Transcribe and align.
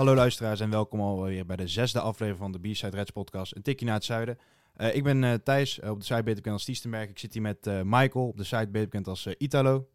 Hallo 0.00 0.14
luisteraars 0.14 0.60
en 0.60 0.70
welkom 0.70 1.00
alweer 1.00 1.46
bij 1.46 1.56
de 1.56 1.68
zesde 1.68 2.00
aflevering 2.00 2.38
van 2.38 2.52
de 2.52 2.70
B-Side 2.70 2.96
Reds 2.96 3.10
podcast, 3.10 3.56
een 3.56 3.62
tikje 3.62 3.86
naar 3.86 3.94
het 3.94 4.04
zuiden. 4.04 4.38
Uh, 4.76 4.94
ik 4.94 5.02
ben 5.02 5.22
uh, 5.22 5.34
Thijs, 5.34 5.78
uh, 5.78 5.90
op 5.90 5.98
de 5.98 6.04
site 6.04 6.22
beter 6.22 6.34
bekend 6.34 6.54
als 6.54 6.64
Tiestenberg. 6.64 7.08
Ik 7.08 7.18
zit 7.18 7.32
hier 7.32 7.42
met 7.42 7.66
Michael, 7.84 8.26
op 8.26 8.36
de 8.36 8.44
site 8.44 8.68
beter 8.70 8.88
bekend 8.88 9.08
als 9.08 9.26
Italo. 9.26 9.88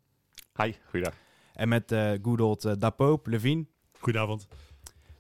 Hi, 0.62 0.72
goeiedag. 0.90 1.14
En 1.54 1.68
met 1.68 1.95
good 2.22 2.41
old 2.41 2.81
Dapoop, 2.81 3.28
Levine. 3.28 3.66
Goedenavond. 4.00 4.48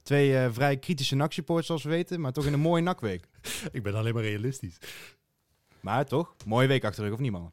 Twee 0.03 0.49
vrij 0.49 0.77
kritische 0.77 1.15
NAC-supporters 1.15 1.67
zoals 1.67 1.83
we 1.83 1.89
weten, 1.89 2.21
maar 2.21 2.31
toch 2.31 2.45
in 2.45 2.53
een 2.53 2.59
mooie 2.59 2.81
NAC-week. 2.81 3.27
ik 3.71 3.83
ben 3.83 3.95
alleen 3.95 4.13
maar 4.13 4.23
realistisch. 4.23 4.77
Maar 5.79 6.05
toch, 6.05 6.35
mooie 6.45 6.67
week 6.67 6.83
achter 6.83 7.01
de 7.01 7.07
rug, 7.07 7.17
of 7.17 7.23
niet 7.23 7.31
man? 7.31 7.51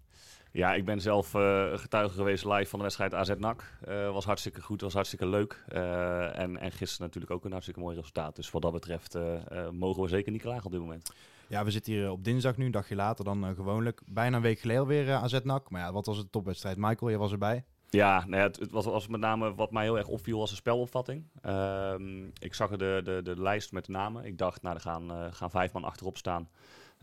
Ja, 0.52 0.74
ik 0.74 0.84
ben 0.84 1.01
zelf 1.01 1.34
uh, 1.34 1.79
getuige 1.79 2.15
geweest 2.15 2.45
live 2.45 2.66
van 2.66 2.79
de 2.79 2.84
wedstrijd 2.84 3.15
AZ 3.15 3.33
NAC. 3.38 3.79
Uh, 3.88 4.12
was 4.12 4.24
hartstikke 4.24 4.62
goed, 4.62 4.80
was 4.80 4.95
hartstikke 4.95 5.27
leuk. 5.27 5.65
Uh, 5.73 6.38
en, 6.38 6.56
en 6.56 6.73
gisteren 6.73 7.06
natuurlijk 7.06 7.33
ook 7.33 7.45
een 7.45 7.51
hartstikke 7.51 7.80
mooi 7.80 7.97
resultaat. 7.97 8.36
Dus 8.36 8.50
wat 8.50 8.62
dat 8.62 8.72
betreft 8.72 9.19
mogen 9.70 10.03
we 10.03 10.09
zeker 10.09 10.33
niet 10.33 10.42
klagen 10.42 10.64
op 10.64 10.70
dit 10.72 10.81
moment. 10.81 11.12
Ja, 11.48 11.64
we 11.64 11.70
zitten 11.70 11.92
hier 11.92 12.11
op 12.11 12.25
dinsdag 12.25 12.56
nu, 12.56 12.64
een 12.64 12.70
dagje 12.70 12.94
later 12.94 13.25
dan 13.25 13.55
gewoonlijk. 13.55 14.00
Bijna 14.06 14.36
een 14.36 14.42
week 14.42 14.59
geleden 14.59 14.86
weer 14.86 15.12
AZ 15.12 15.39
NAC. 15.42 15.70
Maar 15.70 15.81
ja, 15.81 15.92
wat 15.92 16.06
was 16.06 16.17
het 16.17 16.33
topwedstrijd? 16.33 16.77
Michael, 16.77 17.11
jij 17.11 17.19
was 17.19 17.33
erbij. 17.33 17.64
Ja, 17.91 18.25
nou 18.27 18.37
ja, 18.37 18.47
het, 18.47 18.59
het 18.59 18.70
was, 18.70 18.84
was, 18.84 19.09
met 19.09 19.20
name 19.20 19.55
wat 19.55 19.70
mij 19.70 19.83
heel 19.83 19.98
erg 19.98 20.09
opviel 20.09 20.39
was 20.39 20.50
de 20.50 20.56
spelopvatting. 20.56 21.25
Ehm, 21.42 22.25
ik 22.39 22.55
zag 22.55 22.70
de, 22.70 23.00
de, 23.05 23.20
de 23.22 23.41
lijst 23.41 23.72
met 23.72 23.84
de 23.84 23.92
namen. 23.92 24.25
Ik 24.25 24.39
dacht, 24.39 24.62
nou, 24.62 24.75
er 24.75 24.81
gaan, 24.81 25.33
gaan 25.33 25.50
vijf 25.50 25.72
man 25.72 25.84
achterop 25.84 26.16
staan. 26.16 26.48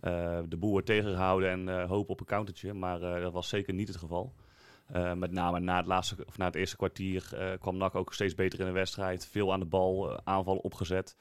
Uh, 0.03 0.39
de 0.47 0.57
boer 0.57 0.83
tegengehouden 0.83 1.49
en 1.49 1.67
uh, 1.67 1.89
hoop 1.89 2.09
op 2.09 2.19
een 2.19 2.25
countertje. 2.25 2.73
Maar 2.73 3.01
uh, 3.01 3.21
dat 3.21 3.33
was 3.33 3.49
zeker 3.49 3.73
niet 3.73 3.87
het 3.87 3.97
geval. 3.97 4.33
met 5.15 5.31
name 5.31 5.59
na 5.59 5.77
het, 5.77 5.85
laatste, 5.85 6.15
of 6.27 6.37
na 6.37 6.45
het 6.45 6.55
eerste 6.55 6.75
kwartier 6.75 7.23
kwam 7.59 7.77
NAC 7.77 7.95
ook 7.95 8.13
steeds 8.13 8.35
beter 8.35 8.59
in 8.59 8.65
de 8.65 8.71
wedstrijd. 8.71 9.27
Veel 9.27 9.53
aan 9.53 9.59
de 9.59 9.65
bal, 9.65 10.19
aanvallen 10.23 10.63
opgezet. 10.63 11.17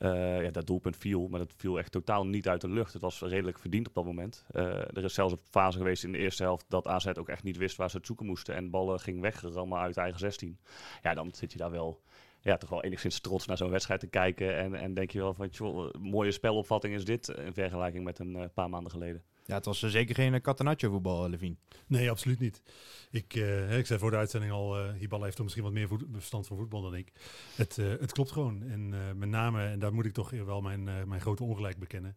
ja, 0.00 0.50
dat 0.50 0.66
doelpunt 0.66 0.96
viel, 0.96 1.28
maar 1.28 1.38
dat 1.40 1.52
viel 1.56 1.78
echt 1.78 1.92
totaal 1.92 2.26
niet 2.26 2.48
uit 2.48 2.60
de 2.60 2.68
lucht. 2.68 2.92
Het 2.92 3.02
was 3.02 3.20
redelijk 3.20 3.58
verdiend 3.58 3.88
op 3.88 3.94
dat 3.94 4.04
moment. 4.04 4.44
er 4.52 5.04
is 5.04 5.14
zelfs 5.14 5.32
een 5.32 5.40
fase 5.50 5.78
geweest 5.78 6.04
in 6.04 6.12
de 6.12 6.18
eerste 6.18 6.42
helft 6.42 6.64
dat 6.68 6.86
AZ 6.86 7.06
ook 7.06 7.28
echt 7.28 7.42
niet 7.42 7.56
wist 7.56 7.76
waar 7.76 7.90
ze 7.90 7.96
het 7.96 8.06
zoeken 8.06 8.26
moesten. 8.26 8.54
En 8.54 8.70
ballen 8.70 9.00
ging 9.00 9.20
weggerammen 9.20 9.78
uit 9.78 9.96
eigen 9.96 10.20
16. 10.20 10.58
Ja, 11.02 11.14
dan 11.14 11.30
zit 11.34 11.52
je 11.52 11.58
daar 11.58 11.70
wel 11.70 12.00
ja, 12.40 12.56
toch 12.56 12.70
wel 12.70 12.82
enigszins 12.82 13.20
trots 13.20 13.46
naar 13.46 13.56
zo'n 13.56 13.70
wedstrijd 13.70 14.00
te 14.00 14.06
kijken. 14.06 14.56
En, 14.56 14.74
en 14.74 14.94
denk 14.94 15.10
je 15.10 15.18
wel 15.18 15.34
van, 15.34 15.48
joh, 15.48 15.94
mooie 15.94 16.32
spelopvatting 16.32 16.94
is 16.94 17.04
dit 17.04 17.28
in 17.28 17.52
vergelijking 17.52 18.04
met 18.04 18.18
een 18.18 18.36
uh, 18.36 18.44
paar 18.54 18.70
maanden 18.70 18.90
geleden. 18.90 19.22
Ja, 19.48 19.54
het 19.54 19.64
was 19.64 19.78
zeker 19.78 20.14
geen 20.14 20.40
Catenaccio 20.40 20.90
voetbal, 20.90 21.28
Levine. 21.28 21.56
Nee, 21.86 22.10
absoluut 22.10 22.38
niet. 22.38 22.62
Ik, 23.10 23.34
uh, 23.34 23.78
ik 23.78 23.86
zei 23.86 23.98
voor 23.98 24.10
de 24.10 24.16
uitzending 24.16 24.52
al, 24.52 24.80
uh, 24.80 24.92
Hibal 24.92 25.22
heeft 25.22 25.36
er 25.36 25.42
misschien 25.42 25.64
wat 25.64 25.72
meer 25.72 25.88
verstand 26.12 26.46
van 26.46 26.56
voetbal 26.56 26.82
dan 26.82 26.94
ik. 26.94 27.12
Het, 27.56 27.76
uh, 27.76 27.88
het 27.88 28.12
klopt 28.12 28.30
gewoon. 28.30 28.62
En 28.62 28.88
met 29.18 29.28
name, 29.28 29.66
en 29.66 29.78
daar 29.78 29.94
moet 29.94 30.04
ik 30.04 30.12
toch 30.12 30.30
wel 30.30 30.60
mijn, 30.60 30.84
mijn 30.84 31.20
grote 31.20 31.44
ongelijk 31.44 31.78
bekennen. 31.78 32.16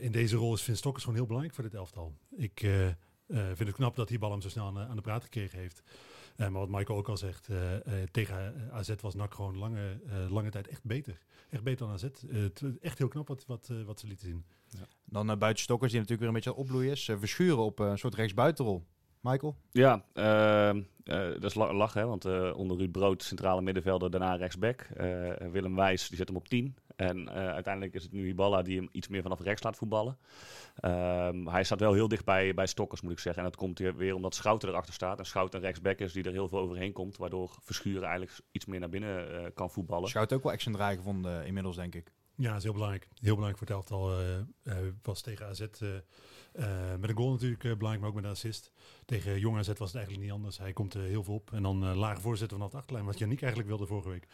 in 0.00 0.12
deze 0.12 0.36
rol 0.36 0.54
is 0.54 0.62
Vin 0.62 0.76
Stokkers 0.76 1.04
gewoon 1.04 1.18
heel 1.18 1.28
belangrijk 1.28 1.56
voor 1.56 1.68
dit 1.68 1.74
elftal. 1.74 2.14
Ik 2.36 2.60
vind 3.28 3.68
het 3.68 3.72
knap 3.72 3.96
dat 3.96 4.08
Hibal 4.08 4.30
hem 4.30 4.40
zo 4.40 4.48
snel 4.48 4.66
aan, 4.66 4.78
aan 4.78 4.96
de 4.96 5.02
praat 5.02 5.22
gekregen 5.22 5.58
heeft. 5.58 5.82
Uh, 6.38 6.48
maar 6.48 6.60
wat 6.60 6.68
Michael 6.68 6.98
ook 6.98 7.08
al 7.08 7.16
zegt, 7.16 7.48
uh, 7.48 7.72
uh, 7.72 7.80
tegen 8.10 8.54
AZ 8.72 8.94
was 9.00 9.14
NAC 9.14 9.34
gewoon 9.34 9.56
lange, 9.58 10.00
lange 10.28 10.50
tijd 10.50 10.68
echt 10.68 10.84
beter. 10.84 11.18
Echt 11.50 11.62
beter 11.62 11.86
dan 11.86 11.94
AZ. 11.94 12.04
echt 12.80 12.98
heel 12.98 13.08
knap 13.08 13.28
wat, 13.28 13.46
wat, 13.46 13.70
wat 13.86 14.00
ze 14.00 14.06
lieten 14.06 14.26
zien. 14.26 14.44
Ja. 14.68 14.86
Dan 15.04 15.38
buiten 15.38 15.62
Stokkers, 15.62 15.92
die 15.92 16.00
natuurlijk 16.00 16.28
weer 16.28 16.28
een 16.28 16.44
beetje 16.44 16.50
aan 16.50 16.64
opbloeien 16.64 16.90
is. 16.90 17.04
verschuren 17.04 17.58
op 17.58 17.78
een 17.78 17.98
soort 17.98 18.14
rechtsbuitenrol. 18.14 18.84
Michael? 19.20 19.56
Ja, 19.70 20.04
ehm, 20.12 20.82
dat 21.40 21.44
is 21.44 21.54
lachen, 21.54 22.00
hè, 22.00 22.06
want 22.06 22.24
onder 22.54 22.76
Ruud 22.76 22.92
Brood, 22.92 23.22
centrale 23.22 23.62
middenvelder, 23.62 24.10
daarna 24.10 24.34
rechtsback. 24.34 24.86
Willem 25.52 25.74
Wijs, 25.74 26.08
die 26.08 26.16
zet 26.16 26.28
hem 26.28 26.36
op 26.36 26.48
10. 26.48 26.76
En 26.98 27.18
uh, 27.18 27.32
uiteindelijk 27.34 27.94
is 27.94 28.02
het 28.02 28.12
nu 28.12 28.28
Ibala 28.28 28.62
die 28.62 28.76
hem 28.76 28.88
iets 28.92 29.08
meer 29.08 29.22
vanaf 29.22 29.40
rechts 29.40 29.62
laat 29.62 29.76
voetballen. 29.76 30.18
Um, 30.84 31.48
hij 31.48 31.64
staat 31.64 31.80
wel 31.80 31.92
heel 31.92 32.08
dicht 32.08 32.24
bij, 32.24 32.54
bij 32.54 32.66
Stokkers, 32.66 33.00
moet 33.00 33.12
ik 33.12 33.18
zeggen. 33.18 33.42
En 33.42 33.48
dat 33.48 33.58
komt 33.58 33.78
weer 33.78 34.14
omdat 34.14 34.34
Schouten 34.34 34.68
erachter 34.68 34.94
staat. 34.94 35.18
En 35.18 35.26
Schouten 35.26 35.58
een 35.58 35.64
rechtsback 35.64 35.98
is 35.98 36.12
die 36.12 36.24
er 36.24 36.32
heel 36.32 36.48
veel 36.48 36.58
overheen 36.58 36.92
komt. 36.92 37.16
Waardoor 37.16 37.56
Verschuren 37.62 38.02
eigenlijk 38.02 38.40
iets 38.50 38.66
meer 38.66 38.80
naar 38.80 38.88
binnen 38.88 39.30
uh, 39.30 39.46
kan 39.54 39.70
voetballen. 39.70 40.08
Schouten 40.08 40.36
ook 40.36 40.42
wel 40.42 40.52
action 40.52 40.72
draai 40.72 40.96
gevonden 40.96 41.46
inmiddels, 41.46 41.76
denk 41.76 41.94
ik. 41.94 42.12
Ja, 42.34 42.48
dat 42.48 42.56
is 42.56 42.62
heel 42.62 42.72
belangrijk. 42.72 43.08
Heel 43.14 43.34
belangrijk 43.34 43.58
voor 43.58 43.66
het 43.66 43.76
elftal. 43.76 44.20
Uh, 44.64 44.74
was 45.02 45.20
tegen 45.20 45.46
AZ 45.46 45.66
met 47.00 47.10
een 47.10 47.16
goal 47.16 47.30
natuurlijk 47.30 47.62
belangrijk, 47.62 48.00
maar 48.00 48.08
ook 48.08 48.14
met 48.14 48.24
een 48.24 48.30
assist. 48.30 48.72
Tegen 49.04 49.38
Jong 49.38 49.58
AZ 49.58 49.68
was 49.68 49.88
het 49.88 49.94
eigenlijk 49.94 50.24
niet 50.24 50.32
anders. 50.32 50.58
Hij 50.58 50.72
komt 50.72 50.94
heel 50.94 51.24
veel 51.24 51.34
op. 51.34 51.52
En 51.52 51.62
dan 51.62 51.96
lage 51.96 52.20
voorzetten 52.20 52.56
vanaf 52.56 52.72
de 52.72 52.78
achterlijn. 52.78 53.04
Wat 53.04 53.18
Janiek 53.18 53.40
eigenlijk 53.40 53.68
wilde 53.68 53.86
vorige 53.86 54.08
week. 54.08 54.26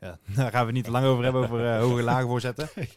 Ja, 0.00 0.18
daar 0.36 0.50
gaan 0.50 0.66
we 0.66 0.72
niet 0.72 0.84
te 0.84 0.90
lang 0.90 1.06
over 1.06 1.24
hebben, 1.24 1.42
over 1.42 1.64
uh, 1.64 1.78
hoge 1.78 2.02
lagen 2.02 2.28
voorzetten. 2.28 2.68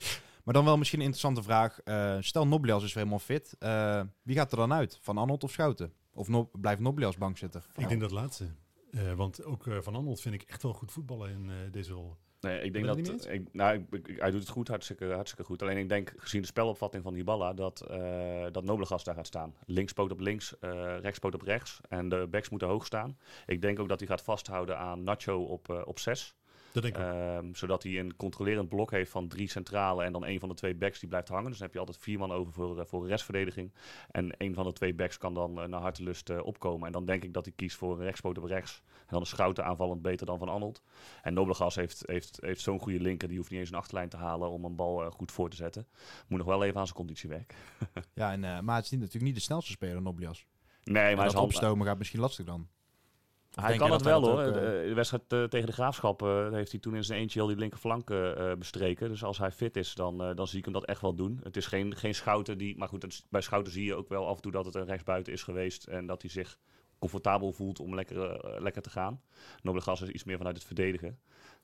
Maar 0.43 0.53
dan 0.53 0.65
wel 0.65 0.77
misschien 0.77 0.99
een 0.99 1.05
interessante 1.05 1.43
vraag. 1.43 1.79
Uh, 1.85 2.17
stel 2.19 2.47
Noblias 2.47 2.83
is 2.83 2.93
helemaal 2.93 3.19
fit. 3.19 3.55
Uh, 3.59 4.01
wie 4.21 4.35
gaat 4.35 4.51
er 4.51 4.57
dan 4.57 4.73
uit? 4.73 4.99
Van 5.01 5.17
Arnold 5.17 5.43
of 5.43 5.51
Schouten? 5.51 5.93
Of 6.13 6.27
no 6.27 6.49
blijft 6.51 6.79
Noblias 6.81 7.17
bank 7.17 7.37
zitten? 7.37 7.63
Ik 7.75 7.89
denk 7.89 8.01
dat 8.01 8.11
laatste. 8.11 8.45
want 9.15 9.43
ook 9.43 9.63
Van 9.79 9.95
Arnold 9.95 10.21
vind 10.21 10.35
ik 10.35 10.41
echt 10.41 10.63
wel 10.63 10.73
goed 10.73 10.91
voetballen 10.91 11.29
in 11.29 11.51
deze 11.71 11.93
rol. 11.93 12.17
Nee, 12.43 12.61
ik 12.61 12.73
denk 12.73 12.85
dat. 12.85 13.05
dat 13.05 13.27
ik, 13.29 13.53
nou, 13.53 13.85
ik, 13.91 14.15
hij 14.19 14.31
doet 14.31 14.39
het 14.39 14.49
goed, 14.49 14.67
hartstikke, 14.67 15.05
hartstikke 15.05 15.43
goed. 15.43 15.61
Alleen 15.61 15.77
ik 15.77 15.89
denk, 15.89 16.13
gezien 16.17 16.41
de 16.41 16.47
spelopvatting 16.47 17.03
van 17.03 17.13
Hiballa, 17.13 17.53
dat, 17.53 17.85
uh, 17.91 18.45
dat 18.51 18.63
Noblegas 18.63 19.03
daar 19.03 19.15
gaat 19.15 19.27
staan. 19.27 19.55
Links 19.65 19.93
poot 19.93 20.11
op 20.11 20.19
links, 20.19 20.55
uh, 20.61 20.71
rechts 20.99 21.19
poot 21.19 21.33
op 21.33 21.41
rechts. 21.41 21.79
En 21.89 22.09
de 22.09 22.27
backs 22.29 22.49
moeten 22.49 22.67
hoog 22.67 22.85
staan. 22.85 23.17
Ik 23.45 23.61
denk 23.61 23.79
ook 23.79 23.89
dat 23.89 23.99
hij 23.99 24.07
gaat 24.07 24.21
vasthouden 24.21 24.77
aan 24.77 25.03
Nacho 25.03 25.43
op, 25.43 25.69
uh, 25.69 25.81
op 25.85 25.99
zes. 25.99 26.35
Dat 26.73 26.83
denk 26.83 26.97
ik 26.97 27.03
um, 27.03 27.55
zodat 27.55 27.83
hij 27.83 27.99
een 27.99 28.15
controlerend 28.15 28.69
blok 28.69 28.91
heeft 28.91 29.11
van 29.11 29.27
drie 29.27 29.49
centrale 29.49 30.03
en 30.03 30.11
dan 30.11 30.25
een 30.25 30.39
van 30.39 30.49
de 30.49 30.55
twee 30.55 30.75
backs 30.75 30.99
die 30.99 31.09
blijft 31.09 31.27
hangen. 31.27 31.49
Dus 31.49 31.57
dan 31.57 31.65
heb 31.65 31.73
je 31.73 31.79
altijd 31.79 31.97
vier 31.97 32.19
man 32.19 32.31
over 32.31 32.53
voor, 32.53 32.79
uh, 32.79 32.85
voor 32.85 33.07
restverdediging. 33.07 33.73
En 34.11 34.33
een 34.37 34.53
van 34.53 34.65
de 34.65 34.73
twee 34.73 34.93
backs 34.93 35.17
kan 35.17 35.33
dan 35.33 35.59
uh, 35.59 35.65
naar 35.65 35.81
hartelust 35.81 36.29
uh, 36.29 36.45
opkomen. 36.45 36.85
En 36.87 36.91
dan 36.91 37.05
denk 37.05 37.23
ik 37.23 37.33
dat 37.33 37.45
hij 37.45 37.53
kiest 37.55 37.77
voor 37.77 37.97
een 37.97 38.03
rechtspoot 38.03 38.37
op 38.37 38.43
rechts. 38.43 38.81
En 38.87 39.05
dan 39.07 39.19
een 39.19 39.25
Schouten 39.25 39.65
aanvallend 39.65 40.01
beter 40.01 40.25
dan 40.25 40.37
Van 40.37 40.49
Arnold. 40.49 40.81
En 41.21 41.33
Noblegas 41.33 41.75
heeft, 41.75 42.03
heeft, 42.05 42.37
heeft 42.41 42.61
zo'n 42.61 42.79
goede 42.79 42.99
linker, 42.99 43.27
die 43.27 43.37
hoeft 43.37 43.49
niet 43.49 43.59
eens 43.59 43.69
een 43.69 43.77
achterlijn 43.77 44.09
te 44.09 44.17
halen 44.17 44.49
om 44.49 44.65
een 44.65 44.75
bal 44.75 45.11
goed 45.11 45.31
voor 45.31 45.49
te 45.49 45.55
zetten. 45.55 45.87
Moet 46.27 46.37
nog 46.37 46.47
wel 46.47 46.63
even 46.63 46.79
aan 46.79 46.85
zijn 46.85 46.97
conditie 46.97 47.29
werken. 47.29 47.57
ja, 48.13 48.31
en, 48.31 48.65
maar 48.65 48.75
het 48.75 48.85
is 48.85 48.91
natuurlijk 48.91 49.23
niet 49.23 49.35
de 49.35 49.41
snelste 49.41 49.71
speler, 49.71 50.01
Noblegas. 50.01 50.45
Nee, 50.83 51.15
maar 51.15 51.25
het 51.25 51.35
opstomen 51.35 51.87
gaat 51.87 51.97
misschien 51.97 52.19
lastig 52.19 52.45
dan. 52.45 52.67
Hij 53.61 53.77
kan 53.77 53.91
het 53.91 54.01
wel 54.01 54.21
hoor. 54.21 54.43
Ook, 54.43 54.47
uh... 54.47 54.61
De 54.61 54.93
wedstrijd 54.93 55.33
uh, 55.33 55.43
tegen 55.43 55.67
de 55.67 55.73
Graafschap 55.73 56.21
heeft 56.51 56.71
hij 56.71 56.79
toen 56.79 56.95
in 56.95 57.03
zijn 57.03 57.19
eentje 57.19 57.39
heel 57.39 57.47
die 57.47 57.57
linkerflank 57.57 58.13
bestreken. 58.57 59.09
Dus 59.09 59.23
als 59.23 59.37
hij 59.37 59.51
fit 59.51 59.77
is, 59.77 59.95
dan, 59.95 60.17
dan 60.35 60.47
zie 60.47 60.57
ik 60.57 60.63
hem 60.63 60.73
dat 60.73 60.85
echt 60.85 61.01
wel 61.01 61.15
doen. 61.15 61.39
Het 61.43 61.57
is 61.57 61.65
geen, 61.65 61.95
geen 61.95 62.15
Schouten 62.15 62.57
die... 62.57 62.77
Maar 62.77 62.87
goed, 62.87 63.25
bij 63.29 63.41
Schouten 63.41 63.73
zie 63.73 63.85
je 63.85 63.95
ook 63.95 64.09
wel 64.09 64.27
af 64.27 64.35
en 64.35 64.41
toe 64.41 64.51
dat 64.51 64.65
het 64.65 64.75
een 64.75 64.85
rechtsbuiten 64.85 65.33
is 65.33 65.43
geweest. 65.43 65.87
En 65.87 66.05
dat 66.05 66.21
hij 66.21 66.31
zich 66.31 66.57
comfortabel 66.99 67.51
voelt 67.51 67.79
om 67.79 67.95
lekker, 67.95 68.61
lekker 68.61 68.81
te 68.81 68.89
gaan. 68.89 69.21
Noblegas 69.61 70.01
is 70.01 70.09
iets 70.09 70.23
meer 70.23 70.37
vanuit 70.37 70.55
het 70.55 70.65
verdedigen. 70.65 71.19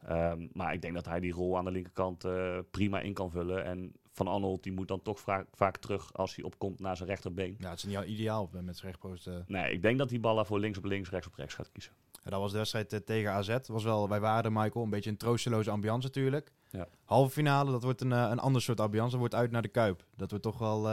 Um, 0.09 0.49
maar 0.53 0.73
ik 0.73 0.81
denk 0.81 0.93
dat 0.93 1.05
hij 1.05 1.19
die 1.19 1.33
rol 1.33 1.57
aan 1.57 1.65
de 1.65 1.71
linkerkant 1.71 2.25
prima 2.71 2.99
in 2.99 3.13
kan 3.13 3.31
vullen. 3.31 3.63
En 3.63 3.93
Van 4.19 4.27
Arnold 4.27 4.63
die 4.63 4.71
moet 4.71 4.87
dan 4.87 5.01
toch 5.01 5.19
vaak, 5.19 5.47
vaak 5.51 5.77
terug 5.77 6.13
als 6.13 6.35
hij 6.35 6.45
opkomt 6.45 6.79
naar 6.79 6.97
zijn 6.97 7.09
rechterbeen. 7.09 7.55
Ja, 7.59 7.69
het 7.69 7.77
is 7.77 7.83
niet 7.83 8.03
ideaal 8.05 8.49
met 8.51 8.77
zijn 8.77 8.91
rechtpost. 8.91 9.27
Uh... 9.27 9.35
Nee, 9.47 9.73
ik 9.73 9.81
denk 9.81 9.97
dat 9.97 10.09
die 10.09 10.19
ballen 10.19 10.45
voor 10.45 10.59
links 10.59 10.77
op 10.77 10.83
links, 10.83 11.09
rechts 11.09 11.27
op 11.27 11.35
rechts 11.35 11.53
gaat 11.53 11.71
kiezen. 11.71 11.93
Ja, 12.23 12.29
dat 12.29 12.39
was 12.39 12.51
de 12.51 12.57
wedstrijd 12.57 12.93
uh, 12.93 12.99
tegen 12.99 13.31
AZ. 13.31 13.57
Was 13.65 13.83
wel, 13.83 14.09
wij 14.09 14.19
waren 14.19 14.53
Michael, 14.53 14.83
een 14.83 14.89
beetje 14.89 15.09
een 15.09 15.17
troosteloze 15.17 15.71
ambiance 15.71 16.07
natuurlijk. 16.07 16.51
Ja. 16.69 16.87
Halve 17.05 17.31
finale, 17.31 17.71
dat 17.71 17.83
wordt 17.83 18.01
een, 18.01 18.11
uh, 18.11 18.27
een 18.31 18.39
ander 18.39 18.61
soort 18.61 18.79
ambiance. 18.79 19.11
Dat 19.11 19.19
wordt 19.19 19.35
uit 19.35 19.51
naar 19.51 19.61
de 19.61 19.67
Kuip. 19.67 20.05
Dat 20.15 20.29
wordt 20.29 20.45
toch 20.45 20.57
wel 20.57 20.89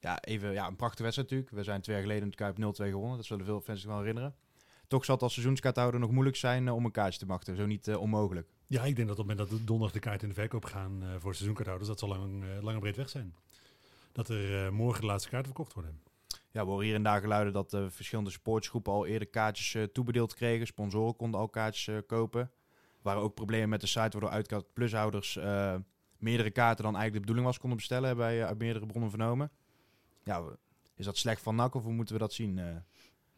ja, 0.00 0.20
even, 0.20 0.52
ja, 0.52 0.66
een 0.66 0.76
prachtige 0.76 1.02
wedstrijd 1.02 1.30
natuurlijk. 1.30 1.56
We 1.56 1.64
zijn 1.64 1.80
twee 1.80 1.96
jaar 1.96 2.04
geleden 2.04 2.24
in 2.24 2.30
de 2.30 2.36
Kuip 2.36 2.56
0-2 2.56 2.90
gewonnen. 2.90 3.16
Dat 3.16 3.26
zullen 3.26 3.44
veel 3.44 3.60
fans 3.60 3.80
zich 3.80 3.90
wel 3.90 3.98
herinneren. 3.98 4.34
Toch 4.88 5.04
zal 5.04 5.14
het 5.14 5.24
als 5.24 5.32
seizoenskaarthouder 5.32 6.00
nog 6.00 6.10
moeilijk 6.10 6.36
zijn 6.36 6.70
om 6.70 6.84
een 6.84 6.90
kaartje 6.90 7.18
te 7.18 7.26
machten. 7.26 7.56
Zo 7.56 7.66
niet 7.66 7.94
onmogelijk. 7.94 8.48
Ja, 8.66 8.84
ik 8.84 8.96
denk 8.96 9.08
dat 9.08 9.18
op 9.18 9.28
het 9.28 9.36
moment 9.36 9.50
dat 9.50 9.66
donderdag 9.66 9.92
de 9.92 10.00
kaart 10.00 10.22
in 10.22 10.28
de 10.28 10.34
verkoop 10.34 10.64
gaan 10.64 11.02
uh, 11.02 11.08
voor 11.18 11.34
seizoenkaarthouders, 11.34 11.88
dat 11.88 11.98
zal 11.98 12.08
lang, 12.08 12.44
uh, 12.44 12.62
lang 12.62 12.74
en 12.74 12.80
breed 12.80 12.96
weg 12.96 13.08
zijn. 13.08 13.34
Dat 14.12 14.28
er 14.28 14.64
uh, 14.64 14.70
morgen 14.70 15.00
de 15.00 15.06
laatste 15.06 15.28
kaarten 15.28 15.52
verkocht 15.52 15.74
worden. 15.74 16.00
Ja, 16.50 16.64
we 16.64 16.70
horen 16.70 16.84
hier 16.84 16.94
en 16.94 17.02
daar 17.02 17.20
geluiden 17.20 17.52
dat 17.52 17.70
de 17.70 17.90
verschillende 17.90 18.30
sportsgroepen 18.30 18.92
al 18.92 19.06
eerder 19.06 19.28
kaartjes 19.28 19.88
toebedeeld 19.92 20.34
kregen. 20.34 20.66
Sponsoren 20.66 21.16
konden 21.16 21.40
al 21.40 21.48
kaartjes 21.48 22.04
kopen. 22.06 22.50
Waren 23.02 23.22
ook 23.22 23.34
problemen 23.34 23.68
met 23.68 23.80
de 23.80 23.86
site 23.86 24.00
waardoor 24.00 24.30
uitkaart 24.30 24.72
plushouders 24.72 25.38
meerdere 26.18 26.50
kaarten 26.50 26.84
dan 26.84 26.96
eigenlijk 26.96 27.12
de 27.12 27.20
bedoeling 27.20 27.46
was 27.46 27.58
konden 27.58 27.78
bestellen. 27.78 28.06
Hebben 28.06 28.24
wij 28.24 28.44
uit 28.46 28.58
meerdere 28.58 28.86
bronnen 28.86 29.10
vernomen. 29.10 29.50
Ja, 30.24 30.42
is 30.94 31.04
dat 31.04 31.16
slecht 31.16 31.42
van 31.42 31.54
NAC 31.54 31.74
of 31.74 31.84
moeten 31.84 32.14
we 32.14 32.20
dat 32.20 32.32
zien? 32.32 32.60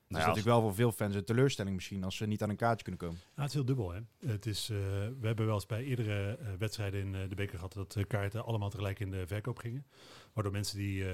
Nou 0.09 0.23
ja, 0.23 0.31
is 0.31 0.35
natuurlijk 0.35 0.57
wel 0.57 0.61
voor 0.61 0.75
veel 0.75 0.93
fans 0.93 1.15
een 1.15 1.25
teleurstelling 1.25 1.75
misschien 1.75 2.05
als 2.05 2.17
ze 2.17 2.27
niet 2.27 2.43
aan 2.43 2.51
een 2.51 2.57
kaartje 2.57 2.83
kunnen 2.83 3.01
komen. 3.01 3.21
Ja, 3.25 3.41
het 3.41 3.49
is 3.49 3.55
heel 3.55 3.65
dubbel. 3.65 3.91
Hè? 3.91 4.01
Het 4.27 4.47
is, 4.47 4.71
uh, 4.71 4.79
we 5.21 5.27
hebben 5.27 5.47
wel 5.47 5.55
eens 5.55 5.67
bij 5.67 5.85
eerdere 5.85 6.39
uh, 6.41 6.49
wedstrijden 6.59 7.01
in 7.01 7.29
de 7.29 7.35
beker 7.35 7.55
gehad 7.55 7.73
dat 7.73 7.97
kaarten 8.07 8.45
allemaal 8.45 8.71
tegelijk 8.71 9.01
in 9.01 9.11
de 9.11 9.27
verkoop 9.27 9.59
gingen. 9.59 9.87
Waardoor 10.33 10.53
mensen 10.53 10.79
die 10.79 11.05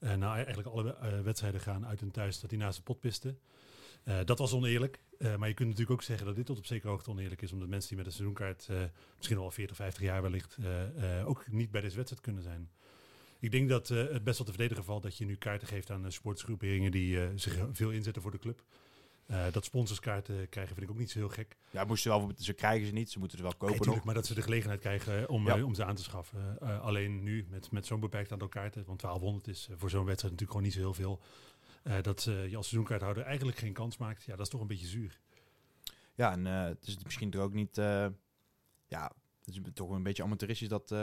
nou 0.00 0.34
eigenlijk 0.34 0.68
alle 0.68 1.22
wedstrijden 1.22 1.60
gaan 1.60 1.86
uit 1.86 2.00
hun 2.00 2.10
thuis, 2.10 2.40
dat 2.40 2.50
die 2.50 2.58
naast 2.58 2.76
de 2.76 2.82
pot 2.82 3.00
pisten. 3.00 3.38
dat 4.24 4.38
was 4.38 4.52
oneerlijk. 4.52 5.00
maar 5.18 5.48
je 5.48 5.54
kunt 5.54 5.68
natuurlijk 5.68 5.90
ook 5.90 6.02
zeggen 6.02 6.26
dat 6.26 6.36
dit 6.36 6.46
tot 6.46 6.58
op 6.58 6.66
zekere 6.66 6.90
hoogte 6.90 7.10
oneerlijk 7.10 7.42
is. 7.42 7.52
Omdat 7.52 7.68
mensen 7.68 7.88
die 7.88 7.98
met 7.98 8.06
een 8.06 8.12
seizoenkaart 8.12 8.68
misschien 9.16 9.38
al 9.38 9.50
40, 9.50 9.76
50 9.76 10.02
jaar 10.02 10.22
wellicht 10.22 10.56
ook 11.24 11.44
niet 11.50 11.70
bij 11.70 11.80
deze 11.80 11.96
wedstrijd 11.96 12.22
kunnen 12.22 12.42
zijn. 12.42 12.70
Ik 13.40 13.50
denk 13.50 13.68
dat 13.68 13.90
uh, 13.90 13.98
het 13.98 14.24
best 14.24 14.38
wel 14.38 14.46
te 14.46 14.52
verdedigen 14.52 14.84
valt 14.84 15.02
dat 15.02 15.16
je 15.16 15.24
nu 15.24 15.36
kaarten 15.36 15.68
geeft 15.68 15.90
aan 15.90 16.04
uh, 16.04 16.10
sportsgroeperingen 16.10 16.90
die 16.90 17.16
uh, 17.16 17.28
zich 17.34 17.66
veel 17.72 17.90
inzetten 17.90 18.22
voor 18.22 18.30
de 18.30 18.38
club. 18.38 18.62
dat 19.52 19.64
sponsorskaarten 19.64 20.48
krijgen 20.48 20.74
vind 20.74 20.86
ik 20.86 20.92
ook 20.92 21.00
niet 21.00 21.10
zo 21.10 21.18
heel 21.18 21.28
gek. 21.28 21.56
Ja, 21.70 21.84
moesten 21.84 22.10
wel, 22.10 22.32
ze 22.38 22.52
krijgen 22.52 22.86
ze 22.86 22.92
niet, 22.92 23.10
ze 23.10 23.18
moeten 23.18 23.38
ze 23.38 23.42
wel 23.42 23.54
kopen. 23.56 23.88
Nee, 23.88 24.00
maar 24.04 24.14
dat 24.14 24.26
ze 24.26 24.34
de 24.34 24.42
gelegenheid 24.42 24.80
krijgen 24.80 25.28
om, 25.28 25.46
ja. 25.46 25.64
om 25.64 25.74
ze 25.74 25.84
aan 25.84 25.94
te 25.94 26.02
schaffen. 26.02 26.60
alleen 26.60 27.22
nu 27.22 27.46
met, 27.50 27.70
met 27.70 27.86
zo'n 27.86 28.00
beperkt 28.00 28.32
aantal 28.32 28.48
kaarten, 28.48 28.84
want 28.86 29.00
1200 29.00 29.48
is 29.48 29.68
voor 29.76 29.90
zo'n 29.90 30.04
wedstrijd 30.04 30.32
natuurlijk 30.32 30.50
gewoon 30.50 30.62
niet 30.62 30.72
zo 30.72 30.80
heel 30.80 30.94
veel. 30.94 32.02
dat 32.02 32.22
je 32.22 32.56
als 32.56 32.68
seizoenkaarthouder 32.68 33.22
eigenlijk 33.22 33.58
geen 33.58 33.72
kans 33.72 33.96
maakt, 33.96 34.24
ja, 34.24 34.36
dat 34.36 34.46
is 34.46 34.52
toch 34.52 34.60
een 34.60 34.66
beetje 34.66 34.86
zuur. 34.86 35.20
Ja, 36.14 36.32
en 36.32 36.44
het 36.44 36.86
is 36.86 36.98
misschien 37.04 37.30
toch 37.30 37.42
ook 37.42 37.54
niet, 37.54 37.76
ja, 38.86 39.12
het 39.44 39.54
is 39.54 39.60
toch 39.74 39.90
een 39.90 40.02
beetje 40.02 40.22
amateuristisch 40.22 40.68
dat 40.68 40.94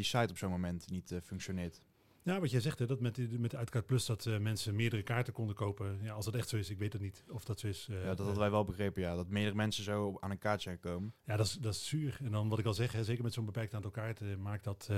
die 0.00 0.08
site 0.08 0.30
op 0.30 0.38
zo'n 0.38 0.50
moment 0.50 0.90
niet 0.90 1.10
uh, 1.10 1.18
functioneert. 1.22 1.80
Ja, 2.22 2.40
wat 2.40 2.50
jij 2.50 2.60
zegt, 2.60 2.78
hè, 2.78 2.86
dat 2.86 3.00
met, 3.00 3.14
die, 3.14 3.38
met 3.38 3.50
de 3.50 3.56
Uitkaart 3.56 3.86
Plus 3.86 4.06
dat 4.06 4.26
uh, 4.26 4.38
mensen 4.38 4.74
meerdere 4.74 5.02
kaarten 5.02 5.32
konden 5.32 5.56
kopen. 5.56 5.98
Ja, 6.02 6.12
als 6.12 6.24
dat 6.24 6.34
echt 6.34 6.48
zo 6.48 6.56
is, 6.56 6.70
ik 6.70 6.78
weet 6.78 6.92
het 6.92 7.02
niet 7.02 7.24
of 7.28 7.44
dat 7.44 7.60
zo 7.60 7.66
is. 7.66 7.86
Uh, 7.90 8.00
ja, 8.02 8.08
dat 8.08 8.18
hadden 8.18 8.38
wij 8.38 8.50
wel 8.50 8.64
begrepen, 8.64 9.02
ja. 9.02 9.14
Dat 9.14 9.28
meerdere 9.28 9.56
mensen 9.56 9.84
zo 9.84 10.16
aan 10.20 10.30
een 10.30 10.38
kaartje 10.38 10.70
zijn 10.70 10.80
gekomen. 10.82 11.14
Ja, 11.24 11.36
dat 11.36 11.46
is, 11.46 11.52
dat 11.52 11.74
is 11.74 11.88
zuur. 11.88 12.18
En 12.24 12.30
dan 12.30 12.48
wat 12.48 12.58
ik 12.58 12.66
al 12.66 12.74
zeg, 12.74 12.92
hè, 12.92 13.04
zeker 13.04 13.22
met 13.22 13.32
zo'n 13.32 13.44
beperkt 13.44 13.74
aantal 13.74 13.90
kaarten, 13.90 14.42
maakt 14.42 14.64
dat 14.64 14.90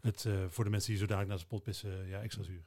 het 0.00 0.26
voor 0.48 0.64
de 0.64 0.70
mensen 0.70 0.90
die 0.90 0.98
zo 0.98 1.06
dadelijk 1.06 1.28
naar 1.28 1.38
de 1.38 1.44
spot 1.44 1.62
pissen, 1.62 2.08
ja, 2.08 2.20
extra 2.20 2.42
zuur. 2.42 2.62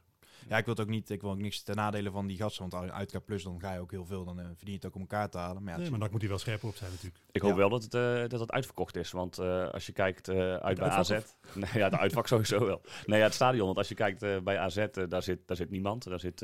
Ja, 0.48 0.56
ik 0.56 0.64
wil 0.64 0.74
het 0.74 0.82
ook 0.82 0.88
niet, 0.88 1.10
ik 1.10 1.20
wil 1.20 1.30
ook 1.30 1.38
niks 1.38 1.62
ten 1.62 1.76
nadele 1.76 2.10
van 2.10 2.26
die 2.26 2.36
gasten. 2.36 2.68
Want 2.68 2.90
uit 2.90 3.24
Plus, 3.24 3.42
dan 3.42 3.60
ga 3.60 3.72
je 3.72 3.80
ook 3.80 3.90
heel 3.90 4.04
veel. 4.04 4.24
Dan 4.24 4.38
uh, 4.38 4.46
verdien 4.46 4.68
je 4.68 4.74
het 4.74 4.86
ook 4.86 4.94
om 4.94 5.00
elkaar 5.00 5.30
te 5.30 5.38
halen. 5.38 5.62
Maar, 5.62 5.72
ja, 5.72 5.80
nee, 5.80 5.90
maar 5.90 5.98
dan 5.98 6.08
moet 6.10 6.20
hij 6.20 6.28
wel 6.28 6.38
scherper 6.38 6.68
op 6.68 6.76
zijn 6.76 6.90
natuurlijk. 6.90 7.22
Ik 7.30 7.42
hoop 7.42 7.56
wel 7.56 7.68
dat 7.68 7.82
het, 7.82 7.94
uh, 7.94 8.28
dat 8.28 8.40
het 8.40 8.52
uitverkocht 8.52 8.96
is. 8.96 9.10
Want 9.10 9.38
uh, 9.40 9.68
als 9.68 9.86
je 9.86 9.92
kijkt 9.92 10.28
uit 10.28 10.78
bij 10.78 10.88
AZ... 10.88 11.10
Nee, 11.54 11.70
ja, 11.74 11.88
de 11.88 11.98
uitvak 11.98 12.26
sowieso 12.26 12.66
wel. 12.66 12.80
Nee, 13.06 13.18
ja, 13.18 13.24
het 13.24 13.34
stadion. 13.34 13.66
Want 13.66 13.78
als 13.78 13.88
je 13.88 13.94
kijkt 13.94 14.20
bij 14.44 14.58
AZ, 14.58 14.86
daar, 15.08 15.22
zit, 15.22 15.38
daar 15.46 15.56
zit 15.56 15.70
niemand. 15.70 16.04
Daar 16.04 16.20
zit 16.20 16.40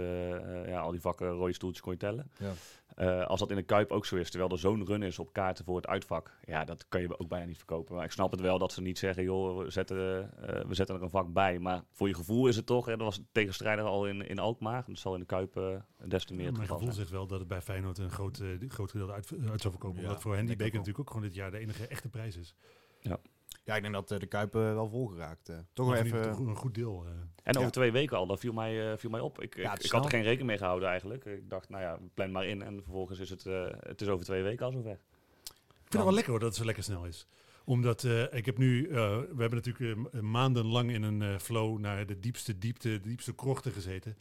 ja, 0.67 0.81
al 0.81 0.91
die 0.91 1.01
vakken, 1.01 1.29
rode 1.29 1.53
stoeltjes 1.53 1.83
kon 1.83 1.93
je 1.93 1.99
tellen. 1.99 2.31
Ja. 2.39 2.53
Uh, 2.97 3.27
als 3.27 3.41
dat 3.41 3.51
in 3.51 3.57
de 3.57 3.63
Kuip 3.63 3.91
ook 3.91 4.07
zo 4.07 4.17
is, 4.17 4.31
terwijl 4.31 4.51
er 4.51 4.59
zo'n 4.59 4.87
run 4.87 5.03
is 5.03 5.19
op 5.19 5.33
kaarten 5.33 5.65
voor 5.65 5.77
het 5.77 5.87
uitvak, 5.87 6.39
ja, 6.45 6.65
dat 6.65 6.89
kan 6.89 7.01
je 7.01 7.19
ook 7.19 7.29
bijna 7.29 7.47
niet 7.47 7.57
verkopen. 7.57 7.95
Maar 7.95 8.05
ik 8.05 8.11
snap 8.11 8.31
het 8.31 8.41
wel 8.41 8.59
dat 8.59 8.73
ze 8.73 8.81
niet 8.81 8.99
zeggen, 8.99 9.23
joh, 9.23 9.59
we 9.59 9.71
zetten, 9.71 9.97
uh, 9.97 10.47
we 10.67 10.75
zetten 10.75 10.97
er 10.97 11.03
een 11.03 11.11
vak 11.11 11.33
bij. 11.33 11.59
Maar 11.59 11.85
voor 11.91 12.09
je 12.09 12.15
gevoel 12.15 12.47
is 12.47 12.57
het 12.57 12.67
toch, 12.67 12.89
en 12.89 12.99
dat 12.99 13.07
was 13.07 13.21
tegenstrijder 13.33 13.85
al 13.85 14.07
in, 14.07 14.29
in 14.29 14.39
Alkmaar, 14.39 14.85
dat 14.87 14.99
zal 14.99 15.15
in 15.15 15.21
de 15.21 15.27
Kuip 15.27 15.57
uh, 15.57 15.77
des 16.05 16.25
te 16.25 16.35
meer 16.35 16.45
ja, 16.45 16.53
Mijn 16.53 16.69
gevoel 16.69 16.93
zegt 16.93 17.11
wel 17.11 17.27
dat 17.27 17.39
het 17.39 17.49
bij 17.49 17.63
Feyenoord 17.63 17.99
een 17.99 18.11
groot, 18.11 18.43
groot 18.69 18.91
gedeelte 18.91 19.13
uit, 19.13 19.33
uit 19.51 19.61
zou 19.61 19.73
verkopen. 19.73 20.01
Ja, 20.01 20.07
omdat 20.07 20.23
voor 20.23 20.35
hen 20.35 20.47
die 20.47 20.57
beker 20.57 20.73
natuurlijk 20.73 20.99
ook 20.99 21.11
gewoon 21.11 21.27
dit 21.27 21.35
jaar 21.35 21.51
de 21.51 21.59
enige 21.59 21.87
echte 21.87 22.09
prijs 22.09 22.37
is. 22.37 22.55
Ja. 23.01 23.19
Ja, 23.65 23.77
ik 23.77 23.83
denk 23.83 23.95
dat 23.95 24.09
de 24.09 24.27
Kuip 24.27 24.53
wel 24.53 24.89
volgeraakt. 24.89 25.51
toch 25.73 25.87
wel 25.87 25.97
even 25.97 26.29
een 26.29 26.57
goed 26.57 26.75
deel. 26.75 27.07
En 27.43 27.57
over 27.57 27.71
twee 27.71 27.93
weken 27.93 28.17
al, 28.17 28.27
dat 28.27 28.41
viel 28.41 28.53
mij, 28.53 28.91
uh, 28.91 28.97
viel 28.97 29.11
mij 29.11 29.21
op. 29.21 29.43
Ik, 29.43 29.55
ik, 29.55 29.83
ik, 29.83 29.91
had 29.91 30.05
er 30.05 30.11
geen 30.11 30.23
rekening 30.23 30.49
mee 30.49 30.59
gehouden 30.59 30.89
eigenlijk. 30.89 31.25
Ik 31.25 31.51
dacht, 31.51 31.69
nou 31.69 31.83
ja, 31.83 31.99
plan 32.15 32.33
maar 32.33 32.47
in. 32.47 32.63
En 32.63 32.83
vervolgens 32.83 33.19
is 33.19 33.31
het, 33.31 33.45
uh, 33.45 33.67
het 33.81 34.01
is 34.01 34.09
over 34.09 34.25
twee 34.25 34.43
weken 34.43 34.67
al 34.67 34.73
zover. 34.73 34.91
Ik 34.91 35.91
vind 35.91 35.93
het 35.93 36.03
wel 36.03 36.13
lekker 36.13 36.31
hoor, 36.31 36.41
dat 36.41 36.49
het 36.49 36.59
zo 36.59 36.65
lekker 36.65 36.85
snel 36.85 37.05
is 37.05 37.27
omdat 37.65 38.03
uh, 38.03 38.33
ik 38.33 38.47
heb 38.47 38.59
nu, 38.59 38.87
uh, 38.87 38.93
we 39.19 39.41
hebben 39.41 39.63
natuurlijk 39.63 39.99
uh, 40.15 40.21
maandenlang 40.21 40.91
in 40.93 41.03
een 41.03 41.41
flow 41.41 41.79
naar 41.79 42.07
de 42.07 42.21
diepste 42.21 42.59
diepte, 42.59 42.89
de 42.89 43.09
diepste 43.09 43.35
krochten 43.35 43.73
gezeten. 43.73 44.17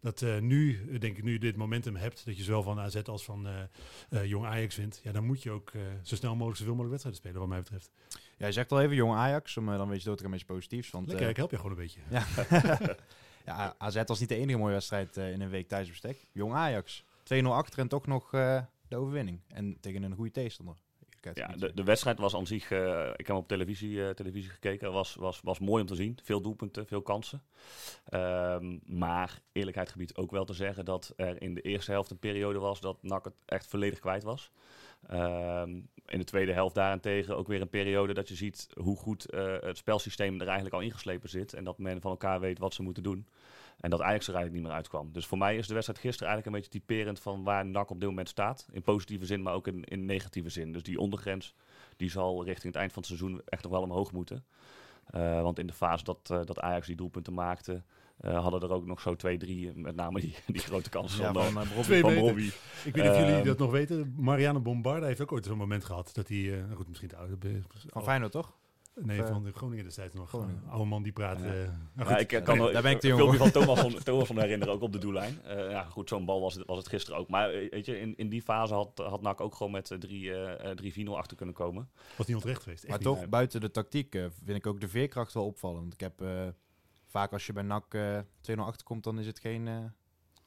Dat 0.00 0.24
nu, 0.40 0.84
denk 0.98 1.16
ik, 1.16 1.24
nu 1.24 1.32
je 1.32 1.38
dit 1.38 1.56
momentum 1.56 1.96
hebt, 1.96 2.24
dat 2.24 2.36
je 2.36 2.42
zowel 2.42 2.62
van 2.62 2.78
AZ 2.78 2.96
als 2.96 3.24
van 3.24 3.48
Jong 4.24 4.46
Ajax 4.46 4.74
vindt, 4.74 5.00
ja, 5.02 5.12
dan 5.12 5.24
moet 5.24 5.42
je 5.42 5.50
ook 5.50 5.72
zo 6.02 6.14
snel 6.14 6.32
mogelijk 6.32 6.56
zoveel 6.56 6.74
mogelijk 6.74 7.02
wedstrijden 7.02 7.20
spelen, 7.20 7.40
wat 7.40 7.48
mij 7.48 7.58
betreft. 7.58 7.90
Ja, 8.38 8.46
je 8.46 8.52
zegt 8.52 8.72
al 8.72 8.80
even 8.80 8.96
Jong 8.96 9.14
Ajax, 9.14 9.56
om 9.56 9.66
dan 9.66 9.88
weet 9.88 9.98
je 9.98 10.04
door 10.04 10.16
te 10.16 10.22
gaan 10.22 10.30
met 10.30 10.40
iets 10.40 10.48
positiefs. 10.48 10.90
Want, 10.90 11.06
Lekker, 11.06 11.28
ik 11.28 11.36
help 11.36 11.50
je 11.50 11.56
gewoon 11.56 11.72
een 11.72 11.78
beetje. 11.78 12.00
Ja. 12.10 12.24
ja, 13.52 13.74
AZ 13.78 14.02
was 14.06 14.20
niet 14.20 14.28
de 14.28 14.36
enige 14.36 14.58
mooie 14.58 14.72
wedstrijd 14.72 15.16
in 15.16 15.40
een 15.40 15.50
week 15.50 15.68
thuisbestek. 15.68 16.26
Jong 16.32 16.52
Ajax, 16.54 17.04
2-0 17.34 17.44
achter 17.44 17.78
en 17.78 17.88
toch 17.88 18.06
nog 18.06 18.30
de 18.88 18.96
overwinning. 18.96 19.40
En 19.48 19.80
tegen 19.80 20.02
een 20.02 20.14
goede 20.14 20.30
tegenstander. 20.30 20.76
Ja, 21.34 21.46
de, 21.46 21.74
de 21.74 21.84
wedstrijd 21.84 22.18
was 22.18 22.34
aan 22.34 22.46
zich, 22.46 22.70
uh, 22.70 23.06
ik 23.06 23.16
heb 23.16 23.26
hem 23.26 23.36
op 23.36 23.48
televisie, 23.48 23.90
uh, 23.90 24.10
televisie 24.10 24.50
gekeken, 24.50 24.92
was, 24.92 25.14
was, 25.14 25.40
was 25.40 25.58
mooi 25.58 25.80
om 25.80 25.88
te 25.88 25.94
zien. 25.94 26.18
Veel 26.22 26.40
doelpunten, 26.40 26.86
veel 26.86 27.02
kansen. 27.02 27.42
Um, 28.14 28.80
maar 28.84 29.42
eerlijkheid 29.52 29.88
gebied 29.88 30.16
ook 30.16 30.30
wel 30.30 30.44
te 30.44 30.52
zeggen 30.52 30.84
dat 30.84 31.12
er 31.16 31.42
in 31.42 31.54
de 31.54 31.60
eerste 31.60 31.90
helft 31.90 32.10
een 32.10 32.18
periode 32.18 32.58
was 32.58 32.80
dat 32.80 33.02
NAC 33.02 33.24
het 33.24 33.34
echt 33.44 33.66
volledig 33.66 33.98
kwijt 33.98 34.22
was. 34.22 34.50
Um, 35.10 35.88
in 36.08 36.18
de 36.18 36.24
tweede 36.24 36.52
helft 36.52 36.74
daarentegen 36.74 37.36
ook 37.36 37.48
weer 37.48 37.60
een 37.60 37.68
periode 37.68 38.14
dat 38.14 38.28
je 38.28 38.34
ziet 38.34 38.68
hoe 38.80 38.96
goed 38.96 39.34
uh, 39.34 39.54
het 39.60 39.76
spelsysteem 39.76 40.34
er 40.34 40.46
eigenlijk 40.46 40.74
al 40.74 40.80
ingeslepen 40.80 41.28
zit. 41.28 41.52
En 41.52 41.64
dat 41.64 41.78
men 41.78 42.00
van 42.00 42.10
elkaar 42.10 42.40
weet 42.40 42.58
wat 42.58 42.74
ze 42.74 42.82
moeten 42.82 43.02
doen. 43.02 43.26
En 43.80 43.90
dat 43.90 44.00
Ajax 44.00 44.28
er 44.28 44.34
eigenlijk 44.34 44.52
niet 44.52 44.62
meer 44.62 44.80
uitkwam. 44.80 45.12
Dus 45.12 45.26
voor 45.26 45.38
mij 45.38 45.56
is 45.56 45.66
de 45.66 45.74
wedstrijd 45.74 46.00
gisteren 46.00 46.32
eigenlijk 46.32 46.56
een 46.56 46.62
beetje 46.62 46.80
typerend 46.80 47.20
van 47.20 47.44
waar 47.44 47.66
NAC 47.66 47.90
op 47.90 48.00
dit 48.00 48.08
moment 48.08 48.28
staat. 48.28 48.68
In 48.70 48.82
positieve 48.82 49.26
zin, 49.26 49.42
maar 49.42 49.54
ook 49.54 49.66
in, 49.66 49.84
in 49.84 50.04
negatieve 50.04 50.48
zin. 50.48 50.72
Dus 50.72 50.82
die 50.82 50.98
ondergrens 50.98 51.54
die 51.96 52.10
zal 52.10 52.44
richting 52.44 52.72
het 52.72 52.76
eind 52.82 52.92
van 52.92 53.02
het 53.02 53.10
seizoen 53.10 53.42
echt 53.44 53.62
nog 53.62 53.72
wel 53.72 53.82
omhoog 53.82 54.12
moeten. 54.12 54.44
Uh, 55.14 55.42
want 55.42 55.58
in 55.58 55.66
de 55.66 55.72
fase 55.72 56.04
dat, 56.04 56.28
uh, 56.32 56.40
dat 56.44 56.60
Ajax 56.60 56.86
die 56.86 56.96
doelpunten 56.96 57.34
maakte, 57.34 57.82
uh, 58.24 58.42
hadden 58.42 58.60
er 58.60 58.72
ook 58.72 58.86
nog 58.86 59.00
zo 59.00 59.16
twee, 59.16 59.38
drie, 59.38 59.72
met 59.74 59.96
name 59.96 60.20
die, 60.20 60.34
die 60.46 60.60
grote 60.60 60.90
kansen 60.90 61.22
ja, 61.22 61.32
van, 61.32 61.52
van, 61.52 61.66
Robbie, 61.74 62.00
van 62.00 62.14
Robbie. 62.14 62.52
Ik 62.84 62.94
weet 62.94 63.04
niet 63.04 63.12
of 63.12 63.18
jullie 63.18 63.34
ehm, 63.34 63.44
dat 63.44 63.58
nog 63.58 63.70
weten. 63.70 64.14
Marianne 64.16 64.60
Bombarda 64.60 65.06
heeft 65.06 65.20
ook 65.20 65.32
ooit 65.32 65.44
zo'n 65.44 65.56
moment 65.56 65.84
gehad 65.84 66.10
dat 66.14 66.28
hij, 66.28 66.38
nou 66.38 66.74
goed, 66.74 66.88
misschien 66.88 67.08
te 67.08 67.16
oud 67.16 67.30
Van 67.86 68.02
Feyenoord 68.02 68.32
toch? 68.32 68.56
Nee, 69.02 69.22
van 69.22 69.44
de 69.44 69.52
Groningen 69.52 69.84
destijds 69.84 70.14
nog. 70.14 70.28
Groningen. 70.28 70.62
Een 70.64 70.70
oude 70.70 70.84
man 70.84 71.02
die 71.02 71.12
praat. 71.12 71.40
Ja. 71.40 71.54
Uh, 71.54 71.68
ja, 71.96 72.18
ik 72.18 72.28
kan 72.28 72.60
okay, 72.60 72.72
daar 72.72 72.82
ben 72.82 72.90
ik 72.90 73.00
te 73.00 73.08
jong 73.08 73.36
van 73.36 73.50
Thomas 73.50 73.80
van, 73.80 73.94
Thomas 74.02 74.26
van 74.26 74.38
herinneren, 74.38 74.74
ook 74.74 74.82
op 74.82 74.92
de 74.92 74.98
doellijn. 74.98 75.40
Uh, 75.46 75.70
ja, 75.70 75.84
goed, 75.84 76.08
zo'n 76.08 76.24
bal 76.24 76.40
was 76.40 76.54
het, 76.54 76.66
was 76.66 76.78
het 76.78 76.88
gisteren 76.88 77.20
ook. 77.20 77.28
Maar 77.28 77.50
weet 77.50 77.86
je, 77.86 78.00
in, 78.00 78.16
in 78.16 78.28
die 78.28 78.42
fase 78.42 78.74
had, 78.74 78.90
had 78.94 79.22
NAC 79.22 79.40
ook 79.40 79.54
gewoon 79.54 79.72
met 79.72 79.96
3-4-0 81.04 81.08
achter 81.10 81.36
kunnen 81.36 81.54
komen. 81.54 81.88
Was 82.16 82.26
niet 82.26 82.36
onterecht 82.36 82.62
geweest. 82.62 82.88
maar 82.88 82.98
niet. 82.98 83.06
toch, 83.06 83.28
buiten 83.28 83.60
de 83.60 83.70
tactiek 83.70 84.12
vind 84.44 84.56
ik 84.56 84.66
ook 84.66 84.80
de 84.80 84.88
veerkracht 84.88 85.34
wel 85.34 85.46
opvallend. 85.46 85.92
Ik 85.92 86.00
heb 86.00 86.20
vaak 87.08 87.32
als 87.32 87.46
je 87.46 87.52
bij 87.52 87.62
NAC 87.62 87.96
2-0 88.50 88.54
achterkomt, 88.56 89.04
dan 89.04 89.18
is 89.18 89.26
het 89.26 89.38
geen... 89.38 89.92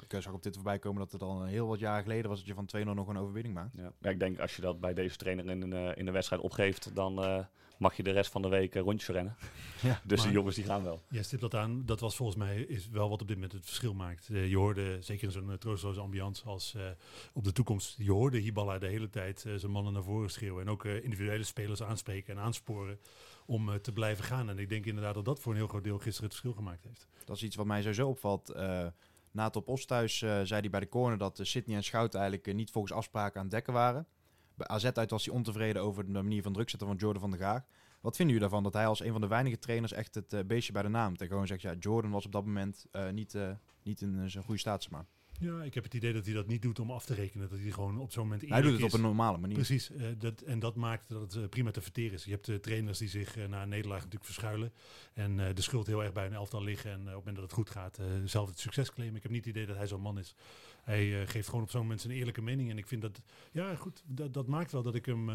Ik 0.08 0.22
zag 0.22 0.34
op 0.34 0.44
dit 0.44 0.56
voorbij 0.56 0.80
komen 0.80 1.00
dat 1.00 1.12
het 1.12 1.22
al 1.22 1.44
heel 1.44 1.68
wat 1.68 1.80
jaar 1.80 2.02
geleden 2.02 2.30
was 2.30 2.40
dat 2.40 2.48
je 2.48 2.54
van 2.54 2.70
2-0 2.78 2.84
nog 2.84 3.08
een 3.08 3.18
overwinning 3.18 3.56
maakt. 3.56 3.76
Ja. 3.76 3.92
ja. 4.00 4.10
ik 4.10 4.20
denk 4.20 4.40
als 4.40 4.56
je 4.56 4.62
dat 4.62 4.80
bij 4.80 4.94
deze 4.94 5.16
trainer 5.16 5.50
in 5.50 5.62
een, 5.62 5.96
in 5.96 6.06
de 6.06 6.12
wedstrijd 6.12 6.42
opgeeft, 6.42 6.96
dan 6.96 7.24
uh, 7.24 7.40
mag 7.82 7.96
je 7.96 8.04
de 8.04 8.12
rest 8.12 8.32
van 8.32 8.42
de 8.42 8.48
week 8.48 8.76
rondjes 8.76 9.10
rennen. 9.10 9.36
Ja, 9.82 10.02
dus 10.04 10.22
de 10.22 10.32
jongens 10.32 10.56
die 10.56 10.66
gaan 10.66 10.84
wel. 10.84 11.02
Ja, 11.10 11.24
stipt 11.24 11.42
dat 11.42 11.56
aan. 11.56 11.86
Dat 11.86 12.00
was 12.00 12.16
volgens 12.16 12.38
mij 12.38 12.62
is 12.62 12.90
wel 12.90 13.10
wat 13.10 13.22
op 13.22 13.28
dit 13.28 13.36
moment 13.36 13.54
het 13.54 13.66
verschil 13.66 13.94
maakt. 13.94 14.30
Uh, 14.30 14.50
je 14.50 14.58
hoorde, 14.58 14.98
zeker 15.00 15.24
in 15.24 15.32
zo'n 15.32 15.50
uh, 15.50 15.54
troosteloze 15.54 16.00
ambiance 16.00 16.44
als 16.46 16.74
uh, 16.78 16.84
op 17.34 17.44
de 17.44 17.52
toekomst, 17.52 17.98
je 17.98 18.12
hoorde 18.12 18.38
Hiballa 18.38 18.78
de 18.78 18.88
hele 18.88 19.10
tijd 19.10 19.46
zijn 19.56 19.72
mannen 19.72 19.94
naar 19.94 20.04
voren 20.04 20.30
schreeuwen. 20.30 20.62
En 20.62 20.70
ook 20.70 20.86
individuele 20.86 21.44
spelers 21.44 21.84
aanspreken 21.84 22.38
en 22.38 22.44
aansporen 22.44 23.00
om 23.46 23.82
te 23.82 23.92
blijven 23.92 24.24
gaan. 24.24 24.50
En 24.50 24.60
ik 24.60 24.70
denk 24.70 24.86
inderdaad 24.86 25.14
dat 25.14 25.26
dat 25.26 25.40
voor 25.40 25.52
een 25.52 25.58
heel 25.58 25.68
groot 25.68 25.84
deel 25.84 25.98
gisteren 25.98 26.24
het 26.30 26.40
verschil 26.40 26.54
gemaakt 26.54 26.84
heeft. 26.84 27.08
Dat 27.26 27.36
is 27.36 27.44
iets 27.44 27.56
wat 27.56 27.66
mij 27.66 27.82
sowieso 27.82 28.08
opvalt. 28.08 28.54
Na 29.32 29.44
het 29.44 29.56
op 29.56 29.68
Osthuis 29.68 30.18
zei 30.18 30.46
hij 30.48 30.70
bij 30.70 30.80
de 30.80 30.90
corner 30.90 31.18
dat 31.18 31.40
Sydney 31.42 31.76
en 31.76 31.84
Schout 31.84 32.16
eigenlijk 32.16 32.54
niet 32.54 32.72
volgens 32.72 32.94
afspraken 32.94 33.38
aan 33.38 33.46
het 33.46 33.52
dekken 33.52 33.74
waren. 33.74 34.08
Bij 34.56 34.68
AZ 34.68 34.86
uit 34.86 35.10
was 35.10 35.26
hij 35.26 35.34
ontevreden 35.34 35.82
over 35.82 36.06
de 36.06 36.12
manier 36.12 36.42
van 36.42 36.54
druk 36.54 36.70
zetten 36.70 36.88
van 36.88 36.98
Jordan 36.98 37.22
van 37.22 37.32
der 37.32 37.40
Gaag. 37.40 37.64
Wat 38.02 38.16
vinden 38.16 38.36
jullie 38.36 38.50
daarvan 38.50 38.64
dat 38.64 38.74
hij 38.74 38.88
als 38.88 39.00
een 39.00 39.12
van 39.12 39.22
de 39.22 39.28
weinige 39.28 39.60
trainers 39.60 39.92
echt 39.92 40.16
het 40.16 40.48
beestje 40.48 40.74
bij 40.74 40.82
de 40.82 40.88
naam 40.88 41.14
en 41.16 41.28
gewoon 41.28 41.48
zegt, 41.48 41.62
ja, 41.62 41.74
Jordan 41.74 42.12
was 42.12 42.26
op 42.26 42.32
dat 42.32 42.46
moment 42.46 42.86
niet, 43.12 43.38
niet 43.84 44.02
in 44.02 44.30
zijn 44.30 44.44
goede 44.44 44.60
staat, 44.60 44.90
maar. 44.90 45.06
Ja, 45.42 45.64
ik 45.64 45.74
heb 45.74 45.84
het 45.84 45.94
idee 45.94 46.14
dat 46.14 46.26
hij 46.26 46.34
dat 46.34 46.48
niet 46.48 46.62
doet 46.62 46.80
om 46.80 46.92
af 46.92 47.06
te 47.06 47.14
rekenen. 47.14 47.50
Dat 47.50 47.60
hij 47.60 47.72
gewoon 47.72 48.00
op 48.00 48.12
zo'n 48.12 48.24
moment 48.24 48.50
Hij 48.50 48.62
doet 48.62 48.72
het 48.74 48.84
op 48.84 48.94
een 48.94 49.02
normale 49.02 49.38
manier. 49.38 49.56
Precies, 49.56 49.92
eh, 49.92 50.06
dat, 50.18 50.42
en 50.42 50.60
dat 50.60 50.76
maakt 50.76 51.10
dat 51.10 51.22
het 51.22 51.36
eh, 51.36 51.50
prima 51.50 51.72
te 51.72 51.82
verteren 51.82 52.14
is. 52.14 52.24
Je 52.26 52.32
hebt 52.32 52.48
eh, 52.50 52.56
trainers 52.56 52.98
die 52.98 53.08
zich 53.10 53.38
eh, 53.38 53.48
na 53.48 53.62
een 53.64 53.70
nederlaag 53.70 53.98
natuurlijk 53.98 54.26
verschuilen. 54.26 54.74
En 55.14 55.36
de 55.36 55.62
schuld 55.62 55.88
heel 55.88 56.04
erg 56.04 56.14
bij 56.14 56.26
een 56.26 56.34
elftal 56.34 56.64
liggen. 56.64 56.92
En 56.92 57.00
op 57.00 57.06
het 57.06 57.16
moment 57.16 57.36
dat 57.36 57.44
het 57.44 57.54
goed 57.54 57.70
gaat, 57.70 58.00
zelf 58.26 58.50
het 58.50 58.60
succes 58.60 58.92
claimen. 58.94 59.18
Ik 59.18 59.24
heb 59.24 59.32
niet 59.32 59.46
het 59.46 59.54
idee 59.56 59.66
dat 59.68 59.76
hij 59.78 59.88
zo'n 59.88 60.02
man 60.02 60.20
is. 60.20 60.36
Hij 60.82 61.28
geeft 61.28 61.48
gewoon 61.48 61.64
op 61.64 61.70
zo'n 61.70 61.82
moment 61.82 62.02
zijn 62.02 62.14
eerlijke 62.14 62.42
mening. 62.42 62.70
En 62.70 62.78
ik 62.78 62.88
vind 62.88 63.02
dat, 63.02 63.22
ja 63.52 63.76
goed, 63.76 64.04
dat, 64.06 64.34
dat 64.34 64.48
maakt 64.48 64.72
wel 64.72 64.82
dat 64.84 64.96
ik 64.96 65.06
hem... 65.06 65.30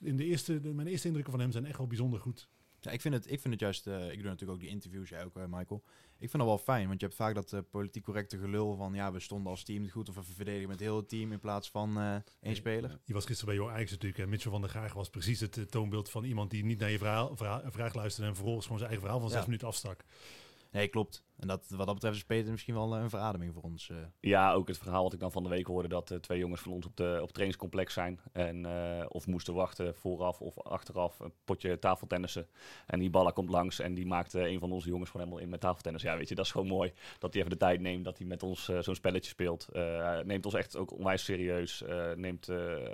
in 0.00 0.16
de 0.16 0.24
eerste, 0.24 0.60
de- 0.60 0.74
mijn 0.74 0.88
eerste 0.88 1.06
indrukken 1.06 1.32
van 1.32 1.42
hem 1.42 1.52
zijn 1.52 1.66
echt 1.66 1.78
wel 1.78 1.86
bijzonder 1.86 2.20
goed. 2.20 2.48
Ja, 2.80 2.90
ik, 2.90 3.00
vind 3.00 3.14
het, 3.14 3.30
ik 3.30 3.40
vind 3.40 3.52
het 3.54 3.62
juist, 3.62 3.86
eh, 3.86 4.06
ik 4.10 4.14
doe 4.14 4.22
natuurlijk 4.22 4.50
ook 4.50 4.60
die 4.60 4.68
interviews, 4.68 5.08
jij 5.08 5.24
ook 5.24 5.36
eh, 5.36 5.42
Michael. 5.48 5.82
Ik 6.18 6.30
vind 6.30 6.42
dat 6.42 6.46
wel 6.46 6.58
fijn, 6.58 6.88
want 6.88 7.00
je 7.00 7.06
hebt 7.06 7.18
vaak 7.18 7.34
dat 7.34 7.52
eh, 7.52 7.60
politiek 7.70 8.04
correcte 8.04 8.38
gelul 8.38 8.76
van 8.76 8.94
ja, 8.94 9.12
we 9.12 9.20
stonden 9.20 9.50
als 9.50 9.64
team 9.64 9.88
goed 9.88 10.08
of 10.08 10.14
we 10.14 10.22
verdedigen 10.22 10.68
met 10.68 10.80
heel 10.80 10.96
het 10.96 11.08
team 11.08 11.32
in 11.32 11.38
plaats 11.38 11.70
van 11.70 11.98
één 12.40 12.56
speler. 12.56 12.98
Je 13.04 13.12
was 13.12 13.24
gisteren 13.24 13.54
bij 13.54 13.64
Jong 13.64 13.76
Ajax 13.76 13.90
natuurlijk. 13.90 14.22
En 14.22 14.28
Mitchell 14.28 14.50
van 14.50 14.60
der 14.60 14.70
Graag 14.70 14.92
was 14.92 15.10
precies 15.10 15.40
het 15.40 15.70
toonbeeld 15.70 16.10
van 16.10 16.24
iemand 16.24 16.50
die 16.50 16.64
niet 16.64 16.78
naar 16.78 16.90
je 16.90 16.98
verhaal, 16.98 17.36
verhaal- 17.36 17.62
vraag 17.66 17.94
luisterde 17.94 18.28
en 18.28 18.34
vervolgens 18.34 18.64
gewoon 18.66 18.80
zijn 18.80 18.90
eigen 18.90 19.08
verhaal 19.08 19.26
van 19.26 19.32
Ja. 19.32 19.36
zes 19.36 19.46
minuten 19.46 19.68
afstak. 19.68 20.04
Nee, 20.70 20.88
klopt. 20.88 21.24
En 21.38 21.48
dat, 21.48 21.64
wat 21.68 21.86
dat 21.86 21.94
betreft 21.94 22.16
is 22.16 22.24
Peter 22.24 22.50
misschien 22.50 22.74
wel 22.74 22.94
eh, 22.96 23.02
een 23.02 23.10
verademing 23.10 23.52
voor 23.54 23.62
ons. 23.62 23.90
eh. 23.90 23.96
Ja, 24.20 24.52
ook 24.52 24.68
het 24.68 24.78
verhaal 24.78 25.02
wat 25.02 25.12
ik 25.12 25.20
dan 25.20 25.32
van 25.32 25.42
de 25.42 25.48
week 25.48 25.66
hoorde 25.66 25.88
dat 25.88 26.10
eh, 26.10 26.18
twee 26.18 26.38
jongens 26.38 26.60
van 26.60 26.72
ons 26.72 26.86
op, 26.86 26.96
de, 26.96 27.12
op 27.14 27.22
het 27.24 27.32
trainingscomplex 27.32 27.94
zijn. 27.94 28.20
En 28.32 28.66
of 29.08 29.26
moesten 29.26 29.54
wachten 29.54 29.94
vooraf 29.94 30.40
of 30.40 30.58
achteraf 30.60 31.20
een 31.20 31.32
potje 31.44 31.78
tafeltennissen. 31.78 32.48
En 32.86 32.98
die 32.98 33.10
balla 33.10 33.30
komt 33.30 33.50
langs 33.50 33.78
en 33.78 33.94
die 33.94 34.06
maakt 34.06 34.32
een 34.34 34.58
van 34.58 34.72
onze 34.72 34.88
jongens 34.88 35.10
gewoon 35.10 35.26
helemaal 35.26 35.44
in 35.44 35.50
met 35.52 35.60
tafeltennis. 35.60 36.02
Ja, 36.02 36.16
weet 36.16 36.28
je, 36.28 36.34
dat 36.34 36.44
is 36.44 36.50
gewoon 36.50 36.66
mooi. 36.66 36.92
Dat 37.18 37.32
hij 37.32 37.42
even 37.42 37.52
de 37.54 37.64
tijd 37.64 37.80
neemt, 37.80 38.04
dat 38.04 38.18
hij 38.18 38.26
met 38.26 38.42
ons 38.42 38.64
zo'n 38.80 38.94
spelletje 38.94 39.30
speelt. 39.30 39.68
Neemt 40.24 40.44
ons 40.44 40.54
echt 40.54 40.76
ook 40.76 40.92
onwijs 40.92 41.24
serieus. 41.24 41.84
neemt 42.16 42.46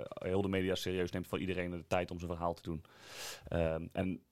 heel 0.07 0.41
de 0.41 0.47
media 0.47 0.75
serieus. 0.75 1.11
Neemt 1.11 1.27
voor 1.27 1.39
iedereen 1.39 1.71
de 1.71 1.87
tijd 1.87 2.11
om 2.11 2.19
zijn 2.19 2.31
verhaal 2.31 2.53
te 2.53 2.61
doen. 2.61 2.83
Ehm, 3.47 3.87
en 3.91 4.23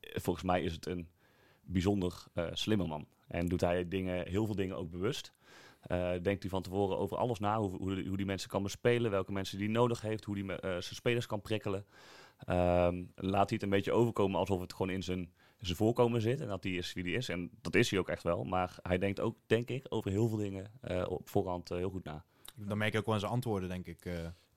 volgens 0.00 0.44
mij 0.44 0.62
is 0.62 0.72
het 0.72 0.86
een 0.86 1.08
bijzonder 1.72 2.24
eh 2.34 2.46
slimme 2.52 2.86
man. 2.86 3.06
En 3.26 3.46
doet 3.46 3.60
hij 3.60 3.88
dingen, 3.88 4.28
heel 4.28 4.46
veel 4.46 4.54
dingen 4.54 4.76
ook 4.76 4.90
bewust. 4.90 5.32
Eh, 5.80 6.10
denkt 6.22 6.42
hij 6.42 6.50
van 6.50 6.62
tevoren 6.62 6.98
over 6.98 7.16
alles 7.16 7.38
na, 7.38 7.58
hoe, 7.58 8.06
hoe, 8.08 8.16
die 8.16 8.26
mensen 8.26 8.48
kan 8.50 8.62
bespelen, 8.62 9.10
welke 9.10 9.32
mensen 9.32 9.58
die 9.58 9.68
nodig 9.68 10.00
heeft, 10.00 10.24
hoe 10.24 10.42
me- 10.42 10.54
eh, 10.54 10.70
zijn 10.70 10.94
spelers 10.94 11.26
kan 11.26 11.40
prikkelen. 11.40 11.86
Ehm, 12.38 13.04
laat 13.14 13.48
hij 13.48 13.54
het 13.54 13.62
een 13.62 13.68
beetje 13.68 13.92
overkomen 13.92 14.40
alsof 14.40 14.60
het 14.60 14.72
gewoon 14.72 14.90
in 14.92 15.02
zijn, 15.02 15.32
zijn 15.58 15.76
voorkomen 15.76 16.20
zit 16.20 16.40
en 16.40 16.48
dat 16.48 16.64
hij 16.64 16.72
is 16.72 16.92
wie 16.92 17.04
hij 17.04 17.12
is. 17.12 17.28
En 17.28 17.50
dat 17.60 17.74
is 17.74 17.90
hij 17.90 17.98
ook 17.98 18.08
echt 18.08 18.22
wel, 18.22 18.44
maar 18.44 18.78
hij 18.82 18.98
denkt 18.98 19.20
ook, 19.20 19.36
denk 19.46 19.68
ik, 19.68 19.86
over 19.88 20.10
heel 20.10 20.28
veel 20.28 20.38
dingen 20.38 20.70
op 21.08 21.28
voorhand 21.28 21.68
heel 21.68 21.90
goed 21.90 22.04
na. 22.04 22.24
Dan 22.54 22.78
merk 22.78 22.92
je 22.92 22.98
ook 22.98 23.04
wel 23.04 23.14
in 23.14 23.20
zijn 23.20 23.32
antwoorden, 23.32 23.68
denk 23.68 23.86
ik. 23.86 24.06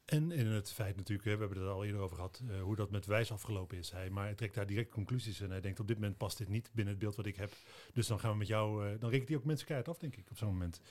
En 0.06 0.32
in 0.32 0.48
het 0.48 0.72
feit 0.72 0.96
natuurlijk, 0.96 1.28
hè, 1.28 1.34
we 1.34 1.40
hebben 1.40 1.58
het 1.58 1.68
er 1.68 1.74
al 1.74 1.86
eerder 1.86 2.02
over 2.02 2.16
gehad, 2.16 2.42
eh, 2.50 2.62
hoe 2.62 2.76
dat 2.76 2.92
met 2.92 3.06
Wijs 3.06 3.32
afgelopen 3.32 3.78
is. 3.78 3.92
Hij, 3.92 4.10
maar 4.10 4.24
hij 4.24 4.36
trekt 4.36 4.56
daar 4.56 4.66
direct 4.66 4.92
conclusies 4.92 5.42
en 5.42 5.50
hij 5.50 5.62
denkt 5.62 5.80
op 5.80 5.88
dit 5.88 5.98
moment 5.98 6.18
past 6.18 6.38
dit 6.38 6.50
niet 6.50 6.70
binnen 6.74 6.94
het 6.94 7.04
beeld 7.04 7.16
wat 7.16 7.26
ik 7.26 7.36
heb. 7.36 7.52
Dus 7.94 8.08
dan 8.08 8.20
gaan 8.20 8.32
we 8.32 8.38
met 8.38 8.48
jou, 8.48 8.88
eh, 8.88 9.00
dan 9.00 9.10
rekent 9.10 9.30
hij 9.30 9.38
ook 9.38 9.44
mensen 9.44 9.66
keihard 9.66 9.90
af, 9.90 9.98
denk 9.98 10.16
ik, 10.16 10.30
op 10.30 10.38
zo'n 10.38 10.48
moment. 10.48 10.82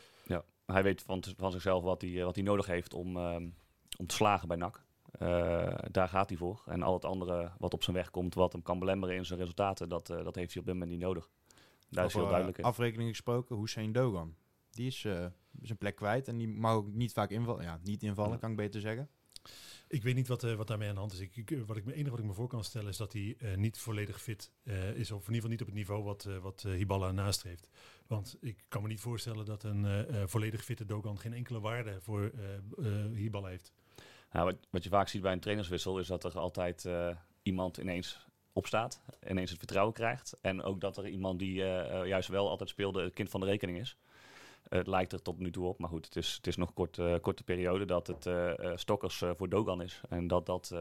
Hij 0.67 0.83
weet 0.83 1.03
van, 1.03 1.25
van 1.37 1.53
zichzelf 1.53 1.83
wat 1.83 2.01
hij, 2.01 2.19
eh, 2.19 2.25
wat 2.25 2.35
hij 2.35 2.45
nodig 2.45 2.67
heeft 2.67 2.95
om, 2.95 3.17
ehm, 3.17 3.49
om 3.99 4.07
te 4.07 4.15
slagen 4.15 4.49
bij 4.49 4.57
NAC. 4.57 4.85
Eh, 5.13 5.75
daar 5.91 6.09
gaat 6.09 6.29
hij 6.29 6.39
voor. 6.39 6.63
En 6.67 6.83
al 6.83 6.95
het 6.95 7.05
andere 7.05 7.53
wat 7.59 7.75
op 7.75 7.83
zijn 7.83 7.97
weg 7.97 8.11
komt, 8.11 8.35
wat 8.35 8.53
hem 8.53 8.63
kan 8.63 8.79
belemmeren 8.79 9.17
in 9.17 9.25
zijn 9.25 9.39
resultaten, 9.39 9.89
dat, 9.89 10.11
eh, 10.11 10.25
dat 10.25 10.35
heeft 10.35 10.53
hij 10.53 10.61
op 10.61 10.67
dit 10.67 10.75
moment 10.75 10.91
niet 10.91 11.01
nodig. 11.01 11.29
Daar 11.89 12.05
is 12.05 12.15
heel 12.15 12.29
duidelijk 12.29 12.59
in. 12.59 12.65
afrekening 12.65 13.11
gesproken, 13.11 13.57
Hussein 13.57 13.93
Dogan. 13.93 14.35
Die 14.71 14.87
is 14.87 15.05
eh, 15.05 15.27
zijn 15.63 15.79
plek 15.79 15.97
kwijt 15.97 16.29
en 16.29 16.37
die 16.37 16.49
mag 16.49 16.73
ook 16.75 16.93
niet 16.93 17.13
vaak 17.13 17.31
invallen. 17.31 17.65
Ja, 17.65 17.81
niet 17.83 18.03
invallen, 18.03 18.33
Ja. 18.33 18.39
kan 18.39 18.51
ik 18.51 18.57
beter 18.57 18.81
zeggen. 18.81 19.09
Ik 19.89 20.03
weet 20.03 20.15
niet 20.15 20.29
wat, 20.29 20.45
eh, 20.45 20.55
wat 20.55 20.67
daarmee 20.67 20.89
aan 20.89 20.95
de 20.95 21.01
hand 21.01 21.13
is. 21.13 21.21
Ik, 21.21 21.37
ik, 21.37 21.63
wat 21.67 21.77
ik, 21.77 21.85
het 21.85 21.95
enige 21.95 22.11
wat 22.11 22.19
ik 22.19 22.25
me 22.25 22.33
voor 22.33 22.49
kan 22.49 22.65
stellen 22.65 22.89
is 22.89 22.97
dat 22.97 23.13
hij 23.13 23.37
eh, 23.39 23.57
niet 23.57 23.79
volledig 23.79 24.23
fit 24.23 24.53
eh, 24.63 24.95
is. 24.95 25.11
Of 25.11 25.29
in 25.29 25.35
ieder 25.35 25.35
geval 25.35 25.51
niet 25.51 25.61
op 25.61 25.67
het 25.67 25.77
niveau 25.77 26.03
wat, 26.03 26.25
eh, 26.25 26.39
wat 26.39 26.65
eh, 26.67 26.73
Hiballa 26.73 27.11
nastreeft. 27.11 27.69
Want 28.07 28.37
ik 28.41 28.65
kan 28.69 28.83
me 28.83 28.89
niet 28.89 29.01
voorstellen 29.01 29.45
dat 29.45 29.63
een 29.63 29.85
eh, 29.85 30.23
eh, 30.23 30.29
volledig 30.29 30.65
fitte 30.65 30.85
Dogan 30.87 31.19
geen 31.19 31.33
enkele 31.33 31.61
waarde 31.61 32.01
voor 32.01 32.31
eh 32.35 32.55
eh, 32.55 33.13
Hiballa 33.17 33.49
heeft. 33.49 33.73
Nou, 34.33 34.45
wat, 34.47 34.57
wat 34.71 34.85
je 34.85 34.91
vaak 34.91 35.09
ziet 35.09 35.23
bij 35.23 35.33
een 35.33 35.41
trainerswissel 35.41 35.99
is 35.99 36.07
dat 36.07 36.25
er 36.25 36.39
altijd 36.39 36.85
eh, 36.85 37.17
iemand 37.43 37.77
ineens 37.77 38.27
opstaat, 38.53 39.03
ineens 39.29 39.51
het 39.51 39.59
vertrouwen 39.59 39.95
krijgt. 39.95 40.39
En 40.41 40.63
ook 40.63 40.81
dat 40.81 40.97
er 40.97 41.09
iemand 41.09 41.39
die 41.39 41.63
eh, 41.63 42.01
eh, 42.01 42.07
juist 42.07 42.29
wel 42.29 42.49
altijd 42.49 42.69
speelde, 42.69 43.03
het 43.03 43.15
kind 43.15 43.29
van 43.31 43.41
de 43.41 43.47
rekening 43.47 43.79
is. 43.79 43.97
Het 44.69 44.87
lijkt 44.87 45.13
er 45.13 45.23
tot 45.23 45.39
nu 45.39 45.51
toe 45.51 45.67
op, 45.67 45.79
maar 45.79 45.89
goed, 45.89 46.05
het 46.05 46.17
is, 46.17 46.35
het 46.35 46.47
is 46.47 46.57
nog 46.57 46.69
een 46.69 46.75
kort, 46.75 46.99
eh, 46.99 47.15
korte 47.21 47.45
periode 47.45 47.85
dat 47.85 48.07
het 48.07 48.27
eh, 48.27 48.59
eh, 48.59 48.77
Stokkers 48.77 49.23
voor 49.37 49.49
Dogan 49.49 49.83
is. 49.83 50.01
En 50.09 50.27
dat 50.27 50.47
dat 50.47 50.75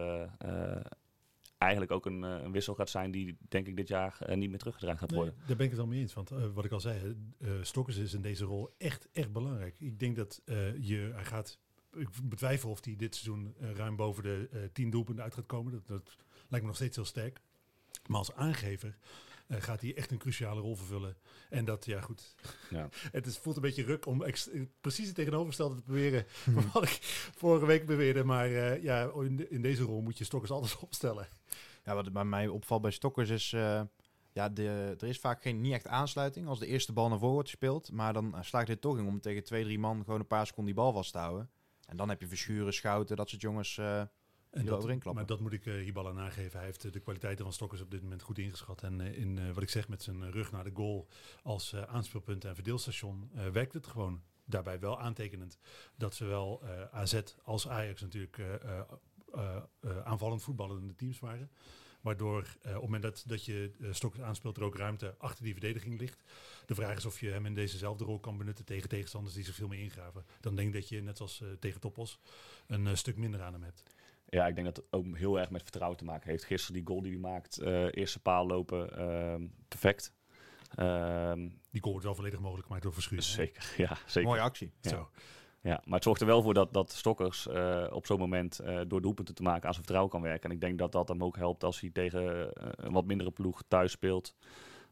eigenlijk 1.58 1.92
ook 1.92 2.06
een, 2.06 2.22
een 2.22 2.52
wissel 2.52 2.76
gaat 2.76 2.90
zijn 2.90 3.12
die 3.12 3.38
denk 3.50 3.68
ik 3.68 3.76
dit 3.76 3.88
jaar 3.88 4.18
niet 4.36 4.50
meer 4.50 4.60
teruggedraaid 4.60 4.98
gaat 4.98 5.10
Nee, 5.10 5.20
worden. 5.20 5.38
daar 5.38 5.56
ben 5.56 5.66
ik 5.66 5.72
het 5.72 5.80
wel 5.80 5.90
mee 5.90 6.00
eens. 6.00 6.14
Want 6.14 6.30
wat 6.30 6.66
ik 6.66 6.72
al 6.72 6.80
zei, 6.80 7.16
eh 7.40 7.50
Stokkers 7.62 7.98
is 7.98 8.14
in 8.14 8.22
deze 8.22 8.46
rol 8.46 8.74
echt, 8.78 9.08
echt 9.12 9.32
belangrijk. 9.32 9.76
Ik 9.80 10.00
denk 10.00 10.16
dat 10.16 10.42
je, 10.80 11.12
hij 11.14 11.26
gaat, 11.26 11.60
ik 11.94 12.10
betwijfel 12.24 12.70
of 12.70 12.86
hij 12.86 12.96
dit 12.96 13.16
seizoen 13.16 13.56
ruim 13.60 13.96
boven 13.96 14.24
de 14.24 14.70
10 14.74 14.90
doelpunten 14.90 15.24
uit 15.24 15.34
gaat 15.34 15.46
komen. 15.46 15.72
Dat, 15.72 15.88
dat 15.88 16.16
lijkt 16.48 16.66
me 16.66 16.72
nog 16.72 16.76
steeds 16.76 16.96
heel 16.96 17.06
sterk. 17.06 17.42
Maar 18.08 18.18
als 18.18 18.34
aangever 18.34 18.98
gaat 19.60 19.82
hij 19.82 19.96
echt 19.96 20.12
een 20.12 20.18
cruciale 20.18 20.62
rol 20.62 20.76
vervullen. 20.76 21.18
En 21.50 21.66
dat, 21.66 21.86
ja 21.86 22.02
goed, 22.02 22.36
Ja. 22.70 22.90
het 23.12 23.26
is, 23.26 23.38
voelt 23.38 23.56
een 23.56 23.62
beetje 23.62 23.84
ruk 23.84 24.06
om 24.06 24.24
ex- 24.24 24.50
precies 24.82 25.06
het 25.08 25.16
tegenovergestelde 25.16 25.76
te 25.76 25.82
proberen 25.82 26.26
van 26.56 26.70
wat 26.74 26.84
ik 26.84 26.98
vorige 27.36 27.66
week 27.66 27.86
beweerde. 27.86 28.24
Maar 28.24 28.46
eh, 28.46 28.84
ja, 28.84 29.12
in, 29.16 29.36
de- 29.36 29.50
in 29.50 29.62
deze 29.62 29.84
rol 29.84 30.02
moet 30.02 30.18
je 30.18 30.24
Stokkers 30.24 30.52
altijd 30.52 30.80
opstellen. 30.88 31.28
Ja, 31.84 31.94
wat 31.96 32.14
bij 32.14 32.24
mij 32.26 32.48
opvalt 32.48 32.82
bij 32.82 32.92
Stokkers 32.92 33.30
is... 33.30 33.54
eh, 33.54 33.82
ja, 34.34 34.50
de, 34.50 34.96
er 35.00 35.08
is 35.08 35.20
vaak 35.20 35.42
geen, 35.42 35.62
niet 35.62 35.74
echt 35.74 35.88
aansluiting 35.88 36.48
als 36.48 36.60
de 36.60 36.68
eerste 36.68 36.94
bal 36.94 37.10
naar 37.10 37.18
voren 37.18 37.34
wordt 37.34 37.50
gespeeld. 37.50 37.92
Maar 37.92 38.14
dan 38.14 38.36
eh, 38.36 38.42
slaagt 38.42 38.68
hij 38.68 38.76
er 38.76 38.82
toch 38.82 38.98
in 38.98 39.06
om 39.08 39.22
tegen 39.22 39.44
twee, 39.44 39.64
drie 39.64 39.80
man 39.80 40.04
gewoon 40.04 40.20
een 40.20 40.28
paar 40.28 40.46
seconden 40.48 40.74
die 40.74 40.84
bal 40.84 40.94
vast 40.94 41.12
te 41.12 41.18
houden. 41.18 41.50
En 41.86 41.98
dan 41.98 42.10
heb 42.10 42.22
je 42.22 42.28
Verschuren, 42.28 42.74
Schouten, 42.74 43.16
dat 43.16 43.30
soort 43.30 43.42
jongens... 43.42 43.78
eh, 43.78 44.02
En 44.52 44.66
dat, 44.66 45.14
maar 45.14 45.26
dat 45.26 45.40
moet 45.40 45.54
ik 45.54 45.66
eh 45.66 45.74
Hiballa 45.74 46.12
nageven. 46.12 46.58
Hij 46.58 46.66
heeft 46.66 46.86
eh, 46.86 46.92
de 46.92 47.00
kwaliteiten 47.00 47.44
van 47.44 47.54
Stokkers 47.54 47.82
op 47.82 47.92
dit 47.92 48.02
moment 48.02 48.22
goed 48.22 48.38
ingeschat. 48.38 48.84
En 48.84 49.02
eh, 49.02 49.18
in 49.18 49.54
wat 49.54 49.64
ik 49.64 49.70
zeg 49.70 49.88
met 49.88 50.04
zijn 50.04 50.32
rug 50.32 50.52
naar 50.52 50.64
de 50.64 50.72
goal 50.74 51.08
als 51.44 51.76
aanspeelpunt 51.76 52.46
en 52.46 52.56
verdeelstation 52.56 53.30
werkt 53.52 53.74
het 53.74 53.88
gewoon. 53.88 54.22
Daarbij 54.46 54.80
wel 54.80 55.00
aantekenend 55.00 55.58
dat 55.96 56.16
zowel 56.16 56.64
AZ 56.92 57.22
als 57.44 57.68
Ajax 57.68 58.02
natuurlijk 58.02 58.42
aanvallend 60.04 60.42
voetballende 60.42 60.96
teams 60.96 61.20
waren. 61.20 61.50
Waardoor 62.02 62.40
op 62.40 62.64
het 62.64 62.82
moment 62.82 63.04
dat, 63.04 63.24
dat 63.28 63.46
je 63.46 63.72
eh, 63.82 63.94
Stokkers 63.94 64.24
aanspeelt, 64.24 64.58
er 64.58 64.64
ook 64.64 64.76
ruimte 64.76 65.16
achter 65.18 65.44
die 65.44 65.54
verdediging 65.54 66.00
ligt. 66.00 66.24
De 66.66 66.76
vraag 66.76 66.98
is 66.98 67.06
of 67.06 67.20
je 67.20 67.30
hem 67.30 67.46
in 67.46 67.54
dezezelfde 67.54 68.04
rol 68.04 68.20
kan 68.20 68.38
benutten 68.38 68.66
tegen 68.66 68.90
tegenstanders 68.90 69.36
die 69.36 69.44
zich 69.44 69.56
veel 69.56 69.68
meer 69.68 69.80
ingraven. 69.80 70.26
Dan 70.40 70.56
denk 70.56 70.68
ik 70.68 70.74
dat 70.74 70.90
je, 70.90 71.02
net 71.02 71.20
als 71.20 71.44
tegen 71.60 71.80
Toppos, 71.80 72.20
een 72.68 72.98
stuk 72.98 73.18
minder 73.18 73.42
aan 73.42 73.54
hem 73.54 73.64
hebt. 73.64 73.84
Ja, 74.34 74.48
ik 74.48 74.56
denk 74.56 74.68
dat 74.68 74.76
het 74.76 74.86
ook 74.90 75.18
heel 75.18 75.40
erg 75.40 75.50
met 75.50 75.62
vertrouwen 75.62 75.98
te 75.98 76.06
maken 76.06 76.30
heeft. 76.30 76.44
Gisteren 76.44 76.76
die 76.76 76.88
goal 76.88 77.02
die 77.02 77.12
hij 77.12 77.20
maakt, 77.22 77.58
eh, 77.58 77.86
eerste 77.92 78.20
paal 78.20 78.48
lopen, 78.48 78.98
ehm, 78.98 79.46
perfect. 79.68 80.14
Ehm, 80.76 81.40
Die 81.72 81.82
goal 81.82 81.92
wordt 81.92 82.06
wel 82.06 82.16
volledig 82.16 82.40
mogelijk 82.40 82.66
gemaakt 82.66 82.84
door 82.84 82.94
Verschuren. 82.94 83.24
zeker, 83.24 83.74
ja, 83.88 83.98
zeker. 84.06 84.30
mooie 84.30 84.42
actie. 84.42 84.72
Ja. 84.82 84.90
Zo. 84.90 85.10
Ja, 85.62 85.82
maar 85.86 85.94
het 85.96 86.04
zorgt 86.04 86.22
er 86.22 86.28
wel 86.28 86.42
voor 86.42 86.54
dat, 86.54 86.74
dat 86.74 86.92
Stokkers 86.92 87.48
eh, 87.48 87.88
op 87.92 88.06
zo'n 88.06 88.20
moment 88.20 88.60
eh, 88.60 88.80
door 88.88 89.02
doelpunten 89.02 89.36
te 89.36 89.44
maken 89.44 89.64
aan 89.64 89.74
zijn 89.74 89.86
vertrouwen 89.86 90.12
kan 90.12 90.22
werken. 90.22 90.50
En 90.50 90.56
ik 90.56 90.62
denk 90.62 90.78
dat 90.78 90.92
dat 90.92 91.08
hem 91.08 91.24
ook 91.24 91.36
helpt 91.38 91.64
als 91.64 91.80
hij 91.80 91.90
tegen 91.90 92.52
een 92.86 92.92
wat 92.92 93.06
mindere 93.06 93.32
ploeg 93.32 93.64
thuis 93.68 93.92
speelt. 93.92 94.36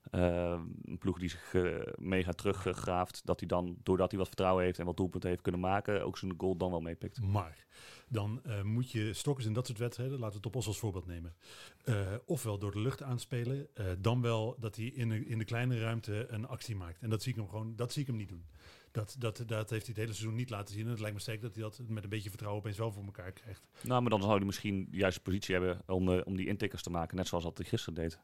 Eh, 0.09 0.61
een 0.83 0.97
ploeg 0.97 1.19
die 1.19 1.29
zich 1.29 1.53
eh, 1.53 1.63
mega 1.95 2.31
teruggraaft. 2.31 3.21
Dat 3.25 3.39
hij 3.39 3.47
dan, 3.47 3.77
doordat 3.83 4.09
hij 4.09 4.19
wat 4.19 4.27
vertrouwen 4.27 4.63
heeft 4.63 4.79
en 4.79 4.85
wat 4.85 4.97
doelpunten 4.97 5.29
heeft 5.29 5.41
kunnen 5.41 5.61
maken, 5.61 6.05
ook 6.05 6.17
zijn 6.17 6.33
goal 6.37 6.57
dan 6.57 6.71
wel 6.71 6.81
meepikt. 6.81 7.21
Maar 7.21 7.65
dan 8.07 8.39
eh, 8.43 8.61
moet 8.61 8.91
je 8.91 9.13
Stokkers 9.13 9.47
in 9.47 9.53
dat 9.53 9.65
soort 9.67 9.77
wedstrijden, 9.77 10.13
laten 10.19 10.29
we 10.31 10.37
het 10.37 10.45
op 10.45 10.55
ons 10.55 10.67
als 10.67 10.79
voorbeeld 10.79 11.05
nemen. 11.05 11.35
eh, 11.83 11.95
ofwel 12.25 12.57
door 12.59 12.71
de 12.71 12.79
lucht 12.79 13.01
aanspelen, 13.01 13.67
dan 13.99 14.21
wel 14.21 14.55
dat 14.59 14.75
hij 14.75 14.85
in 14.85 15.09
de, 15.09 15.25
in 15.25 15.37
de 15.37 15.45
kleine 15.45 15.79
ruimte 15.79 16.25
een 16.29 16.47
actie 16.47 16.75
maakt. 16.75 17.01
En 17.01 17.09
dat 17.09 17.21
zie 17.21 17.31
ik 17.31 17.37
hem 17.37 17.49
gewoon, 17.49 17.75
dat 17.75 17.91
zie 17.91 18.01
ik 18.01 18.07
hem 18.07 18.17
niet 18.17 18.29
doen. 18.29 18.45
Dat, 18.91 19.15
dat, 19.19 19.43
dat 19.45 19.69
heeft 19.69 19.85
hij 19.85 19.93
het 19.95 19.95
hele 19.97 20.13
seizoen 20.13 20.35
niet 20.35 20.49
laten 20.49 20.73
zien. 20.75 20.83
En 20.85 20.89
het 20.91 20.99
lijkt 20.99 21.15
me 21.15 21.21
sterk 21.21 21.41
dat 21.41 21.53
hij 21.53 21.63
dat 21.63 21.81
met 21.87 22.03
een 22.03 22.09
beetje 22.09 22.29
vertrouwen 22.29 22.61
opeens 22.61 22.77
wel 22.77 22.91
voor 22.91 23.03
elkaar 23.03 23.31
krijgt. 23.31 23.67
Nou, 23.81 24.01
maar 24.01 24.09
dan 24.09 24.21
zou 24.21 24.35
hij 24.35 24.45
misschien 24.45 24.87
de 24.91 24.97
juiste 24.97 25.21
positie 25.21 25.55
hebben 25.55 25.81
om, 25.87 26.09
om 26.09 26.35
die 26.35 26.47
intikkers 26.47 26.83
te 26.83 26.89
maken. 26.89 27.15
Net 27.15 27.27
zoals 27.27 27.43
dat 27.43 27.57
hij 27.57 27.67
gisteren 27.67 27.93
deed. 28.01 28.19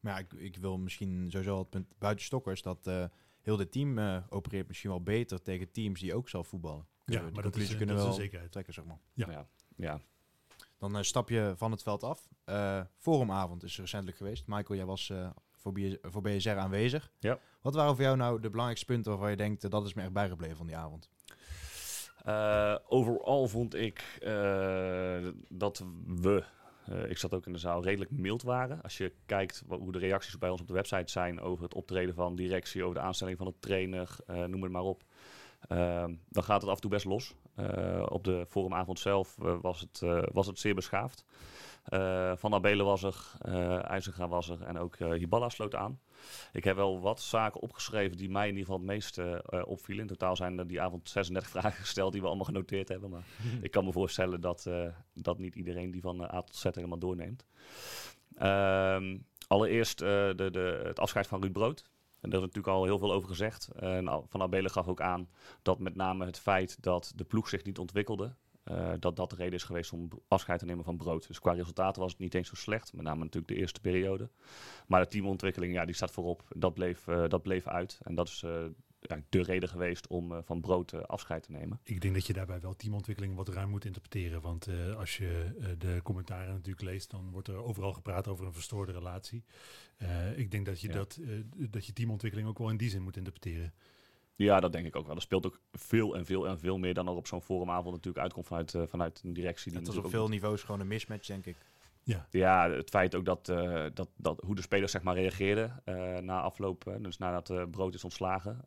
Maar 0.00 0.12
ja, 0.12 0.18
ik, 0.18 0.32
ik 0.32 0.56
wil 0.56 0.78
misschien 0.78 1.30
sowieso 1.30 1.58
het 1.58 1.70
punt 1.70 1.86
buiten 1.98 2.24
Stokkers... 2.24 2.62
dat 2.62 2.86
eh, 2.86 3.04
heel 3.40 3.56
dit 3.56 3.72
team 3.72 3.98
eh, 3.98 4.16
opereert 4.28 4.68
misschien 4.68 4.90
wel 4.90 5.02
beter 5.02 5.42
tegen 5.42 5.70
teams 5.70 6.00
die 6.00 6.14
ook 6.14 6.28
zelf 6.28 6.48
voetballen. 6.48 6.86
Ja, 7.04 7.22
die 7.22 7.32
maar 7.32 7.42
dat 7.42 7.56
is, 7.56 7.70
eh, 7.70 7.76
kunnen 7.76 7.96
dat 7.96 8.04
we 8.04 8.10
is 8.10 8.10
een 8.10 8.16
wel 8.16 8.24
zekerheid. 8.24 8.52
trekken, 8.52 8.74
zeg 8.74 8.84
maar. 8.84 8.98
Ja. 9.12 9.30
ja. 9.30 9.46
ja. 9.76 10.00
Dan 10.78 11.04
stap 11.04 11.28
je 11.28 11.52
van 11.56 11.70
het 11.70 11.82
veld 11.82 12.02
af. 12.02 12.28
Eh 12.44 12.80
forumavond 12.96 13.62
is 13.62 13.78
recentelijk 13.78 14.16
geweest. 14.16 14.46
Michael, 14.46 14.78
jij 14.78 14.86
was 14.86 15.10
eh, 15.10 15.30
voor, 15.54 15.72
BS 15.72 15.96
voor 16.02 16.22
BSR 16.22 16.50
aanwezig. 16.50 17.12
Ja. 17.18 17.38
Wat 17.60 17.74
waren 17.74 17.94
voor 17.94 18.04
jou 18.04 18.16
nou 18.16 18.40
de 18.40 18.50
belangrijkste 18.50 18.86
punten 18.86 19.10
waarvan 19.10 19.30
je 19.30 19.36
denkt, 19.36 19.70
dat 19.70 19.86
is 19.86 19.94
me 19.94 20.02
echt 20.02 20.12
bijgebleven 20.12 20.56
van 20.56 20.66
die 20.66 20.76
avond? 20.76 21.08
Uh, 22.26 22.76
overal 22.88 23.48
vond 23.48 23.74
ik 23.74 24.18
uh, 24.22 25.28
dat 25.48 25.84
we, 26.06 26.44
ik 27.08 27.18
zat 27.18 27.34
ook 27.34 27.46
in 27.46 27.52
de 27.52 27.58
zaal, 27.58 27.82
redelijk 27.82 28.10
mild 28.10 28.42
waren. 28.42 28.82
Als 28.82 28.98
je 28.98 29.12
kijkt 29.26 29.62
wat, 29.66 29.78
hoe 29.78 29.92
de 29.92 29.98
reacties 29.98 30.38
bij 30.38 30.50
ons 30.50 30.60
op 30.60 30.66
de 30.66 30.72
website 30.72 31.10
zijn 31.10 31.40
over 31.40 31.64
het 31.64 31.74
optreden 31.74 32.14
van 32.14 32.36
directie, 32.36 32.82
over 32.82 32.94
de 32.94 33.00
aanstelling 33.00 33.38
van 33.38 33.46
de 33.46 33.54
trainer, 33.58 34.16
noem 34.26 34.62
het 34.62 34.72
maar 34.72 34.82
op. 34.82 35.02
dan 36.28 36.44
gaat 36.44 36.60
het 36.60 36.70
af 36.70 36.74
en 36.74 36.80
toe 36.80 36.90
best 36.90 37.04
los. 37.04 37.34
Op 38.08 38.24
de 38.24 38.46
forumavond 38.48 38.98
zelf 38.98 39.36
was, 39.60 39.80
het, 39.80 40.00
was 40.32 40.46
het 40.46 40.58
zeer 40.58 40.74
beschaafd. 40.74 41.24
van 42.34 42.54
Abelen 42.54 42.86
was 42.86 43.02
er, 43.02 43.32
IJzerga 43.82 44.28
was 44.28 44.48
er 44.48 44.62
en 44.62 44.78
ook 44.78 44.96
Hiballa 44.98 45.48
sloot 45.48 45.74
aan. 45.74 46.00
Ik 46.52 46.64
heb 46.64 46.76
wel 46.76 47.00
wat 47.00 47.20
zaken 47.20 47.60
opgeschreven 47.60 48.16
die 48.16 48.30
mij 48.30 48.48
in 48.48 48.56
ieder 48.56 48.64
geval 48.64 48.78
het 48.78 48.88
meest 48.88 49.18
uh, 49.18 49.38
opvielen. 49.64 50.02
In 50.02 50.08
totaal 50.08 50.36
zijn 50.36 50.58
er 50.58 50.66
die 50.66 50.80
avond 50.80 51.08
36 51.08 51.50
vragen 51.60 51.72
gesteld 51.72 52.12
die 52.12 52.20
we 52.20 52.26
allemaal 52.26 52.44
genoteerd 52.44 52.88
hebben. 52.88 53.10
Maar 53.10 53.24
ik 53.62 53.70
kan 53.70 53.84
me 53.84 53.92
voorstellen 53.92 54.40
dat, 54.40 54.64
uh, 54.68 54.86
dat 55.14 55.38
niet 55.38 55.54
iedereen 55.54 55.90
die 55.90 56.00
van 56.00 56.22
A 56.22 56.42
tot 56.42 56.56
Z 56.56 56.62
helemaal 56.62 56.98
doorneemt. 56.98 57.44
Uh, 58.38 59.14
allereerst 59.46 59.98
de, 59.98 60.48
de, 60.52 60.82
het 60.84 60.98
afscheid 60.98 61.26
van 61.26 61.40
Ruud 61.40 61.52
Brood. 61.52 61.84
En 62.20 62.30
daar 62.30 62.40
is 62.40 62.46
natuurlijk 62.46 62.74
al 62.74 62.84
heel 62.84 62.98
veel 62.98 63.12
over 63.12 63.28
gezegd. 63.28 63.68
En 63.68 64.24
Van 64.28 64.42
Abelen 64.42 64.70
gaf 64.70 64.88
ook 64.88 65.00
aan 65.00 65.28
dat 65.62 65.78
met 65.78 65.94
name 65.94 66.26
het 66.26 66.38
feit 66.38 66.82
dat 66.82 67.12
de 67.16 67.24
ploeg 67.24 67.48
zich 67.48 67.64
niet 67.64 67.78
ontwikkelde. 67.78 68.34
Uh, 68.64 68.92
dat 68.98 69.16
dat 69.16 69.30
de 69.30 69.36
reden 69.36 69.54
is 69.54 69.64
geweest 69.64 69.92
om 69.92 70.08
afscheid 70.28 70.58
te 70.58 70.64
nemen 70.64 70.84
van 70.84 70.96
brood. 70.96 71.26
Dus 71.26 71.38
qua 71.38 71.52
resultaten 71.52 72.02
was 72.02 72.10
het 72.10 72.20
niet 72.20 72.34
eens 72.34 72.48
zo 72.48 72.54
slecht. 72.54 72.92
Met 72.92 73.04
name 73.04 73.18
natuurlijk 73.18 73.52
de 73.52 73.58
eerste 73.58 73.80
periode. 73.80 74.28
Maar 74.86 75.00
de 75.00 75.08
teamontwikkeling, 75.08 75.72
ja, 75.72 75.84
die 75.84 75.94
staat 75.94 76.10
voorop. 76.10 76.42
Dat 76.56 76.74
bleef, 76.74 77.06
uh, 77.06 77.28
dat 77.28 77.42
bleef 77.42 77.66
uit. 77.66 78.00
En 78.02 78.14
dat 78.14 78.28
is 78.28 78.42
uh, 78.42 78.64
ja, 79.10 79.22
de 79.28 79.42
reden 79.42 79.68
geweest 79.68 80.06
om 80.06 80.42
van 80.44 80.60
brood 80.60 81.08
afscheid 81.08 81.42
te 81.42 81.50
nemen. 81.50 81.80
Ik 81.82 82.00
denk 82.00 82.14
dat 82.14 82.26
je 82.26 82.32
daarbij 82.32 82.60
wel 82.60 82.76
teamontwikkeling 82.76 83.34
wat 83.34 83.48
ruim 83.48 83.68
moet 83.68 83.84
interpreteren. 83.84 84.40
Want 84.40 84.68
als 84.96 85.16
je 85.16 85.50
de 85.78 86.00
commentaren 86.02 86.54
natuurlijk 86.54 86.82
leest, 86.82 87.10
dan 87.10 87.30
wordt 87.30 87.48
er 87.48 87.64
overal 87.64 87.92
gepraat 87.92 88.28
over 88.28 88.46
een 88.46 88.52
verstoorde 88.52 88.92
relatie. 88.92 89.44
ik 90.36 90.50
denk 90.50 90.66
dat 90.66 90.80
je, 90.80 90.88
ja. 90.88 90.94
dat, 90.94 91.20
dat 91.56 91.86
je 91.86 91.92
teamontwikkeling 91.92 92.48
ook 92.48 92.58
wel 92.58 92.70
in 92.70 92.76
die 92.76 92.90
zin 92.90 93.02
moet 93.02 93.16
interpreteren. 93.16 93.72
Ja, 94.44 94.60
dat 94.60 94.72
denk 94.72 94.86
ik 94.86 94.96
ook 94.96 95.06
wel. 95.06 95.16
Er 95.16 95.22
speelt 95.22 95.46
ook 95.46 95.60
veel 95.72 96.16
en 96.16 96.26
veel 96.26 96.46
en 96.46 96.58
veel 96.58 96.78
meer 96.78 96.94
dan 96.94 97.06
er 97.06 97.14
op 97.14 97.26
zo'n 97.26 97.42
forumavond 97.42 97.94
natuurlijk 97.94 98.22
uitkomt 98.22 98.46
vanuit, 98.46 98.74
uh, 98.74 98.82
vanuit 98.86 99.20
een 99.24 99.32
directie. 99.32 99.72
Het 99.72 99.86
was 99.86 99.96
op 99.96 100.10
veel 100.10 100.28
niveaus 100.28 100.62
gewoon 100.62 100.80
een 100.80 100.86
mismatch, 100.86 101.26
denk 101.26 101.46
ik. 101.46 101.56
Ja, 102.02 102.26
ja 102.30 102.70
het 102.70 102.90
feit 102.90 103.14
ook 103.14 103.24
dat, 103.24 103.48
uh, 103.48 103.86
dat, 103.94 104.08
dat 104.16 104.40
hoe 104.46 104.54
de 104.54 104.62
spelers 104.62 104.92
zeg 104.92 105.02
maar 105.02 105.14
reageerden 105.14 105.82
uh, 105.84 106.18
na 106.18 106.40
afloop, 106.40 106.96
dus 107.00 107.18
nadat 107.18 107.70
Brood 107.70 107.94
is 107.94 108.04
ontslagen. 108.04 108.64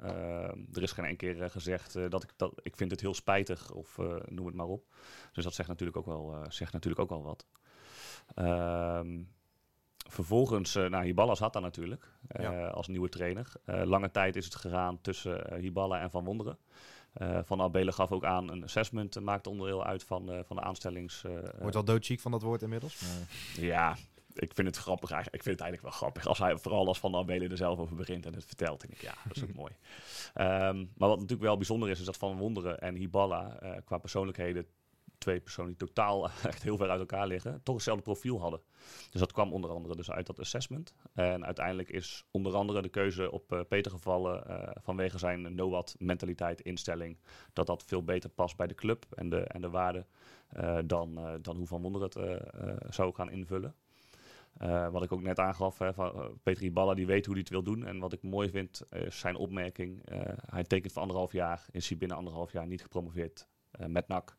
er 0.73 0.81
is 0.81 0.91
geen 0.91 1.05
enkele 1.05 1.33
keer 1.33 1.49
gezegd 1.49 1.93
dat 2.09 2.23
ik 2.23 2.33
dat 2.35 2.59
ik 2.61 2.75
vind 2.75 2.91
het 2.91 3.01
heel 3.01 3.13
spijtig 3.13 3.71
of 3.71 3.97
noem 4.25 4.45
het 4.45 4.55
maar 4.55 4.67
op. 4.67 4.85
Dus 5.31 5.43
dat 5.43 5.53
zegt 5.53 5.69
natuurlijk 5.69 5.97
ook 5.97 6.05
wel, 6.05 6.45
zegt 6.47 6.73
natuurlijk 6.73 7.01
ook 7.01 7.09
wel 7.09 7.23
wat. 7.23 7.45
Ehm, 8.35 9.19
Vervolgens, 10.09 10.75
uh, 10.75 10.89
nou, 10.89 11.03
Hiballa 11.03 11.35
zat 11.35 11.53
daar 11.53 11.61
natuurlijk 11.61 12.07
uh, 12.37 12.43
ja. 12.43 12.67
als 12.67 12.87
nieuwe 12.87 13.09
trainer. 13.09 13.51
Uh, 13.65 13.83
lange 13.83 14.11
tijd 14.11 14.35
is 14.35 14.45
het 14.45 14.55
gegaan 14.55 15.01
tussen 15.01 15.55
Hiballa 15.59 15.99
en 15.99 16.11
Van 16.11 16.23
Wonderen. 16.23 16.57
Van 17.43 17.61
Abelen 17.61 17.93
gaf 17.93 18.11
ook 18.11 18.23
aan, 18.23 18.51
een 18.51 18.63
assessment 18.63 19.19
maakt 19.19 19.47
onderdeel 19.47 19.83
uit 19.85 20.03
van, 20.03 20.43
van 20.45 20.55
de 20.55 20.61
aanstellings... 20.61 21.25
Wordt 21.59 21.73
wel 21.73 21.83
doodziek 21.83 22.19
van 22.19 22.31
dat 22.31 22.41
woord 22.41 22.61
inmiddels? 22.61 23.01
Maar... 23.01 23.65
Ja, 23.65 23.95
ik 24.33 24.53
vind 24.53 24.67
het 24.67 24.77
grappig 24.77 25.11
eigenlijk. 25.11 25.43
Ik 25.43 25.43
vind 25.43 25.59
het 25.59 25.67
eigenlijk 25.67 25.81
wel 25.81 25.91
grappig. 25.99 26.27
Als 26.27 26.39
hij, 26.39 26.57
vooral 26.57 26.87
als 26.87 26.99
Van 26.99 27.15
Abelen 27.15 27.51
er 27.51 27.57
zelf 27.57 27.79
over 27.79 27.95
begint 27.95 28.25
en 28.25 28.33
het 28.33 28.45
vertelt, 28.45 28.81
denk 28.81 28.93
ik, 28.93 29.01
ja, 29.01 29.13
dat 29.27 29.35
is 29.35 29.43
ook 29.43 29.53
mooi. 29.63 29.71
Um, 30.35 30.91
maar 30.97 31.09
wat 31.09 31.19
natuurlijk 31.19 31.41
wel 31.41 31.57
bijzonder 31.57 31.89
is, 31.89 31.99
is 31.99 32.05
dat 32.05 32.17
Van 32.17 32.37
Wonderen 32.37 32.79
en 32.79 32.95
Hiballa 32.95 33.59
qua 33.85 33.97
persoonlijkheden 33.97 34.65
twee 35.23 35.39
personen 35.39 35.69
die 35.69 35.87
totaal 35.87 36.29
echt 36.51 36.63
heel 36.63 36.77
ver 36.77 36.89
uit 36.89 36.99
elkaar 36.99 37.27
liggen, 37.27 37.63
toch 37.63 37.75
hetzelfde 37.75 38.03
profiel 38.03 38.39
hadden. 38.39 38.61
Dus 39.11 39.19
dat 39.19 39.31
kwam 39.31 39.53
onder 39.53 39.69
andere 39.69 39.95
dus 39.95 40.11
uit 40.11 40.25
dat 40.25 40.39
assessment. 40.39 40.93
En 41.13 41.45
uiteindelijk 41.45 41.89
is 41.89 42.25
onder 42.31 42.53
andere 42.53 42.81
de 42.81 42.89
keuze 42.89 43.31
op 43.31 43.53
uh, 43.53 43.59
Peter 43.67 43.91
gevallen 43.91 44.43
uh, 44.47 44.69
vanwege 44.81 45.17
zijn 45.17 45.55
no-what 45.55 45.95
mentaliteit, 45.99 46.61
instelling, 46.61 47.17
dat 47.53 47.67
dat 47.67 47.83
veel 47.83 48.03
beter 48.03 48.29
past 48.29 48.57
bij 48.57 48.67
de 48.67 48.75
club 48.75 49.05
en 49.15 49.29
de, 49.29 49.39
en 49.39 49.61
de 49.61 49.69
waarden 49.69 50.07
uh, 50.57 50.77
dan, 50.85 51.39
dan 51.41 51.57
hoe 51.57 51.67
Van 51.67 51.81
Wonder 51.81 52.01
het 52.01 52.17
zou 52.89 53.13
gaan 53.13 53.31
invullen. 53.31 53.75
wat 54.91 55.03
ik 55.03 55.11
ook 55.11 55.21
net 55.21 55.39
aangaf, 55.39 55.77
hè, 55.77 55.93
van 55.93 56.39
Iballa, 56.43 56.93
die 56.93 57.05
weet 57.05 57.25
hoe 57.25 57.33
hij 57.33 57.43
het 57.43 57.51
wil 57.51 57.63
doen. 57.63 57.85
En 57.85 57.99
wat 57.99 58.13
ik 58.13 58.21
mooi 58.21 58.49
vind, 58.49 58.81
is 58.89 59.19
zijn 59.19 59.35
opmerking. 59.35 60.01
hij 60.49 60.63
tekent 60.63 60.93
voor 60.93 61.01
anderhalf 61.01 61.31
jaar, 61.31 61.65
is 61.71 61.89
hij 61.89 61.97
binnen 61.97 62.17
anderhalf 62.17 62.51
jaar 62.51 62.67
niet 62.67 62.81
gepromoveerd 62.81 63.47
met 63.87 64.07
NAC 64.07 64.35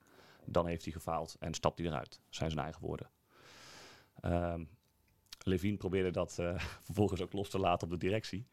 dan 0.46 0.66
heeft 0.66 0.85
hij 0.85 0.92
gefaald 0.92 1.37
en 1.38 1.54
stapt 1.54 1.78
hij 1.78 1.87
eruit. 1.87 2.20
Zijn 2.28 2.50
zijn 2.50 2.62
eigen 2.64 2.83
woorden. 2.83 3.11
Um, 4.24 4.68
Levine 5.44 5.76
probeerde 5.76 6.11
dat 6.11 6.37
uh, 6.40 6.59
vervolgens 6.83 7.22
ook 7.22 7.33
los 7.33 7.48
te 7.50 7.59
laten 7.59 7.87
op 7.87 7.92
de 7.92 8.07
directie. 8.07 8.46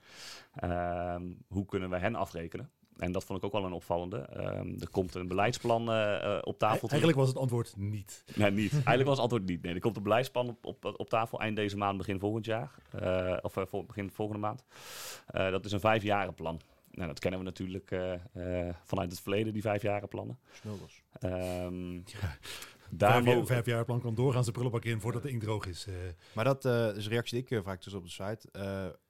Um, 0.63 1.37
hoe 1.47 1.65
kunnen 1.65 1.89
we 1.89 1.97
hen 1.97 2.15
afrekenen? 2.15 2.71
En 2.97 3.11
dat 3.11 3.23
vond 3.23 3.39
ik 3.39 3.45
ook 3.45 3.51
wel 3.51 3.65
een 3.65 3.71
opvallende. 3.71 4.29
Um, 4.37 4.75
er 4.79 4.89
komt 4.89 5.15
een 5.15 5.27
beleidsplan 5.27 5.89
uh, 5.89 6.37
op 6.41 6.57
tafel. 6.57 6.87
Eigenlijk 6.87 7.19
was 7.19 7.27
het 7.27 7.37
antwoord 7.37 7.73
niet. 7.77 8.23
Nee, 8.35 8.51
niet. 8.51 8.71
Eigenlijk 8.91 9.03
was 9.03 9.13
het 9.13 9.21
antwoord 9.21 9.45
niet. 9.45 9.61
Nee, 9.61 9.73
er 9.73 9.79
komt 9.79 9.97
een 9.97 10.03
beleidsplan 10.03 10.49
op, 10.49 10.65
op, 10.65 10.93
op 10.97 11.09
tafel 11.09 11.39
eind 11.39 11.55
deze 11.55 11.77
maand, 11.77 11.97
begin 11.97 12.19
volgend 12.19 12.45
jaar. 12.45 12.71
Uh, 13.01 13.37
of 13.41 13.53
begin 13.87 14.11
volgende 14.11 14.41
maand. 14.41 14.63
dat 15.31 15.65
is 15.65 15.71
een 15.71 15.79
vijfjarenplan. 15.79 16.59
Nou, 16.91 17.07
dat 17.07 17.19
kennen 17.19 17.39
we 17.39 17.45
natuurlijk 17.45 17.91
uh, 17.91 18.13
uh, 18.35 18.73
vanuit 18.83 19.11
het 19.11 19.21
verleden, 19.21 19.53
die 19.53 19.61
vijfjarenplannen. 19.61 20.39
Snulders. 20.51 21.03
Um, 21.23 21.93
ja. 22.21 22.37
Daar 22.89 23.23
vijf, 23.23 23.47
vijf 23.47 23.65
jaar 23.65 23.85
plan 23.85 24.01
kan 24.01 24.15
doorgaan 24.15 24.41
zijn 24.41 24.53
prullenbak 24.53 24.85
in 24.85 24.99
voordat 24.99 25.23
de 25.23 25.29
inkt 25.29 25.43
droog 25.43 25.65
is. 25.65 25.87
Uh. 25.87 25.95
Maar 26.33 26.45
dat 26.45 26.65
uh, 26.65 26.95
is 26.95 27.05
een 27.05 27.11
reactie 27.11 27.43
die 27.43 27.57
ik 27.57 27.63
vaak 27.63 27.83
dus 27.83 27.93
op 27.93 28.03
de 28.03 28.09
site. 28.09 28.49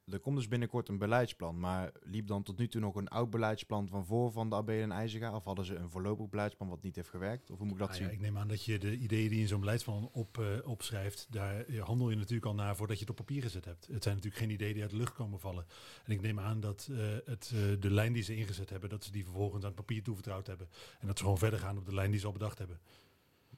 Er 0.05 0.19
komt 0.19 0.35
dus 0.35 0.47
binnenkort 0.47 0.87
een 0.87 0.97
beleidsplan. 0.97 1.59
Maar 1.59 1.91
liep 2.03 2.27
dan 2.27 2.43
tot 2.43 2.57
nu 2.57 2.67
toe 2.67 2.81
nog 2.81 2.95
een 2.95 3.07
oud 3.07 3.29
beleidsplan 3.29 3.87
van 3.87 4.05
voor 4.05 4.31
van 4.31 4.49
de 4.49 4.55
AB 4.55 4.69
en 4.69 4.91
IJzega? 4.91 5.35
Of 5.35 5.43
hadden 5.43 5.65
ze 5.65 5.75
een 5.75 5.89
voorlopig 5.89 6.29
beleidsplan 6.29 6.69
wat 6.69 6.83
niet 6.83 6.95
heeft 6.95 7.09
gewerkt? 7.09 7.51
Of 7.51 7.57
hoe 7.57 7.65
moet 7.65 7.75
ik 7.75 7.81
dat 7.81 7.89
ah, 7.89 7.95
zien? 7.95 8.05
Ja, 8.05 8.11
ik 8.11 8.19
neem 8.19 8.37
aan 8.37 8.47
dat 8.47 8.65
je 8.65 8.79
de 8.79 8.97
ideeën 8.97 9.27
die 9.27 9.35
je 9.35 9.41
in 9.41 9.47
zo'n 9.47 9.59
beleidsplan 9.59 10.09
op, 10.11 10.37
uh, 10.37 10.47
opschrijft, 10.63 11.27
daar 11.29 11.65
handel 11.79 12.09
je 12.09 12.15
natuurlijk 12.15 12.45
al 12.45 12.53
naar 12.53 12.75
voordat 12.75 12.95
je 12.95 13.01
het 13.01 13.11
op 13.11 13.25
papier 13.25 13.41
gezet 13.41 13.65
hebt. 13.65 13.87
Het 13.87 14.03
zijn 14.03 14.15
natuurlijk 14.15 14.43
geen 14.43 14.51
ideeën 14.51 14.73
die 14.73 14.81
uit 14.81 14.91
de 14.91 14.97
lucht 14.97 15.13
komen 15.13 15.39
vallen. 15.39 15.65
En 16.03 16.11
ik 16.11 16.21
neem 16.21 16.39
aan 16.39 16.59
dat 16.59 16.87
uh, 16.91 16.99
het, 17.25 17.51
uh, 17.53 17.61
de 17.79 17.91
lijn 17.91 18.13
die 18.13 18.23
ze 18.23 18.35
ingezet 18.35 18.69
hebben, 18.69 18.89
dat 18.89 19.03
ze 19.03 19.11
die 19.11 19.23
vervolgens 19.23 19.61
aan 19.61 19.71
het 19.71 19.85
papier 19.85 20.03
toevertrouwd 20.03 20.47
hebben. 20.47 20.69
En 20.99 21.07
dat 21.07 21.17
ze 21.17 21.23
gewoon 21.23 21.37
verder 21.37 21.59
gaan 21.59 21.77
op 21.77 21.85
de 21.85 21.93
lijn 21.93 22.11
die 22.11 22.19
ze 22.19 22.25
al 22.25 22.31
bedacht 22.31 22.57
hebben. 22.57 22.79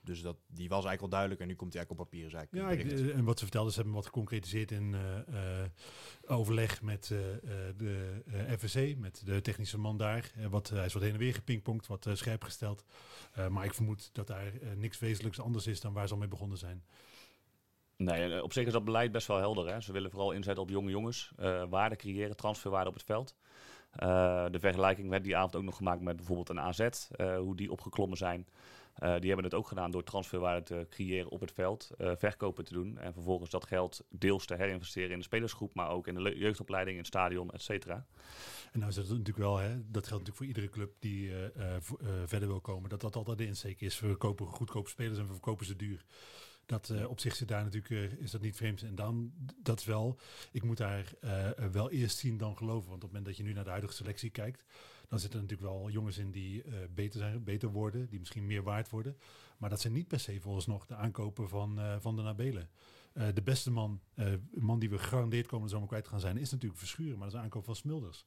Dus 0.04 0.22
dat, 0.22 0.38
die 0.48 0.70
was 0.70 0.86
eigenlijk 0.86 1.02
al 1.02 1.10
duidelijk 1.10 1.42
en 1.42 1.48
nu 1.48 1.56
komt 1.56 1.74
hij 1.74 1.82
eigenlijk 1.82 2.12
op 2.12 2.20
papier. 2.20 2.48
Ja, 2.52 2.70
ik, 2.70 3.10
en 3.10 3.24
wat 3.24 3.38
ze 3.38 3.44
vertelden, 3.44 3.72
ze 3.72 3.78
hebben 3.78 3.96
wat 3.96 4.06
geconcretiseerd 4.06 4.72
in 4.72 4.94
uh, 4.94 5.00
uh, 5.30 5.66
overleg 6.26 6.82
met 6.82 7.10
uh, 7.14 7.20
de 7.78 8.22
FSC, 8.58 8.98
met 8.98 9.22
de 9.26 9.42
technische 9.42 9.78
man 9.78 9.98
daar. 9.98 10.32
wat, 10.50 10.70
hij 10.70 10.86
is 10.86 10.94
wat 10.94 11.02
heen 11.02 11.12
en 11.12 11.18
weer 11.18 11.34
gepingpongd, 11.34 11.88
wat 11.88 12.10
scherp 12.14 12.44
gesteld. 12.44 12.84
maar 13.50 13.66
ik 13.66 13.74
vermoed 13.74 14.10
dat 14.14 14.28
daar 14.28 14.52
niks 14.76 15.00
wezenlijks 15.00 15.40
anders 15.40 15.68
is 15.68 15.82
dan 15.82 15.94
waar 15.94 16.08
ze 16.08 16.14
al 16.14 16.20
mee 16.20 16.28
begonnen 16.28 16.58
zijn. 16.58 16.84
Nee, 17.98 18.44
op 18.44 18.54
zich 18.54 18.66
is 18.66 18.72
dat 18.72 18.86
beleid 18.86 19.12
best 19.12 19.28
wel 19.28 19.38
helder. 19.38 19.68
Hè? 19.68 19.82
Ze 19.82 19.92
willen 19.92 20.12
vooral 20.12 20.32
inzetten 20.32 20.64
op 20.64 20.70
jonge 20.70 20.90
jongens, 20.90 21.32
waarde 21.70 21.96
creëren, 21.96 22.36
transferwaarde 22.36 22.90
op 22.90 22.96
het 22.96 23.04
veld. 23.04 23.36
Uh, 24.00 24.46
de 24.52 24.60
vergelijking 24.60 25.10
werd 25.10 25.24
die 25.24 25.38
avond 25.38 25.56
ook 25.56 25.64
nog 25.64 25.76
gemaakt 25.76 26.02
met 26.02 26.16
bijvoorbeeld 26.16 26.50
een 26.50 26.60
AZ, 26.60 26.80
uh, 26.80 27.38
hoe 27.38 27.56
die 27.56 27.72
opgeklommen 27.72 28.18
zijn. 28.18 28.48
Uh, 29.00 29.16
die 29.20 29.28
hebben 29.28 29.46
het 29.46 29.54
ook 29.54 29.68
gedaan 29.68 29.92
door 29.92 30.04
transferwaarde 30.04 30.64
te 30.64 30.88
creëren 30.90 31.30
op 31.30 31.40
het 31.40 31.52
veld, 31.52 31.92
verkopen 31.98 32.66
te 32.66 32.74
doen 32.74 32.98
en 32.98 33.14
vervolgens 33.14 33.50
dat 33.50 33.66
geld 33.66 34.06
deels 34.10 34.46
te 34.46 34.56
herinvesteren 34.56 35.12
in 35.12 35.18
de 35.18 35.24
spelersgroep, 35.24 35.74
maar 35.74 35.90
ook 35.90 36.08
in 36.08 36.16
de 36.16 36.38
jeugdopleiding, 36.38 36.96
in 36.96 37.02
het 37.04 37.12
stadion, 37.14 37.52
et 37.52 37.62
cetera. 37.62 38.06
En 38.72 38.80
nou 38.80 38.92
is 38.92 38.96
het 38.96 39.10
natuurlijk 39.10 39.38
wel, 39.38 39.58
hè, 39.58 39.70
dat 39.70 40.08
geldt 40.08 40.26
natuurlijk 40.26 40.38
voor 40.38 40.46
iedere 40.46 40.70
club 40.70 40.92
die 41.00 41.32
verder 42.26 42.48
wil 42.48 42.62
komen, 42.62 42.90
dat 42.90 43.02
dat 43.02 43.16
altijd 43.16 43.38
de 43.38 43.46
insteek 43.46 43.82
is. 43.82 44.00
We 44.00 44.16
kopen 44.16 44.48
goedkope 44.48 44.90
spelers 44.90 45.18
en 45.18 45.28
we 45.28 45.32
verkopen 45.32 45.66
ze 45.66 45.76
duur. 45.76 46.06
Dat 46.66 46.90
uh, 46.90 47.10
op 47.10 47.20
zich 47.20 47.36
zit 47.36 47.48
daar 47.48 47.64
natuurlijk, 47.64 48.14
uh, 48.14 48.20
is 48.20 48.32
dat 48.32 48.42
niet 48.42 48.56
vreemd. 48.56 48.82
En 48.84 48.96
dan, 48.96 49.34
dat 49.58 49.84
wel, 49.84 50.20
ik 50.52 50.64
moet 50.64 50.78
daar 50.78 51.14
uh, 51.24 51.50
wel 51.72 51.92
eerst 51.92 52.18
zien 52.18 52.38
dan 52.38 52.58
geloven. 52.58 52.90
Want 52.90 53.04
op 53.04 53.10
het 53.10 53.12
moment 53.12 53.26
dat 53.26 53.38
je 53.38 53.44
nu 53.44 53.54
naar 53.54 53.64
de 53.64 53.70
huidige 53.70 53.94
selectie 53.94 54.30
kijkt, 54.30 54.66
dan 55.08 55.20
zitten 55.20 55.40
er 55.40 55.46
natuurlijk 55.46 55.72
wel 55.74 55.90
jongens 55.90 56.18
in 56.18 56.32
die 56.32 56.64
beter 56.90 57.20
zijn, 57.20 57.44
beter 57.44 57.70
worden, 57.70 58.10
die 58.10 58.20
misschien 58.20 58.46
meer 58.46 58.64
waard 58.64 58.90
worden. 58.90 59.18
Maar 59.58 59.70
dat 59.70 59.82
zijn 59.82 59.94
niet 59.94 60.08
per 60.08 60.20
se 60.20 60.42
volgens 60.42 60.66
nog 60.66 60.86
de 60.86 60.96
aankopen 60.96 61.50
van, 61.50 61.80
van 62.00 62.16
de 62.16 62.22
Nabelen. 62.22 62.70
de 63.34 63.42
beste 63.44 63.72
man, 63.72 64.02
man 64.54 64.80
die 64.80 64.90
we 64.90 64.98
gegarandeerd 64.98 65.48
komende 65.48 65.72
zomer 65.72 65.88
kwijt 65.88 66.08
gaan 66.08 66.20
zijn, 66.20 66.38
is 66.38 66.52
natuurlijk 66.52 66.80
Verschuren. 66.80 67.18
Maar 67.18 67.24
dat 67.24 67.28
is 67.28 67.34
een 67.34 67.44
aankoop 67.44 67.66
van 67.66 67.76
Smulders. 67.76 68.26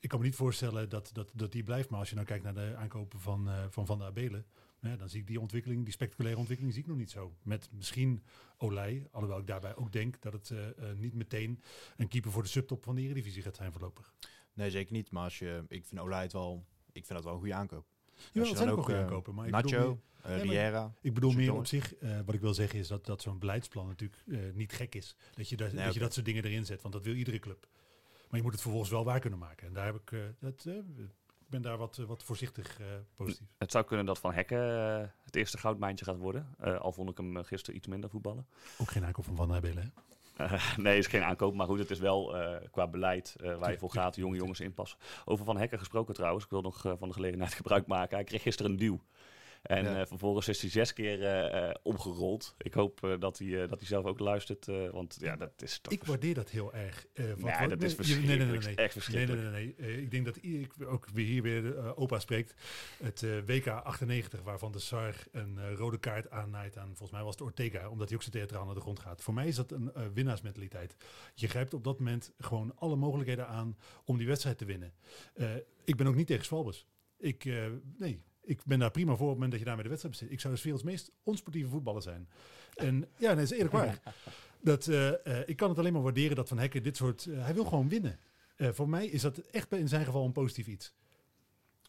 ik 0.00 0.08
kan 0.08 0.18
me 0.18 0.24
niet 0.24 0.36
voorstellen 0.36 0.88
dat, 0.88 1.10
dat, 1.12 1.30
dat 1.34 1.52
die 1.52 1.62
blijft. 1.62 1.90
Maar 1.90 1.98
als 1.98 2.08
je 2.08 2.14
nou 2.14 2.26
kijkt 2.26 2.44
naar 2.44 2.54
de 2.54 2.74
aankopen 2.76 3.20
van 3.20 3.48
Van, 3.70 3.86
van 3.86 3.98
de 3.98 4.04
Abelen, 4.04 4.46
Ja, 4.80 4.96
dan 4.96 5.08
zie 5.08 5.20
ik 5.20 5.26
die 5.26 5.40
ontwikkeling, 5.40 5.84
die 5.84 5.92
spectaculaire 5.92 6.38
ontwikkeling, 6.38 6.74
zie 6.74 6.84
ik 6.84 6.88
nog 6.88 6.98
niet 6.98 7.10
zo. 7.10 7.36
Met 7.42 7.68
misschien 7.72 8.22
Olij, 8.56 9.08
alhoewel 9.10 9.38
ik 9.38 9.46
daarbij 9.46 9.76
ook 9.76 9.92
denk 9.92 10.20
dat 10.20 10.32
het 10.32 10.50
uh, 10.50 10.58
uh, 10.58 10.92
niet 10.96 11.14
meteen 11.14 11.62
een 11.96 12.08
keeper 12.08 12.30
voor 12.30 12.42
de 12.42 12.48
subtop 12.48 12.84
van 12.84 12.94
de 12.94 13.02
Eredivisie 13.02 13.42
gaat 13.42 13.56
zijn 13.56 13.72
voorlopig. 13.72 14.14
Nee, 14.52 14.70
zeker 14.70 14.92
niet. 14.92 15.10
Maar 15.10 15.22
als 15.22 15.38
je, 15.38 15.64
ik 15.68 15.86
vind 15.86 16.00
Olij 16.00 16.22
het 16.22 16.32
wel, 16.32 16.66
ik 16.92 17.06
vind 17.06 17.08
dat 17.08 17.24
wel 17.24 17.32
een 17.32 17.38
goede 17.38 17.54
aankoop. 17.54 17.86
Ja, 18.32 18.44
dat 18.44 18.56
zijn 18.56 18.70
ook 18.70 18.84
goede 18.84 19.00
aankopen. 19.00 19.34
Maar 19.34 19.50
Nacho, 19.50 19.66
ik 19.66 20.22
bedoel 20.22 20.44
meer, 20.44 20.60
Riera. 20.60 20.94
Ik 21.00 21.14
bedoel 21.14 21.32
meer 21.32 21.54
op 21.54 21.66
zich, 21.66 22.00
uh, 22.00 22.20
wat 22.24 22.34
ik 22.34 22.40
wil 22.40 22.54
zeggen 22.54 22.78
is 22.78 22.88
dat, 22.88 23.06
dat 23.06 23.22
zo'n 23.22 23.38
beleidsplan 23.38 23.86
natuurlijk 23.86 24.54
niet 24.54 24.72
gek 24.72 24.94
is. 24.94 25.16
Dat 25.34 25.48
je, 25.48 25.56
dat, 25.56 25.66
nee, 25.66 25.76
dat, 25.76 25.84
okay. 25.84 25.94
je 25.94 26.00
dat 26.00 26.12
soort 26.12 26.26
dingen 26.26 26.44
erin 26.44 26.66
zet, 26.66 26.82
want 26.82 26.94
dat 26.94 27.04
wil 27.04 27.14
iedere 27.14 27.38
club. 27.38 27.68
Maar 28.28 28.36
je 28.36 28.42
moet 28.42 28.52
het 28.52 28.60
vervolgens 28.60 28.90
wel 28.90 29.04
waar 29.04 29.20
kunnen 29.20 29.38
maken. 29.38 29.66
En 29.66 29.72
daar 29.72 29.84
heb 29.84 29.96
ik, 29.96 30.34
dat, 30.38 30.66
ben 31.48 31.62
daar 31.62 31.76
wat, 31.76 31.96
wat 31.96 32.22
voorzichtig 32.22 32.80
uh, 32.80 32.86
positief. 33.14 33.46
Het 33.58 33.70
zou 33.70 33.84
kunnen 33.84 34.06
dat 34.06 34.18
Van 34.18 34.32
Hekken 34.32 34.58
uh, 34.58 35.06
het 35.22 35.36
eerste 35.36 35.58
goudmijntje 35.58 36.04
gaat 36.04 36.16
worden. 36.16 36.54
Uh, 36.64 36.80
al 36.80 36.92
vond 36.92 37.10
ik 37.10 37.16
hem 37.16 37.44
gisteren 37.44 37.76
iets 37.76 37.86
minder 37.86 38.10
voetballen. 38.10 38.46
Ook 38.78 38.90
geen 38.90 39.04
aankoop 39.04 39.24
van 39.24 39.36
Van 39.36 39.48
Nabelen, 39.48 39.92
nee, 40.76 40.98
is 40.98 41.06
geen 41.06 41.22
aankoop. 41.22 41.54
Maar 41.54 41.66
goed, 41.66 41.78
het 41.78 41.90
is 41.90 41.98
wel 41.98 42.36
qua 42.70 42.86
beleid 42.86 43.36
waar 43.58 43.70
je 43.70 43.78
voor 43.78 43.90
gaat, 43.90 44.16
jonge 44.16 44.36
jongens 44.36 44.60
inpassen. 44.60 44.98
Over 45.24 45.44
Van 45.44 45.58
Hekken 45.58 45.78
gesproken 45.78 46.14
trouwens. 46.14 46.44
Ik 46.44 46.50
wil 46.50 46.60
nog 46.60 46.80
van 46.80 47.08
de 47.08 47.14
gelegenheid 47.14 47.54
gebruik 47.62 47.86
maken. 47.86 48.16
Hij 48.16 48.24
kreeg 48.24 48.42
gisteren 48.42 48.70
een 48.72 48.78
duw. 48.78 49.00
En 49.62 49.84
ja. 49.84 50.00
uh, 50.00 50.06
vervolgens 50.06 50.48
is 50.48 50.60
hij 50.60 50.70
zes 50.70 50.92
keer 50.92 51.20
uh, 51.20 51.74
omgerold. 51.82 52.54
Ik 52.58 52.74
hoop 52.74 53.16
dat, 53.18 53.38
hij, 53.38 53.66
dat 53.66 53.78
hij 53.78 53.86
zelf 53.86 54.04
ook 54.04 54.18
luistert. 54.18 54.66
want 54.92 55.16
ja, 55.20 55.36
dat 55.36 55.62
is 55.62 55.78
toch... 55.78 55.92
Ik 55.92 56.04
waardeer 56.04 56.34
dat 56.34 56.50
heel 56.50 56.72
erg. 56.72 57.06
nee, 57.14 57.68
dat 57.68 57.82
is 57.82 57.94
verschrikkelijk. 57.94 58.38
Nee, 58.38 58.48
nee, 58.48 58.58
nee, 58.58 58.66
nee. 58.66 58.76
Echt 58.76 58.92
verschrikkelijk. 58.92 59.42
Nee, 59.42 59.50
nee, 59.50 59.74
nee. 59.78 60.02
ik 60.02 60.10
denk 60.10 60.24
dat 60.24 60.38
ik 60.42 60.72
ook 60.86 61.08
weer 61.12 61.26
hier 61.26 61.42
weer 61.42 61.96
opa 61.96 62.18
spreekt. 62.18 62.54
Het 63.02 63.26
WK 63.46 63.66
98, 63.66 64.42
waarvan 64.42 64.72
de 64.72 64.78
SAR 64.78 65.26
een 65.32 65.76
rode 65.76 65.98
kaart 65.98 66.30
aannaait 66.30 66.76
aan, 66.76 66.86
volgens 66.86 67.10
mij 67.10 67.22
was 67.22 67.32
het 67.32 67.42
Ortega, 67.42 67.88
omdat 67.88 68.08
hij 68.08 68.16
ook 68.16 68.22
zo 68.22 68.30
theatraal 68.30 68.64
naar 68.64 68.74
de 68.74 68.80
grond 68.80 69.00
gaat. 69.00 69.22
Voor 69.22 69.34
mij 69.34 69.46
is 69.46 69.56
dat 69.56 69.72
een 69.72 69.92
winnaarsmentaliteit. 70.14 70.96
Je 71.34 71.48
grijpt 71.48 71.74
op 71.74 71.84
dat 71.84 71.98
moment 71.98 72.32
gewoon 72.38 72.72
alle 72.76 72.96
mogelijkheden 72.96 73.48
aan 73.48 73.76
om 74.04 74.18
die 74.18 74.26
wedstrijd 74.26 74.58
te 74.58 74.64
winnen. 74.64 74.92
ik 75.84 75.96
ben 75.96 76.06
ook 76.06 76.14
niet 76.14 76.26
tegen 76.26 76.44
Swalbers. 76.44 76.86
Ik, 77.16 77.44
nee, 77.96 78.22
ik 78.48 78.64
ben 78.64 78.78
daar 78.78 78.90
prima 78.90 79.10
voor 79.10 79.20
op 79.20 79.26
het 79.26 79.32
moment 79.32 79.50
dat 79.50 79.60
je 79.60 79.66
daarmee 79.66 79.84
de 79.84 79.90
wedstrijd 79.90 80.18
bezit. 80.18 80.32
Ik 80.32 80.40
zou 80.40 80.54
dus 80.54 80.62
werelds 80.62 80.84
meest 80.84 81.12
onsportieve 81.22 81.68
voetballer 81.68 82.02
zijn. 82.02 82.28
En 82.74 83.08
ja, 83.16 83.34
dat 83.34 83.42
is 83.42 83.50
eerlijk 83.50 83.72
waar. 83.72 84.02
Dat, 84.60 84.86
uh, 84.86 85.06
uh, 85.06 85.48
ik 85.48 85.56
kan 85.56 85.68
het 85.68 85.78
alleen 85.78 85.92
maar 85.92 86.02
waarderen 86.02 86.36
dat 86.36 86.48
Van 86.48 86.58
Hekken 86.58 86.82
dit 86.82 86.96
soort... 86.96 87.24
Uh, 87.26 87.44
hij 87.44 87.54
wil 87.54 87.64
gewoon 87.64 87.88
winnen. 87.88 88.18
voor 88.56 88.88
mij 88.88 89.06
is 89.06 89.22
dat 89.22 89.38
echt 89.38 89.72
in 89.72 89.88
zijn 89.88 90.04
geval 90.04 90.24
een 90.24 90.32
positief 90.32 90.66
iets. 90.66 90.94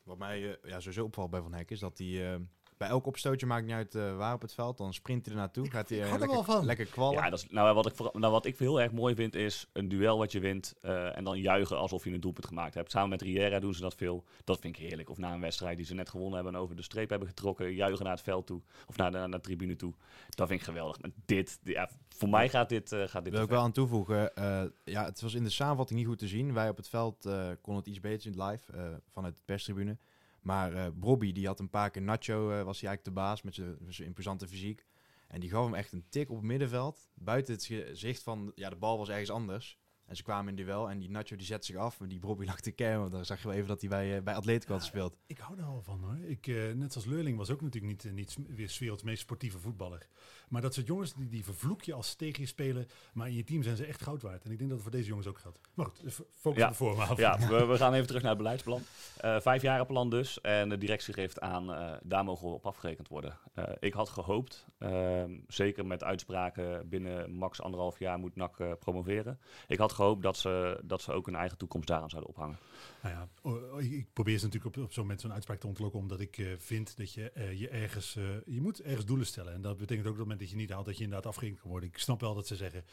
Wat 0.04 0.18
mij 0.18 0.40
ja, 0.64 0.80
sowieso 0.80 1.04
opvalt 1.04 1.30
bij 1.30 1.42
Van 1.42 1.54
Hekken 1.54 1.76
is 1.76 1.82
dat 1.82 1.98
hij 1.98 2.40
bij 2.80 2.88
elk 2.88 3.06
opstootje 3.06 3.46
maakt 3.46 3.66
niet 3.66 3.74
uit 3.74 3.96
uh, 3.96 4.16
waar 4.18 4.34
op 4.34 4.42
het 4.42 4.54
veld. 4.54 4.78
Dan 4.78 4.94
sprint 4.94 5.26
hij 5.26 5.34
er 5.34 5.40
naartoe. 5.40 5.70
Gaat 5.70 5.90
hij 5.90 5.98
uh, 5.98 6.18
lekker, 6.18 6.44
van. 6.44 6.66
lekker 6.66 6.86
kwallen. 6.86 7.24
Ja, 7.24 7.30
dat 7.30 7.40
is, 7.40 7.50
nou, 7.50 7.74
wat 7.74 7.86
ik, 7.86 8.14
nou, 8.14 8.32
wat 8.32 8.46
ik 8.46 8.58
heel 8.58 8.82
erg 8.82 8.92
mooi 8.92 9.16
vind 9.16 9.36
is 9.36 9.70
een 9.74 9.90
duel 9.90 10.18
wat 10.18 10.32
je 10.32 10.40
wint. 10.40 10.76
Uh, 10.82 11.18
en 11.18 11.24
dan 11.24 11.40
juichen 11.40 11.78
alsof 11.78 12.04
je 12.04 12.12
een 12.14 12.20
doelpunt 12.20 12.46
gemaakt 12.46 12.74
hebt. 12.74 12.92
Samen 12.92 13.10
met 13.10 13.22
Riera 13.22 13.60
doen 13.60 13.74
ze 13.74 13.82
dat 13.82 13.96
veel. 13.96 14.24
Dat 14.44 14.60
vind 14.60 14.78
ik 14.78 14.82
heerlijk. 14.82 15.10
Of 15.10 15.18
na 15.18 15.34
een 15.34 15.42
wedstrijd 15.42 15.78
die 15.78 15.86
ze 15.86 15.94
net 15.94 16.10
gewonnen 16.10 16.36
hebben 16.36 16.54
en 16.54 16.60
over 16.60 16.76
de 16.76 16.82
streep 16.82 17.10
hebben 17.10 17.28
getrokken. 17.28 17.74
Juichen 17.74 18.04
naar 18.04 18.14
het 18.14 18.24
veld 18.24 18.48
toe. 18.48 18.62
Of 18.88 18.98
naar 18.98 19.12
de, 19.12 19.18
naar 19.18 19.30
de 19.30 19.40
tribune 19.40 19.76
toe. 19.76 19.94
Dat 20.30 20.48
vind 20.48 20.60
ik 20.60 20.66
geweldig. 20.66 21.02
Maar 21.02 21.12
dit, 21.26 21.60
ja, 21.64 21.90
voor 22.10 22.30
mij 22.30 22.50
gaat 22.50 22.70
dit. 22.70 22.96
gaat 22.96 23.24
dit 23.24 23.34
wil 23.34 23.44
ik 23.44 23.50
wel 23.50 23.62
aan 23.62 23.72
toevoegen. 23.72 24.32
ja, 24.84 25.06
het 25.06 25.22
was 25.22 25.34
in 25.34 25.44
de 25.44 25.50
samenvatting 25.50 26.00
niet 26.00 26.08
goed 26.08 26.20
te 26.20 26.28
zien. 26.28 26.54
Wij 26.54 26.70
op 26.70 26.78
het 26.78 26.90
veld 26.90 27.22
konden 27.62 27.84
het 27.84 27.88
iets 27.88 28.00
beter 28.00 28.32
in 28.32 28.40
het 28.40 28.50
live 28.50 29.02
vanuit 29.12 29.36
de 29.36 29.42
perstribune. 29.46 29.98
Maar 30.42 30.74
uh, 30.74 30.86
Bobby, 30.94 31.32
die 31.32 31.48
had 31.48 31.60
een 31.60 31.70
paar 31.70 31.90
keer 31.90 32.02
Nacho, 32.02 32.52
uh, 32.52 32.64
was 32.64 32.82
hij 32.82 32.90
eigenlijk 32.90 33.04
de 33.04 33.12
baas 33.12 33.42
met 33.42 33.54
zijn 33.88 34.08
imposante 34.08 34.48
fysiek. 34.48 34.86
En 35.28 35.40
die 35.40 35.50
gaf 35.50 35.64
hem 35.64 35.74
echt 35.74 35.92
een 35.92 36.06
tik 36.10 36.30
op 36.30 36.36
het 36.36 36.46
middenveld. 36.46 37.10
Buiten 37.14 37.54
het 37.54 37.66
gezicht 37.66 38.24
van, 38.24 38.52
ja, 38.56 38.70
de 38.70 38.76
bal 38.76 38.98
was 38.98 39.10
ergens 39.10 39.32
anders. 39.32 39.79
En 40.10 40.16
ze 40.16 40.24
kwamen 40.24 40.58
in 40.58 40.66
duel 40.66 40.90
en 40.90 41.00
die 41.00 41.10
Nacho 41.10 41.36
die 41.36 41.46
zet 41.46 41.66
zich 41.66 41.76
af. 41.76 42.02
En 42.02 42.08
die 42.08 42.20
Bobby 42.20 42.46
lag 42.46 42.60
te 42.60 42.72
kermen. 42.72 43.12
Dan 43.12 43.26
zag 43.26 43.42
je 43.42 43.48
wel 43.48 43.56
even 43.56 43.68
dat 43.68 43.82
hij 43.82 43.90
bij, 43.90 44.18
uh, 44.18 44.24
bij 44.24 44.36
Atletico 44.36 44.72
had 44.72 44.82
gespeeld. 44.82 45.16
Ik 45.28 45.38
hou 45.38 45.60
er 45.60 45.66
wel 45.66 45.82
van 45.82 46.00
hoor. 46.04 46.18
Ik, 46.30 46.48
uh, 46.48 46.74
net 46.74 46.96
als 46.96 47.06
Leurling 47.06 47.38
was 47.38 47.50
ook 47.50 47.62
natuurlijk 47.62 48.04
niet, 48.04 48.14
niet 48.14 48.38
weer 48.56 48.76
werelds 48.80 49.04
meest 49.04 49.22
sportieve 49.22 49.60
voetballer. 49.60 50.08
Maar 50.48 50.62
dat 50.62 50.74
soort 50.74 50.88
jongens, 50.88 51.14
die, 51.14 51.30
die 51.30 51.44
vervloek 51.44 51.84
je 51.84 51.94
als 51.94 52.16
tegen 52.16 52.42
je 52.42 52.48
spelen. 52.48 52.88
Maar 53.14 53.28
in 53.28 53.36
je 53.36 53.44
team 53.44 53.64
zijn 53.64 53.76
ze 53.76 53.86
echt 53.86 54.02
goud 54.02 54.22
waard. 54.22 54.44
En 54.44 54.52
ik 54.52 54.58
denk 54.58 54.70
dat 54.70 54.80
het 54.80 54.82
voor 54.82 54.98
deze 54.98 55.08
jongens 55.08 55.28
ook 55.28 55.38
geldt. 55.38 55.60
Maar 55.74 55.86
goed, 55.86 56.22
focus 56.32 56.60
ja. 56.60 56.66
op 56.66 56.72
de 56.72 56.78
vorm 56.78 57.18
Ja, 57.18 57.40
we, 57.50 57.66
we, 57.66 57.78
gaan 57.78 57.94
even 57.94 58.08
terug 58.08 58.22
naar 58.22 58.32
het 58.32 58.42
beleidsplan. 58.42 58.82
Uh, 59.26 59.40
vijfjarenplan 59.40 60.10
dus. 60.10 60.42
En 60.42 60.70
de 60.70 60.78
directie 60.78 61.14
geeft 61.14 61.40
aan, 61.40 62.00
daar 62.04 62.24
mogen 62.24 62.48
we 62.48 62.54
op 62.54 62.66
afgerekend 62.66 63.08
worden. 63.08 63.38
ik 63.80 63.94
had 63.94 64.10
gehoopt, 64.10 64.66
ehm, 64.78 65.38
zeker 65.48 65.86
met 65.86 66.04
uitspraken 66.04 66.90
binnen 66.90 67.32
max 67.32 67.62
anderhalf 67.62 68.00
jaar 68.00 68.20
moet 68.20 68.36
NAC 68.36 68.80
promoveren. 68.80 69.40
Ik 69.68 69.78
had 69.78 69.94
gehoopt 70.00 70.22
dat 70.22 70.38
ze, 70.38 70.82
dat 70.84 71.02
ze 71.02 71.12
ook 71.12 71.28
een 71.28 71.36
eigen 71.36 71.58
toekomst 71.58 71.88
daaraan 71.88 72.10
zouden 72.10 72.30
ophangen. 72.30 72.58
Nou 73.02 73.16
ja, 73.16 73.30
ik 73.80 74.14
probeer 74.14 74.38
ze 74.38 74.46
natuurlijk 74.46 74.78
op, 74.78 74.94
zo'n 74.94 75.04
moment 75.04 75.22
zo'n 75.22 75.34
uitspraak 75.34 75.60
te 75.60 75.68
ontlokken, 75.68 76.00
omdat 76.00 76.20
ik 76.20 76.38
uh, 76.38 76.54
vind 76.58 76.98
dat 76.98 77.14
je 77.14 77.32
uh, 77.38 77.60
je 77.60 77.70
ergens, 77.70 78.16
uh, 78.16 78.26
je 78.46 78.62
moet 78.62 78.82
ergens 78.82 79.06
doelen 79.06 79.26
stellen. 79.26 79.54
En 79.54 79.62
dat 79.62 79.78
betekent 79.78 80.08
ook 80.08 80.14
dat 80.14 80.14
op 80.14 80.18
het 80.18 80.28
moment 80.28 80.40
dat 80.40 80.50
je 80.50 80.56
niet 80.56 80.70
haalt, 80.70 80.86
dat 80.86 80.98
je 80.98 81.04
inderdaad 81.04 81.26
afgerekend 81.26 81.62
kan 81.62 81.70
worden. 81.70 81.90
Ik 81.90 81.98
snap 81.98 82.22
wel 82.22 82.34
dat 82.34 82.48
ze 82.48 82.56
zeggen, 82.56 82.86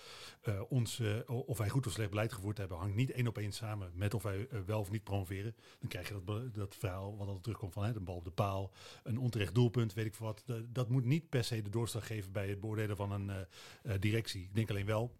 ons, 0.69 1.03
of 1.27 1.59
wij 1.59 1.69
goed 1.69 1.87
of 1.87 1.93
slecht 1.93 2.11
beleid 2.11 2.33
gevoerd 2.33 2.59
hebben, 2.59 2.79
hangt 2.79 2.95
niet 2.95 3.11
één 3.11 3.27
op 3.27 3.39
één 3.39 3.53
samen 3.53 3.91
met 3.95 4.15
of 4.15 4.23
wij 4.23 4.49
wel 4.67 4.81
of 4.81 4.91
niet 4.91 5.05
promoveren. 5.05 5.55
Dan 5.79 5.89
krijg 5.89 6.09
je 6.09 6.23
dat, 6.25 6.55
dat 6.55 6.77
verhaal 6.79 7.17
wat 7.17 7.27
altijd 7.27 7.43
terugkomt 7.43 7.73
van 7.73 7.85
hè, 7.85 7.95
een 7.95 8.05
bal 8.05 8.17
op 8.17 8.25
de 8.25 8.31
paal, 8.31 8.73
een 9.03 9.19
onterecht 9.19 9.55
doelpunt, 9.55 9.95
weet 9.95 10.07
ik 10.07 10.15
veel 10.15 10.27
wat. 10.27 10.45
Dat, 10.69 10.89
moet 10.89 11.05
niet 11.05 11.29
per 11.29 11.45
se 11.45 11.63
de 11.63 11.71
doorslag 11.71 12.07
geven 12.07 12.33
bij 12.33 12.49
het 12.49 12.61
beoordelen 12.61 12.97
van 12.97 13.11
een 13.13 13.47
directie. 14.01 14.43
Ik 14.43 14.55
denk 14.55 14.71
alleen 14.71 14.87
wel 14.87 15.17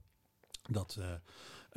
dat 0.71 0.99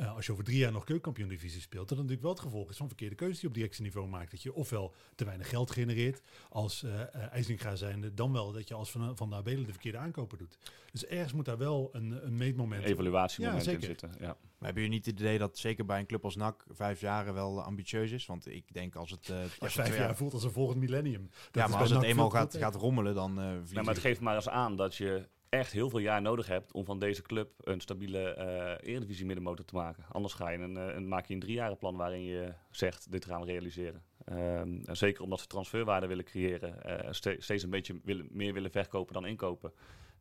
als 0.08 0.26
je 0.26 0.32
over 0.32 0.44
drie 0.44 0.58
jaar 0.58 0.72
nog 0.72 0.84
keukenkampioen-divisie 0.84 1.60
speelt, 1.60 1.88
dat 1.88 1.96
natuurlijk 1.96 2.22
wel 2.22 2.32
het 2.32 2.40
gevolg 2.40 2.70
is 2.70 2.76
van 2.76 2.86
verkeerde 2.86 3.14
keuzes 3.14 3.34
die 3.34 3.44
je 3.44 3.48
op 3.48 3.54
directieniveau 3.54 4.08
maakt. 4.08 4.30
Dat 4.30 4.42
je 4.42 4.54
ofwel 4.54 4.94
te 5.14 5.24
weinig 5.24 5.48
geld 5.48 5.70
genereert 5.70 6.22
als 6.48 6.82
uh, 6.82 6.92
uh, 6.92 7.32
IJzinga 7.32 7.76
zijnde, 7.76 8.14
dan 8.14 8.32
wel 8.32 8.52
dat 8.52 8.68
je 8.68 8.74
als 8.74 8.90
Van, 8.90 9.16
van 9.16 9.30
de 9.30 9.36
Abelen 9.36 9.66
de 9.66 9.72
verkeerde 9.72 9.98
aankopen 9.98 10.38
doet. 10.38 10.58
Dus 10.92 11.06
ergens 11.06 11.32
moet 11.32 11.44
daar 11.44 11.58
wel 11.58 11.88
een, 11.92 12.26
een 12.26 12.36
meetmoment... 12.36 12.84
Evaluatiemoment 12.84 13.64
ja, 13.64 13.72
in 13.72 13.80
zitten, 13.82 14.10
ja. 14.18 14.26
Maar 14.26 14.68
hebben 14.68 14.82
jullie 14.82 14.98
niet 14.98 15.06
het 15.06 15.20
idee 15.20 15.38
dat 15.38 15.58
zeker 15.58 15.84
bij 15.84 15.98
een 15.98 16.06
club 16.06 16.24
als 16.24 16.36
NAC 16.36 16.64
vijf 16.70 17.00
jaren 17.00 17.34
wel 17.34 17.62
ambitieus 17.62 18.10
is? 18.10 18.26
Want 18.26 18.46
ik 18.46 18.72
denk 18.72 18.94
als 18.94 19.10
het... 19.10 19.28
Uh, 19.28 19.36
als 19.58 19.74
ja, 19.74 19.84
vijf 19.84 19.96
jaar 19.96 20.16
voelt 20.16 20.32
als 20.32 20.44
een 20.44 20.50
volgend 20.50 20.78
millennium. 20.78 21.30
Dat 21.50 21.62
ja, 21.62 21.68
maar 21.68 21.80
als 21.80 21.90
het 21.90 22.02
eenmaal 22.02 22.30
gaat, 22.30 22.56
gaat 22.56 22.74
rommelen, 22.74 23.14
dan 23.14 23.38
uh, 23.38 23.52
ja, 23.70 23.82
Maar 23.82 23.94
het 23.94 24.02
geeft 24.02 24.20
maar 24.20 24.34
eens 24.34 24.48
aan 24.48 24.76
dat 24.76 24.96
je 24.96 25.28
echt 25.50 25.72
heel 25.72 25.90
veel 25.90 25.98
jaar 25.98 26.22
nodig 26.22 26.46
hebt 26.46 26.72
om 26.72 26.84
van 26.84 26.98
deze 26.98 27.22
club 27.22 27.50
een 27.64 27.80
stabiele 27.80 28.34
uh, 28.38 28.92
eredivisie 28.92 29.26
middenmotor 29.26 29.64
te 29.64 29.74
maken. 29.74 30.04
Anders 30.08 30.34
ga 30.34 30.50
je 30.50 30.58
een, 30.58 30.76
uh, 30.76 30.94
een, 30.94 31.08
maak 31.08 31.26
je 31.26 31.34
een 31.34 31.40
driejarenplan 31.40 31.96
waarin 31.96 32.22
je 32.22 32.54
zegt 32.70 33.12
dit 33.12 33.24
gaan 33.24 33.40
we 33.40 33.46
realiseren. 33.46 34.02
Um, 34.32 34.80
zeker 34.84 35.22
omdat 35.22 35.40
ze 35.40 35.46
transferwaarde 35.46 36.06
willen 36.06 36.24
creëren, 36.24 37.14
ste 37.14 37.36
steeds 37.38 37.62
een 37.62 37.70
beetje 37.70 38.00
willen, 38.04 38.28
meer 38.30 38.52
willen 38.52 38.70
verkopen 38.70 39.14
dan 39.14 39.26
inkopen. 39.26 39.72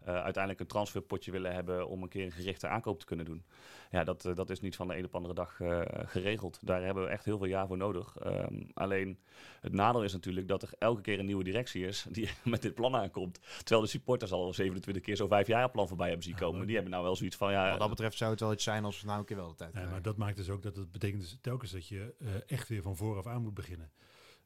Uh, 0.08 0.14
uiteindelijk 0.14 0.60
een 0.60 0.68
transferpotje 0.68 1.32
willen 1.32 1.54
hebben 1.54 1.88
om 1.88 2.04
een 2.04 2.10
keer 2.10 2.26
een 2.26 2.32
gerichte 2.32 2.68
aankoop 2.68 3.00
te 3.00 3.06
kunnen 3.06 3.26
doen. 3.26 3.44
Ja, 3.92 4.04
dat, 4.04 4.26
uh, 4.26 4.36
dat 4.36 4.50
is 4.50 4.60
niet 4.60 4.76
van 4.76 4.88
de 4.88 4.94
ene 4.94 5.06
op 5.06 5.12
de 5.12 5.18
andere 5.18 5.34
dag 5.34 5.60
uh, 5.60 5.82
geregeld. 5.86 6.60
Daar 6.62 6.84
hebben 6.84 7.04
we 7.04 7.10
echt 7.10 7.26
heel 7.26 7.38
veel 7.38 7.48
jaar 7.48 7.68
voor 7.68 7.78
nodig. 7.78 8.16
Um, 8.26 8.70
alleen 8.74 9.20
het 9.62 9.74
nadeel 9.74 10.04
is 10.04 10.14
natuurlijk 10.14 10.48
dat 10.48 10.62
er 10.62 10.70
elke 10.78 11.02
keer 11.02 11.20
een 11.20 11.26
nieuwe 11.26 11.44
directie 11.44 11.86
is 11.86 12.06
die 12.10 12.30
met 12.44 12.62
dit 12.62 12.74
plan 12.74 12.96
aankomt. 12.96 13.40
Terwijl 13.58 13.82
de 13.82 13.88
supporters 13.88 14.32
al 14.32 14.54
27 14.54 15.04
keer 15.04 15.16
zo'n 15.16 15.28
vijfjarenplan 15.28 15.88
voorbij 15.88 16.08
hebben 16.08 16.26
zien 16.26 16.36
komen. 16.36 16.66
Die 16.66 16.76
hebben 16.76 16.92
nou 16.92 17.04
wel 17.04 17.16
zoiets 17.16 17.36
van 17.36 17.52
ja. 17.52 17.70
Wat 17.70 17.80
dat 17.80 17.90
betreft 17.90 18.18
zou 18.18 18.32
het 18.32 18.40
wel 18.40 18.54
iets 18.54 18.64
zijn 18.64 18.86
als 18.86 19.02
we 19.02 19.08
nou 19.08 19.20
een 19.20 19.26
keer 19.26 19.38
wel 19.38 19.50
de 19.50 19.56
tijd 19.56 19.74
ja, 19.74 19.90
Maar 19.90 20.02
dat 20.02 20.18
maakt 20.18 20.38
dus 20.38 20.50
ook 20.50 20.64
dat 20.64 20.76
het 20.76 20.92
betekent 20.92 21.22
dus 21.22 21.38
telkens 21.42 21.72
dat 21.72 21.88
je 21.88 22.14
echt 22.48 22.68
weer 22.68 22.82
van 22.82 22.96
vooraf 22.96 23.28
aan 23.28 23.42
moet 23.42 23.54
beginnen. 23.54 23.92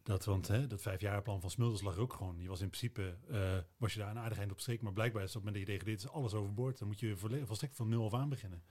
Dat, 0.03 0.25
want 0.25 0.47
hè, 0.47 0.67
dat 0.67 0.81
vijfjarenplan 0.81 1.41
van 1.41 1.49
Smulders 1.49 1.81
lag 1.81 1.97
ook 1.97 2.13
gewoon. 2.13 2.41
Je 2.41 2.47
was 2.47 2.61
in 2.61 2.69
principe, 2.69 3.17
uh, 3.31 3.57
was 3.77 3.93
je 3.93 3.99
daar 3.99 4.09
een 4.09 4.19
aardig 4.19 4.37
eind 4.37 4.51
op 4.51 4.59
streek. 4.59 4.81
Maar 4.81 4.93
blijkbaar 4.93 5.23
is 5.23 5.35
op 5.35 5.35
het 5.35 5.43
moment 5.43 5.65
dat 5.65 5.73
je 5.73 5.79
degradeert, 5.79 6.03
is 6.03 6.17
alles 6.17 6.33
overboord. 6.33 6.77
Dan 6.77 6.87
moet 6.87 6.99
je 6.99 7.17
volstrekt 7.45 7.75
van 7.75 7.89
nul 7.89 8.05
af 8.05 8.13
aan 8.13 8.29
beginnen. 8.29 8.63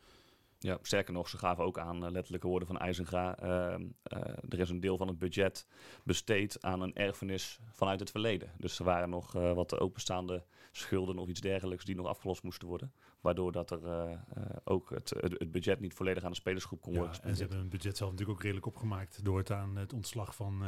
Ja, 0.62 0.79
sterker 0.83 1.12
nog, 1.12 1.29
ze 1.29 1.38
gaven 1.38 1.64
ook 1.64 1.79
aan 1.79 2.05
uh, 2.05 2.11
letterlijke 2.11 2.46
woorden 2.46 2.68
van 2.68 2.79
IJzenga. 2.79 3.42
Uh, 3.42 3.48
uh, 3.48 4.18
er 4.48 4.59
is 4.59 4.70
een 4.70 4.81
deel 4.81 4.96
van 4.96 5.09
het 5.09 5.18
budget 5.18 5.66
besteed 6.05 6.62
aan 6.62 6.81
een 6.81 6.94
erfenis 6.94 7.61
vanuit 7.70 8.01
het 8.01 8.11
verleden. 8.11 8.51
Dus 8.59 8.79
er 8.79 8.85
waren 8.85 9.11
nog 9.11 9.33
wat 9.33 9.79
openstaande 9.79 10.44
schulden 10.72 11.18
of 11.18 11.29
iets 11.29 11.40
dergelijks 11.40 11.85
die 11.85 11.96
nog 11.96 12.07
afgelost 12.07 12.42
moesten 12.42 12.68
worden. 12.68 12.92
Waardoor 13.20 13.53
dat 13.53 13.70
er 13.70 14.18
ook 14.64 14.90
het, 14.90 15.11
het, 15.20 15.53
budget 15.53 15.81
niet 15.81 15.94
volledig 15.94 16.25
aan 16.25 16.31
de 16.31 16.37
spelersgroep 16.37 16.81
kon 16.81 16.92
ja, 16.92 16.98
worden 16.98 17.14
gespendeerd. 17.14 17.40
En 17.40 17.48
ze 17.48 17.55
hebben 17.55 17.70
hun 17.70 17.81
budget 17.81 17.96
zelf 17.96 18.11
natuurlijk 18.11 18.38
ook 18.38 18.44
redelijk 18.44 18.66
opgemaakt 18.66 19.25
door 19.25 19.38
het 19.38 19.51
aan 19.51 19.77
het 19.77 19.92
ontslag 19.92 20.35
van 20.35 20.62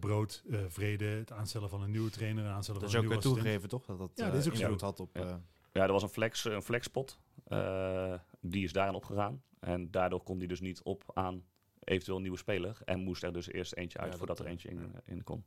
Brood, 0.00 0.44
Vrede, 0.68 1.04
het 1.04 1.32
aanstellen 1.32 1.68
van 1.68 1.82
een 1.82 1.90
nieuwe 1.90 2.10
trainer, 2.10 2.44
het 2.44 2.52
aanstellen 2.52 2.80
dat 2.80 2.90
van 2.90 2.98
een 2.98 3.06
nieuwe 3.06 3.22
assistent. 3.22 3.44
toegegeven 3.44 3.68
toch? 3.68 3.86
Dat 3.86 3.98
dat 3.98 4.10
ja, 4.14 4.30
dat 4.30 4.40
is 4.40 4.46
ook 4.46 4.54
invloed 4.54 4.80
zo. 4.80 4.86
had 4.86 5.00
op... 5.00 5.10
Ja. 5.16 5.40
Ja, 5.72 5.82
er 5.82 5.92
was 5.92 6.02
een, 6.02 6.08
flex, 6.08 6.44
een 6.44 6.62
flexpot. 6.62 7.18
Uh, 7.52 8.14
die 8.40 8.64
is 8.64 8.72
daarin 8.72 8.94
opgegaan. 8.94 9.42
En 9.60 9.90
daardoor 9.90 10.22
kon 10.22 10.38
die 10.38 10.48
dus 10.48 10.60
niet 10.60 10.82
op 10.82 11.04
aan 11.14 11.44
eventueel 11.84 12.16
een 12.16 12.22
nieuwe 12.22 12.38
speler. 12.38 12.78
En 12.84 13.00
moest 13.00 13.22
er 13.22 13.32
dus 13.32 13.52
eerst 13.52 13.74
eentje 13.74 13.98
uit 13.98 14.12
Ja, 14.12 14.18
voordat 14.18 14.36
dat, 14.36 14.46
er 14.46 14.52
eh, 14.52 14.58
eentje 14.58 14.68
in, 14.68 14.94
in 15.04 15.24
kon. 15.24 15.44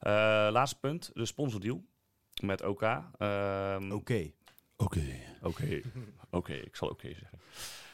Eh, 0.00 0.12
laatste 0.50 0.78
punt, 0.78 1.10
de 1.14 1.26
sponsordeal 1.26 1.84
met 2.42 2.62
OK. 2.62 2.82
Ehm, 2.82 3.92
Oké. 3.92 4.30
Oké. 4.76 5.22
Oké, 5.42 5.80
oké, 6.30 6.52
ik 6.52 6.76
zal 6.76 6.88
oké 6.88 7.08
zeggen. 7.08 7.40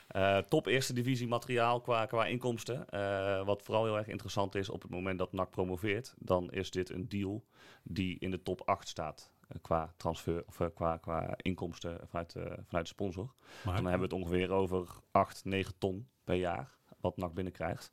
Eh, 0.06 0.38
top 0.38 0.66
eerste 0.66 0.92
divisie 0.92 1.28
materiaal 1.28 1.80
qua, 1.80 2.06
qua 2.06 2.26
inkomsten. 2.26 2.88
Eh, 2.88 3.44
wat 3.44 3.62
vooral 3.62 3.84
heel 3.84 3.96
erg 3.96 4.06
interessant 4.06 4.54
is 4.54 4.68
op 4.68 4.82
het 4.82 4.90
moment 4.90 5.18
dat 5.18 5.32
NAC 5.32 5.50
promoveert, 5.50 6.14
dan 6.18 6.50
is 6.50 6.70
dit 6.70 6.90
een 6.90 7.08
deal 7.08 7.44
die 7.82 8.18
in 8.18 8.30
de 8.30 8.42
top 8.42 8.62
8 8.64 8.88
staat. 8.88 9.30
Qua 9.62 9.94
transfer 9.96 10.44
of 10.46 10.60
eh, 10.60 10.66
qua, 10.74 10.96
qua 10.96 11.34
inkomsten 11.36 12.00
vanuit, 12.08 12.34
eh, 12.34 12.42
vanuit 12.42 12.86
de 12.86 12.92
sponsor. 12.92 13.34
Maar 13.64 13.74
Dan 13.74 13.84
hebben 13.86 14.08
we 14.08 14.14
het 14.14 14.24
ongeveer 14.24 14.50
over 14.50 14.88
8, 15.10 15.44
9 15.44 15.74
ton 15.78 16.08
per 16.24 16.34
jaar 16.34 16.76
wat 17.00 17.16
NAC 17.16 17.34
binnenkrijgt. 17.34 17.92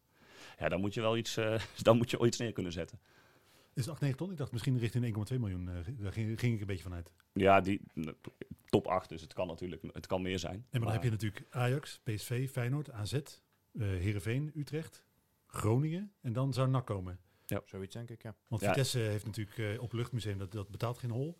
Ja, 0.59 0.69
dan 0.69 0.79
moet 0.79 0.93
je 0.93 1.01
wel 1.01 1.17
iets, 1.17 1.37
eh, 1.37 1.61
dan 1.83 1.97
moet 1.97 2.09
je 2.09 2.19
ooit 2.19 2.39
neer 2.39 2.51
kunnen 2.51 2.71
zetten. 2.71 2.99
is 3.73 3.85
het 3.85 3.89
8, 3.89 4.01
9 4.01 4.17
ton? 4.17 4.31
Ik 4.31 4.37
dacht 4.37 4.51
misschien 4.51 4.77
richting 4.77 5.03
1,2 5.05 5.39
miljoen. 5.39 5.65
daar 5.65 6.13
ging, 6.13 6.39
ging 6.39 6.53
ik 6.53 6.61
een 6.61 6.67
beetje 6.67 6.83
vanuit. 6.83 7.11
Ja, 7.33 7.61
die 7.61 7.81
top 8.65 8.87
8, 8.87 9.09
dus 9.09 9.21
het 9.21 9.33
kan 9.33 9.47
natuurlijk 9.47 9.81
het 9.91 10.07
kan 10.07 10.21
meer 10.21 10.39
zijn. 10.39 10.55
En 10.55 10.65
maar 10.69 10.81
dan 10.81 10.91
heb 10.91 11.03
je 11.03 11.09
natuurlijk 11.09 11.45
Ajax, 11.49 11.99
PSV, 12.03 12.49
Feyenoord, 12.49 12.91
AZ, 12.91 13.13
eh 13.13 13.21
Heerenveen, 13.73 14.51
Utrecht, 14.55 15.03
Groningen. 15.47 16.11
En 16.21 16.33
dan 16.33 16.53
zou 16.53 16.69
NAC 16.69 16.85
komen. 16.85 17.19
Zoiets 17.65 17.93
denk 17.93 18.09
ik, 18.09 18.21
ja. 18.23 18.35
Want 18.47 18.61
Ja. 18.61 18.67
Vitesse 18.67 18.99
heeft 18.99 19.25
natuurlijk 19.25 19.57
eh, 19.57 19.81
op 19.81 19.93
Luchtmuseum, 19.93 20.37
dat, 20.37 20.51
dat 20.51 20.69
betaalt 20.69 20.97
geen 20.97 21.11
hol. 21.11 21.37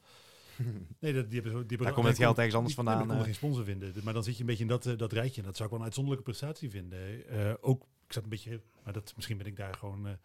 Nee, 1.00 1.14
dat, 1.14 1.26
die 1.30 1.34
hebben, 1.42 1.52
zo- 1.52 1.58
die 1.60 1.68
hebben 1.68 1.78
Daar 1.86 1.94
komt 1.94 2.08
het 2.08 2.16
die 2.16 2.26
geld 2.26 2.38
ergens 2.38 2.56
anders 2.56 2.76
die- 2.76 2.84
vandaan, 2.84 2.98
Die 2.98 3.08
konden 3.08 3.26
eh. 3.26 3.32
geen 3.32 3.36
sponsor 3.42 3.64
vinden. 3.66 3.94
Maar 4.04 4.14
dan 4.14 4.24
zit 4.24 4.34
je 4.36 4.40
een 4.40 4.46
beetje 4.46 4.64
in 4.64 4.70
dat, 4.70 4.86
eh, 4.86 4.98
dat 4.98 5.12
rijtje. 5.12 5.42
En 5.42 5.48
dat 5.48 5.56
zou 5.56 5.64
ik 5.64 5.70
wel 5.70 5.80
een 5.80 5.86
uitzonderlijke 5.86 6.30
prestatie 6.32 6.70
vinden. 6.70 7.28
Eh, 7.30 7.54
ook, 7.62 7.82
ik 8.08 8.14
zat 8.14 8.24
een 8.24 8.30
beetje, 8.30 8.62
maar 8.84 8.94
dat, 8.94 9.14
misschien 9.16 9.38
ben 9.38 9.46
ik 9.48 9.56
daar 9.56 9.74
gewoon, 9.74 10.18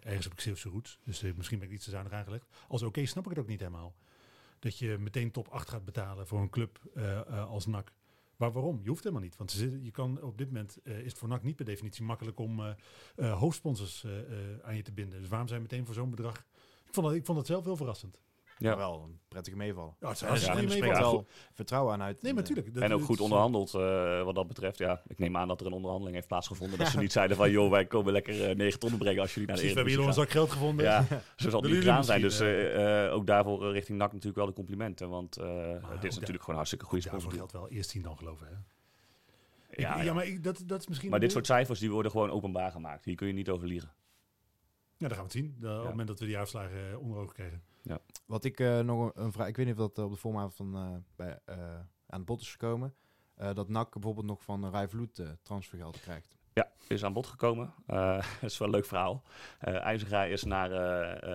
ergens 0.00 0.24
heb 0.24 0.32
ik 0.32 0.40
Zeeuwse 0.40 0.68
roots. 0.68 0.98
Dus 1.04 1.22
misschien 1.36 1.58
ben 1.58 1.68
ik 1.68 1.74
iets 1.74 1.84
te 1.84 1.90
zuinig 1.90 2.12
aangelegd. 2.12 2.46
Als 2.68 2.82
oké 2.82 3.06
snap 3.06 3.24
ik 3.24 3.30
het 3.30 3.38
ook 3.38 3.46
niet 3.48 3.60
helemaal. 3.60 3.94
Dat 4.58 4.78
je 4.78 4.96
meteen 4.98 5.30
top 5.30 5.48
8 5.48 5.68
gaat 5.70 5.84
betalen 5.84 6.26
voor 6.26 6.40
een 6.40 6.50
club 6.50 6.78
eh, 6.94 7.18
eh, 7.18 7.48
als 7.48 7.66
NAC. 7.66 7.92
Maar 8.38 8.52
waarom? 8.52 8.80
Je 8.82 8.88
hoeft 8.88 9.02
helemaal 9.02 9.24
niet. 9.24 9.36
Want 9.36 9.52
je 9.82 9.90
kan 9.90 10.22
op 10.22 10.38
dit 10.38 10.46
moment 10.46 10.78
eh, 10.82 10.98
is 10.98 11.10
het 11.10 11.18
voor 11.18 11.28
NAC 11.28 11.42
niet 11.42 11.56
per 11.56 11.64
definitie 11.64 12.04
makkelijk 12.04 12.38
om 12.38 12.60
eh, 12.60 12.70
eh, 13.16 13.38
hoofdsponsors 13.38 14.06
aan 14.62 14.76
je 14.76 14.82
te 14.82 14.92
binden. 14.92 15.20
Dus 15.20 15.28
waarom 15.28 15.48
zijn 15.48 15.62
meteen 15.62 15.86
voor 15.86 15.94
zo'n 15.94 16.10
bedrag? 16.10 16.36
Ik 16.86 16.94
vond, 16.94 17.06
dat, 17.06 17.14
ik 17.14 17.24
vond 17.24 17.38
dat 17.38 17.46
zelf 17.46 17.64
heel 17.64 17.76
verrassend. 17.76 18.20
Ja. 18.58 18.68
Maar 18.68 18.76
wel 18.76 19.02
een 19.04 19.18
prettige 19.28 19.56
meevallen. 19.56 19.94
Ja, 20.00 20.08
het 20.08 20.14
is 20.14 20.44
Ja, 20.44 20.56
er 20.56 20.64
meevaller. 20.68 20.98
wel 20.98 21.26
vertrouwen 21.54 21.92
aan 21.92 22.02
uit. 22.02 22.22
Nee, 22.22 22.32
maar 22.32 22.42
natuurlijk. 22.42 22.74
dat- 22.74 22.82
en 22.82 22.92
ook 22.92 23.02
goed 23.02 23.20
onderhandeld 23.20 23.74
eh, 23.74 24.22
wat 24.22 24.34
dat 24.34 24.46
betreft. 24.46 24.78
Ja, 24.78 25.02
ik 25.06 25.18
neem 25.18 25.36
aan 25.36 25.48
dat 25.48 25.60
er 25.60 25.66
een 25.66 25.72
onderhandeling 25.72 26.16
heeft 26.16 26.28
plaatsgevonden. 26.28 26.78
Dat 26.78 26.88
ze 26.88 26.98
niet 26.98 27.12
zeiden 27.12 27.36
van, 27.36 27.50
joh, 27.50 27.70
wij 27.70 27.86
komen 27.86 28.12
lekker 28.12 28.48
eh 28.50 28.56
9 28.56 28.78
ton 28.80 28.98
brengen 28.98 29.20
als 29.20 29.34
jullie 29.34 29.48
naar 29.48 29.56
de 29.56 29.62
Precies, 29.62 29.82
we 29.82 29.90
hebben 29.90 30.04
hier 30.06 30.06
nog 30.06 30.16
een 30.16 30.22
Eredivisie 30.22 30.22
zak 30.22 30.30
geld 30.30 30.50
gevonden. 30.50 30.84
Ja, 30.84 31.02
zo 31.36 31.50
zal 31.50 31.52
het 31.52 31.52
Willen 31.52 31.70
niet 31.70 31.78
gedaan 31.78 32.04
zijn. 32.04 32.20
Dus 32.20 32.40
eh, 32.40 33.04
eh, 33.06 33.12
ook 33.14 33.26
daarvoor 33.26 33.66
eh, 33.66 33.72
richting 33.72 33.98
NAC 33.98 34.08
natuurlijk 34.12 34.36
wel 34.36 34.46
de 34.46 34.52
complimenten. 34.52 35.08
Want 35.08 35.36
eh, 35.36 35.46
dit 36.00 36.04
is 36.04 36.14
natuurlijk 36.14 36.40
gewoon 36.40 36.56
hartstikke 36.56 36.84
goede 36.84 37.02
Daarvoor 37.04 37.20
sponsor. 37.32 37.38
geldt 37.48 37.52
wel 37.52 37.68
eerst 37.78 37.90
zien 37.90 38.02
dan 38.02 38.16
geloven. 38.16 38.46
Hè? 38.46 38.52
Ja, 39.82 39.96
ja, 39.96 40.02
ja. 40.02 40.14
maar 40.14 40.26
ik, 40.26 40.44
dat, 40.44 40.62
dat 40.66 40.80
is 40.80 40.86
misschien... 40.88 41.10
Maar 41.10 41.18
dit 41.18 41.28
een- 41.28 41.34
soort 41.34 41.46
cijfers 41.46 41.78
die 41.80 41.90
worden 41.90 42.10
gewoon 42.10 42.30
openbaar 42.30 42.70
gemaakt. 42.70 43.04
Hier 43.04 43.14
kun 43.14 43.26
je 43.26 43.32
niet 43.32 43.48
over 43.48 43.66
liegen. 43.66 43.92
Ja, 44.98 45.08
dat 45.08 45.16
gaan 45.18 45.26
we 45.26 45.32
het 45.32 45.32
zien. 45.32 45.56
De- 45.60 45.68
Op 45.68 45.78
het 45.78 45.88
moment 45.88 46.08
dat 46.08 46.18
we 46.18 46.26
die 46.26 46.38
uitslagen 46.38 46.90
eh, 46.90 46.98
onder 46.98 47.18
ogen 47.18 47.34
krijgen. 47.34 47.62
Wat 48.26 48.44
ik 48.44 48.60
eh, 48.60 48.78
nog 48.80 49.12
een, 49.14 49.24
een 49.24 49.32
vraag... 49.32 49.48
Ik 49.48 49.56
weet 49.56 49.66
niet 49.66 49.74
of 49.74 49.80
dat 49.80 49.98
eh, 49.98 50.04
op 50.04 50.10
de 50.10 50.16
vooravond 50.16 50.54
van, 50.54 50.74
eh, 50.76 50.94
bij, 51.16 51.38
eh, 51.44 51.56
aan 52.06 52.18
het 52.18 52.24
bod 52.24 52.40
is 52.40 52.50
gekomen. 52.50 52.94
eh, 53.34 53.54
dat 53.54 53.68
NAC 53.68 53.92
bijvoorbeeld 53.92 54.26
nog 54.26 54.42
van 54.42 54.70
Rai 54.70 54.88
Vloed 54.88 55.18
eh, 55.18 55.28
transfergeld 55.42 56.00
krijgt. 56.00 56.36
Ja, 56.52 56.70
is 56.88 57.04
aan 57.04 57.12
bod 57.12 57.26
gekomen. 57.26 57.74
Eh 57.86 58.22
dat 58.40 58.50
is 58.50 58.58
wel 58.58 58.68
een 58.68 58.74
leuk 58.74 58.84
verhaal. 58.86 59.22
Eh 59.58 59.74
IJzergaai 59.74 60.32
is 60.32 60.44
naar, 60.44 60.70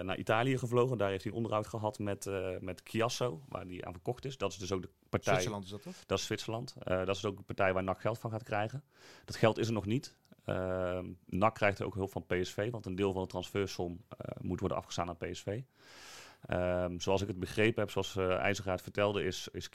naar 0.05 0.17
Italië 0.17 0.57
gevlogen. 0.57 0.97
Daar 0.97 1.09
heeft 1.09 1.23
hij 1.23 1.33
onderhoud 1.33 1.67
gehad 1.67 1.99
met, 1.99 2.25
eh 2.27 2.49
met 2.59 2.81
Chiasso, 2.83 3.41
waar 3.49 3.65
hij 3.65 3.83
aan 3.85 3.91
verkocht 3.93 4.25
is. 4.25 4.37
Dat 4.37 4.51
is 4.51 4.57
dus 4.57 4.71
ook 4.71 4.81
de 4.81 4.89
partij... 5.09 5.33
Zwitserland 5.33 5.63
is 5.63 5.69
dat 5.69 5.81
toch? 5.81 6.05
Dat 6.05 6.17
is 6.19 6.25
Zwitserland. 6.25 6.75
Eh, 6.79 7.05
dat 7.05 7.15
is 7.15 7.25
ook 7.25 7.37
de 7.37 7.43
partij 7.43 7.73
waar 7.73 7.83
NAC 7.83 8.01
geld 8.01 8.19
van 8.19 8.31
gaat 8.31 8.43
krijgen. 8.43 8.83
Dat 9.25 9.35
geld 9.35 9.57
is 9.57 9.67
er 9.67 9.73
nog 9.73 9.85
niet. 9.85 10.15
Ehm 10.45 11.05
NAC 11.25 11.55
krijgt 11.55 11.81
ook 11.81 11.95
hulp 11.95 12.11
van 12.11 12.25
PSV, 12.25 12.71
want 12.71 12.85
een 12.85 12.95
deel 12.95 13.13
van 13.13 13.21
de 13.21 13.27
transfersom 13.27 14.01
eh, 14.17 14.41
moet 14.41 14.59
worden 14.59 14.77
afgestaan 14.77 15.09
aan 15.09 15.17
PSV. 15.17 15.61
Ehm, 16.45 16.99
zoals 16.99 17.21
ik 17.21 17.27
het 17.27 17.39
begrepen 17.39 17.81
heb, 17.81 17.91
zoals 17.91 18.15
uh, 18.15 18.75
vertelde, 18.75 19.23
is, 19.23 19.47
is 19.47 19.69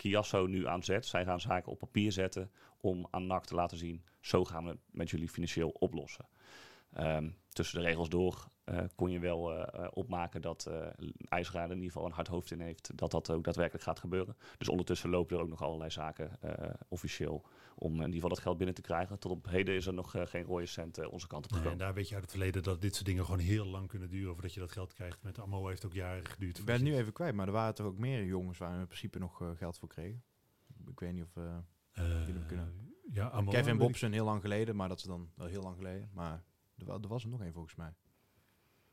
nu 0.47 0.67
aan 0.67 0.83
zet. 0.83 1.07
Zij 1.07 1.25
gaan 1.25 1.41
zaken 1.41 1.73
op 1.73 1.79
papier 1.79 2.13
zetten 2.13 2.51
om 2.81 3.07
aan 3.11 3.27
NAC 3.27 3.45
te 3.45 3.55
laten 3.55 3.77
zien, 3.77 4.05
zo 4.21 4.45
gaan 4.45 4.65
we 4.65 4.71
het 4.71 4.79
met 4.91 5.11
jullie 5.11 5.29
financieel 5.29 5.69
oplossen. 5.69 6.27
Ehm, 6.93 7.31
tussen 7.49 7.81
de 7.81 7.87
regels 7.87 8.09
door 8.09 8.49
uh, 8.65 8.79
kon 8.95 9.11
je 9.11 9.19
wel 9.19 9.53
uh, 9.53 9.87
opmaken 9.91 10.41
dat 10.41 10.67
uh, 10.69 10.87
in 10.99 11.77
ieder 11.77 11.93
geval 11.93 12.07
een 12.07 12.13
hard 12.13 12.29
hoofd 12.29 12.51
in 12.51 12.61
heeft 12.61 12.91
dat 12.95 13.11
dat 13.11 13.31
ook 13.31 13.45
daadwerkelijk 13.45 13.85
gaat 13.85 13.99
gebeuren. 13.99 14.37
Dus 14.59 14.69
ondertussen 14.69 15.11
lopen 15.11 15.37
er 15.37 15.43
ook 15.43 15.49
nog 15.49 15.63
allerlei 15.63 15.91
zaken 15.91 16.31
uh, 16.45 16.53
officieel 16.89 17.45
om 17.79 17.93
in 17.93 17.99
ieder 17.99 18.15
geval 18.15 18.29
dat 18.29 18.39
geld 18.39 18.57
binnen 18.57 18.75
te 18.75 18.81
krijgen. 18.81 19.19
Tot 19.19 19.33
op 19.33 19.47
heden 19.49 19.75
is 19.75 19.87
er 19.87 19.95
nog 19.95 20.17
uh, 20.17 20.27
geen 20.27 20.45
rode 20.45 20.67
cent 20.67 20.99
uh, 20.99 21.13
onze 21.13 21.27
kant 21.27 21.45
op 21.45 21.53
gekomen. 21.53 21.73
Nee, 21.73 21.81
en 21.81 21.87
daar 21.87 21.95
weet 21.95 22.09
je 22.09 22.15
uit 22.15 22.23
het 22.23 22.33
verleden 22.33 22.63
dat 22.63 22.81
dit 22.81 22.95
soort 22.95 23.07
dingen 23.07 23.25
gewoon 23.25 23.41
heel 23.41 23.67
lang 23.67 23.89
kunnen 23.89 24.11
duren 24.11 24.33
voordat 24.33 24.55
je 24.55 24.61
dat 24.61 24.73
geld 24.73 24.93
krijgt. 24.93 25.23
Met 25.23 25.39
Amo 25.39 25.67
heeft 25.67 25.85
ook 25.87 25.93
jaren 25.93 26.27
geduurd. 26.27 26.59
Ik 26.59 26.65
ben 26.65 26.75
het 26.75 26.85
nu 26.85 26.97
even 26.97 27.13
kwijt, 27.13 27.35
maar 27.35 27.47
er 27.47 27.53
waren 27.53 27.75
toch 27.75 27.87
ook 27.87 27.99
meer 27.99 28.25
jongens 28.25 28.59
waar 28.59 28.73
we 28.73 28.79
in 28.79 28.87
principe 28.87 29.19
nog 29.19 29.41
uh, 29.41 29.51
geld 29.55 29.79
voor 29.79 29.89
kregen. 29.89 30.23
Ik 30.87 31.01
weet 31.01 31.13
niet 31.13 31.25
of 31.25 31.37
uh, 31.37 31.57
kunnen. 32.47 32.97
Ja, 33.13 33.29
Amo, 33.29 33.51
Kevin 33.51 33.79
Bobson 33.79 34.13
heel 34.13 34.25
lang 34.25 34.41
geleden, 34.41 34.77
maar 34.77 34.89
dat 34.89 34.99
is 34.99 35.05
dan 35.05 35.31
wel 35.35 35.47
heel 35.47 35.63
lang 35.63 35.77
geleden. 35.77 36.11
Maar 36.13 36.45
er, 36.77 36.89
er 36.89 37.09
was 37.09 37.23
er 37.23 37.29
nog 37.29 37.43
één 37.43 37.53
volgens 37.53 37.75
mij. 37.75 37.95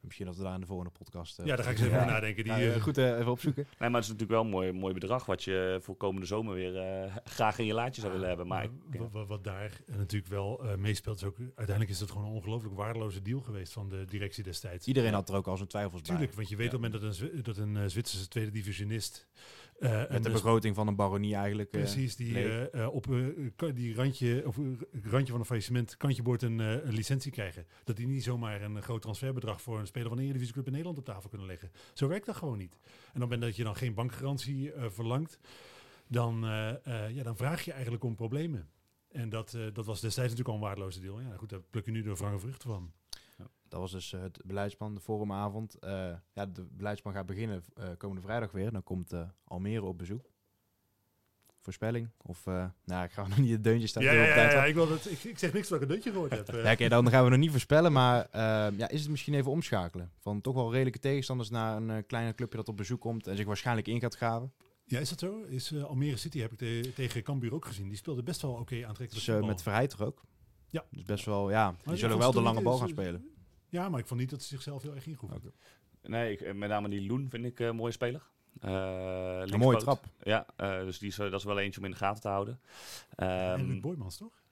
Misschien 0.05 0.25
dat 0.25 0.35
we 0.35 0.43
daar 0.43 0.53
in 0.53 0.59
de 0.59 0.65
volgende 0.65 0.91
podcast... 0.91 1.39
Uh, 1.39 1.45
ja, 1.45 1.55
daar 1.55 1.65
ga 1.65 1.71
ik 1.71 1.77
eens 1.77 1.87
even 1.87 1.99
ja. 1.99 2.05
nadenken. 2.05 2.43
Die, 2.43 2.53
ja, 2.53 2.79
goed 2.79 2.97
uh, 2.97 3.17
even 3.17 3.31
opzoeken. 3.31 3.67
Nee, 3.79 3.89
maar 3.89 4.01
het 4.01 4.03
is 4.03 4.15
natuurlijk 4.15 4.31
wel 4.31 4.41
een 4.41 4.49
mooi, 4.49 4.71
mooi 4.71 4.93
bedrag 4.93 5.25
wat 5.25 5.43
je 5.43 5.79
voor 5.81 5.95
komende 5.95 6.27
zomer 6.27 6.53
weer 6.53 7.03
uh, 7.05 7.15
graag 7.37 7.59
in 7.59 7.65
je 7.65 7.73
laadje 7.73 8.01
zou 8.01 8.13
willen 8.13 8.27
hebben. 8.27 8.47
Maar 8.47 8.69
wat, 9.11 9.27
wat, 9.27 9.43
daar 9.43 9.81
natuurlijk 9.97 10.31
wel 10.31 10.65
uh, 10.65 10.75
meespeelt, 10.75 11.17
is 11.17 11.23
ook 11.23 11.37
uiteindelijk 11.39 11.89
is 11.89 11.99
het 11.99 12.11
gewoon 12.11 12.27
een 12.27 12.33
ongelooflijk 12.33 12.75
waardeloze 12.75 13.21
deal 13.21 13.41
geweest 13.41 13.73
van 13.73 13.89
de 13.89 14.05
directie 14.05 14.43
destijds. 14.43 14.87
Iedereen 14.87 15.13
had 15.13 15.29
er 15.29 15.35
ook 15.35 15.47
al 15.47 15.57
zijn 15.57 15.69
twijfels 15.69 16.01
Tuurlijk, 16.01 16.27
bij. 16.27 16.35
want 16.35 16.49
je 16.49 16.55
weet 16.55 16.71
ja. 16.71 16.77
op 16.77 16.83
het 16.83 16.91
moment 16.91 17.19
dat 17.19 17.29
een, 17.29 17.43
dat 17.43 17.57
een 17.57 17.75
uh, 17.75 17.83
Zwitserse 17.85 18.27
tweede 18.27 18.51
divisionist... 18.51 19.27
Uh, 19.79 20.09
Met 20.09 20.23
de 20.23 20.29
begroting 20.29 20.75
van 20.75 20.87
een 20.87 20.95
baronie 20.95 21.35
eigenlijk. 21.35 21.73
Uh, 21.73 21.81
precies, 21.81 22.15
die 22.15 22.71
uh, 22.71 22.87
op 22.93 23.07
die 23.73 23.95
randje, 23.95 24.43
of, 24.47 24.57
randje 25.03 25.31
van 25.31 25.39
een 25.39 25.45
faillissement 25.45 25.97
kantje 25.97 26.21
boord 26.21 26.41
een, 26.41 26.59
een, 26.59 26.93
licentie 26.93 27.31
krijgen. 27.31 27.65
Dat 27.83 27.95
die 27.95 28.07
niet 28.07 28.23
zomaar 28.23 28.61
een 28.61 28.81
groot 28.81 29.01
transferbedrag 29.01 29.61
voor 29.61 29.79
een 29.79 29.87
speler 29.87 30.09
van 30.09 30.17
een 30.17 30.23
Eredivisieclub 30.23 30.65
in 30.65 30.71
Nederland 30.71 30.97
op 30.97 31.05
tafel 31.05 31.29
kunnen 31.29 31.47
leggen. 31.47 31.71
Zo 31.93 32.07
werkt 32.07 32.25
dat 32.25 32.35
gewoon 32.35 32.57
niet. 32.57 32.77
En 32.83 32.99
het 33.11 33.21
moment 33.21 33.41
dat 33.41 33.55
je 33.55 33.63
dan 33.63 33.75
geen 33.75 33.93
bankgarantie 33.93 34.71
verlangt, 34.75 35.39
dan, 36.07 36.39
ja, 37.13 37.23
dan 37.23 37.37
vraag 37.37 37.61
je 37.61 37.71
eigenlijk 37.71 38.03
om 38.03 38.15
problemen. 38.15 38.69
En 39.11 39.29
dat, 39.29 39.57
dat 39.73 39.85
was 39.85 40.01
destijds 40.01 40.31
natuurlijk 40.31 40.47
al 40.47 40.55
een 40.55 40.61
waardeloze 40.61 40.99
deal. 40.99 41.21
Ja, 41.21 41.37
goed, 41.37 41.49
daar 41.49 41.61
pluk 41.69 41.85
je 41.85 41.91
nu 41.91 42.01
de 42.01 42.15
wrange 42.15 42.39
vruchten 42.39 42.69
van. 42.69 42.91
Dat 43.75 43.83
was 43.83 43.93
dus 43.93 44.11
uh, 44.11 44.21
het 44.21 44.41
beleidsplan, 44.45 44.95
de 44.95 45.01
forumavond. 45.01 45.77
Uh, 45.83 45.89
ja, 46.33 46.45
de 46.45 46.65
beleidsplan 46.71 47.13
gaat 47.13 47.25
beginnen 47.25 47.63
uh, 47.79 47.85
komende 47.97 48.21
vrijdag 48.21 48.51
weer. 48.51 48.71
Dan 48.71 48.83
komt 48.83 49.13
Almere 49.43 49.83
op 49.83 49.97
bezoek. 49.97 50.29
Voorspelling? 51.61 52.09
Of, 52.21 52.45
nou, 52.85 53.03
ik 53.03 53.11
ga 53.11 53.27
nog 53.27 53.37
niet 53.37 53.51
het 53.51 53.63
deuntje 53.63 53.87
staan. 53.87 54.03
Ja, 54.03 54.11
ja, 54.11 54.23
ja, 54.23 54.51
ja, 54.51 54.65
ik, 54.65 54.73
wil 54.73 54.87
dat, 54.87 55.05
ik, 55.05 55.23
ik 55.23 55.39
zeg 55.39 55.53
niks 55.53 55.67
dat 55.67 55.75
ik 55.75 55.83
een 55.83 55.89
deuntje 55.89 56.11
gehoord 56.11 56.31
heb. 56.31 56.47
ja, 56.47 56.71
okay, 56.71 56.89
dan 56.89 57.09
gaan 57.09 57.23
we 57.23 57.29
nog 57.29 57.39
niet 57.39 57.51
voorspellen. 57.51 57.91
Maar 57.91 58.27
ja, 58.77 58.89
is 58.89 59.01
het 59.01 59.09
misschien 59.09 59.33
even 59.33 59.51
omschakelen? 59.51 60.11
Van 60.19 60.41
toch 60.41 60.55
wel 60.55 60.71
redelijke 60.71 60.99
tegenstanders 60.99 61.49
naar 61.49 61.81
een 61.81 62.05
kleine 62.05 62.35
clubje 62.35 62.57
dat 62.57 62.67
op 62.67 62.77
bezoek 62.77 63.01
komt. 63.01 63.27
En 63.27 63.37
zich 63.37 63.45
waarschijnlijk 63.45 63.87
in 63.87 63.99
gaat 63.99 64.15
graven. 64.15 64.53
Ja, 64.85 64.99
is 64.99 65.09
dat 65.09 65.19
zo? 65.19 65.43
Is 65.43 65.83
Almere 65.83 66.17
City, 66.17 66.39
heb 66.39 66.51
ik 66.51 66.57
te, 66.57 66.91
tegen 66.95 67.23
Cambuur 67.23 67.53
ook 67.53 67.65
gezien. 67.65 67.87
Die 67.87 67.97
speelde 67.97 68.23
best 68.23 68.41
wel 68.41 68.51
oké 68.51 68.61
okay, 68.61 68.83
aantrekkelijk 68.83 69.25
dus, 69.25 69.47
met 69.47 69.61
Verheid 69.61 69.93
er 69.93 70.05
ook. 70.05 70.23
Ja. 70.69 70.85
Dus 70.91 71.03
best 71.03 71.25
wel, 71.25 71.49
ja. 71.49 71.75
Die 71.85 71.97
zullen 71.97 72.17
wel 72.17 72.31
de 72.31 72.41
lange 72.41 72.61
bal 72.61 72.77
gaan 72.77 72.89
spelen. 72.89 73.34
Ja, 73.75 73.89
maar 73.89 73.99
ik 73.99 74.07
vond 74.07 74.19
niet 74.19 74.29
dat 74.29 74.41
ze 74.41 74.47
zichzelf 74.47 74.81
heel 74.81 74.95
erg 74.95 75.07
ingroeven. 75.07 75.37
Okay. 75.37 75.51
Nee, 76.01 76.31
ik, 76.31 76.53
met 76.53 76.69
name 76.69 76.89
die 76.89 77.07
Loen 77.07 77.29
vind 77.29 77.45
ik 77.45 77.59
een 77.59 77.65
uh, 77.65 77.73
mooie 77.73 77.91
speler. 77.91 78.21
Uh, 78.65 79.41
een 79.45 79.59
mooie 79.59 79.77
trap. 79.77 80.03
Ja, 80.23 80.45
uh, 80.57 80.79
dus 80.79 80.99
die 80.99 81.09
is, 81.09 81.15
dat 81.15 81.33
is 81.33 81.43
wel 81.43 81.59
eentje 81.59 81.79
om 81.79 81.85
in 81.85 81.91
de 81.91 81.97
gaten 81.97 82.21
te 82.21 82.27
houden. 82.27 82.59
Um, 83.17 83.27
en 83.27 83.67
Luc 83.67 83.79
Boymans, 83.79 84.17
toch? 84.17 84.43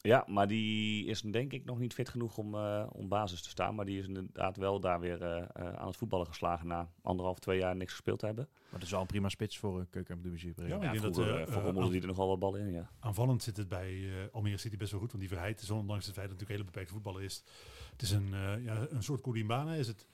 Ja, 0.00 0.24
maar 0.26 0.48
die 0.48 1.06
is 1.06 1.20
denk 1.20 1.52
ik 1.52 1.64
nog 1.64 1.78
niet 1.78 1.94
fit 1.94 2.08
genoeg 2.08 2.38
om, 2.38 2.54
uh, 2.54 2.86
om 2.92 3.08
basis 3.08 3.42
te 3.42 3.48
staan. 3.48 3.74
Maar 3.74 3.84
die 3.84 3.98
is 3.98 4.06
inderdaad 4.06 4.56
wel 4.56 4.80
daar 4.80 5.00
weer 5.00 5.22
uh, 5.22 5.28
uh, 5.28 5.72
aan 5.72 5.86
het 5.86 5.96
voetballen 5.96 6.26
geslagen 6.26 6.66
na 6.66 6.90
anderhalf, 7.02 7.38
twee 7.38 7.58
jaar 7.58 7.76
niks 7.76 7.92
gespeeld 7.92 8.18
te 8.18 8.26
hebben. 8.26 8.48
Maar 8.50 8.70
dat 8.70 8.82
is 8.82 8.90
wel 8.90 9.00
een 9.00 9.06
prima 9.06 9.28
spits 9.28 9.58
voor 9.58 9.78
een 9.78 9.90
keukendivisie. 9.90 10.52
Ja, 10.56 10.76
maar 10.76 10.94
ik 10.94 11.00
denk 11.00 11.14
dat 11.14 11.26
uh, 11.26 11.46
voor 11.46 11.90
die 11.90 12.00
er 12.00 12.06
nog 12.06 12.16
wel 12.16 12.28
wat 12.28 12.38
ballen 12.38 12.60
in, 12.60 12.72
ja. 12.72 12.90
Aanvallend 13.00 13.42
zit 13.42 13.56
het 13.56 13.68
bij 13.68 14.10
Almere 14.32 14.56
City 14.56 14.76
best 14.76 14.90
wel 14.90 15.00
goed. 15.00 15.10
Want 15.10 15.22
die 15.22 15.32
Verheid 15.32 15.60
is 15.60 15.70
ondanks 15.70 16.06
het 16.06 16.14
feit 16.14 16.28
dat 16.28 16.40
het 16.40 16.48
natuurlijk 16.48 16.50
een 16.50 16.56
hele 16.56 16.64
beperkte 16.64 16.92
voetballer 16.92 17.22
is. 17.22 17.44
Het 17.92 18.02
is 18.02 18.10
een, 18.10 18.30
ja, 18.62 18.86
een 18.90 19.02
soort 19.02 19.20
Koulimbana 19.20 19.74
is 19.74 19.86
het. 19.86 20.06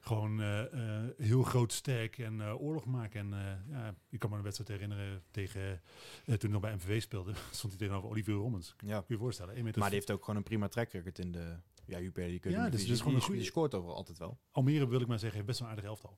Gewoon 0.00 0.40
eh, 0.40 0.62
eh, 1.04 1.10
heel 1.18 1.42
groot, 1.42 1.72
sterk 1.72 2.18
en 2.18 2.40
eh, 2.40 2.62
oorlog 2.62 2.84
maken. 2.84 3.20
En 3.20 3.32
eh, 3.32 3.70
ja, 3.78 3.94
ik 4.08 4.18
kan 4.18 4.30
me 4.30 4.36
een 4.36 4.42
wedstrijd 4.42 4.70
herinneren 4.70 5.22
tegen, 5.30 5.80
toen 6.24 6.34
ik 6.36 6.48
nog 6.50 6.60
bij 6.60 6.74
MVV 6.74 7.02
speelde, 7.02 7.32
stond 7.50 7.72
hij 7.72 7.82
tegenover 7.82 8.10
Olivier 8.10 8.34
Rommens. 8.34 8.76
Kun 8.76 8.88
Ja. 8.88 8.96
je 8.96 9.04
je 9.14 9.18
voorstellen? 9.18 9.54
1 9.54 9.64
meter 9.64 9.80
Maar 9.80 9.88
die 9.90 9.98
heeft 9.98 10.10
ook 10.10 10.20
gewoon 10.20 10.36
een 10.36 10.42
prima 10.42 10.68
track 10.68 10.90
record 10.92 11.18
in 11.18 11.32
de 11.32 11.56
ja, 11.86 12.00
Jupiler 12.00 12.28
League. 12.28 12.52
Ja, 12.52 12.62
dus- 12.68 12.70
dus 12.80 12.88
die, 12.88 12.96
gewoon 12.96 13.14
een 13.14 13.20
die, 13.26 13.34
die 13.36 13.44
scoort 13.44 13.74
overal 13.74 13.96
altijd 13.96 14.18
wel. 14.18 14.38
Almere, 14.50 14.88
wil 14.88 15.00
ik 15.00 15.06
maar 15.06 15.18
zeggen, 15.18 15.34
heeft 15.36 15.46
best 15.46 15.60
wel 15.60 15.68
een 15.68 15.74
aardig 15.74 15.90
elftal. 15.90 16.16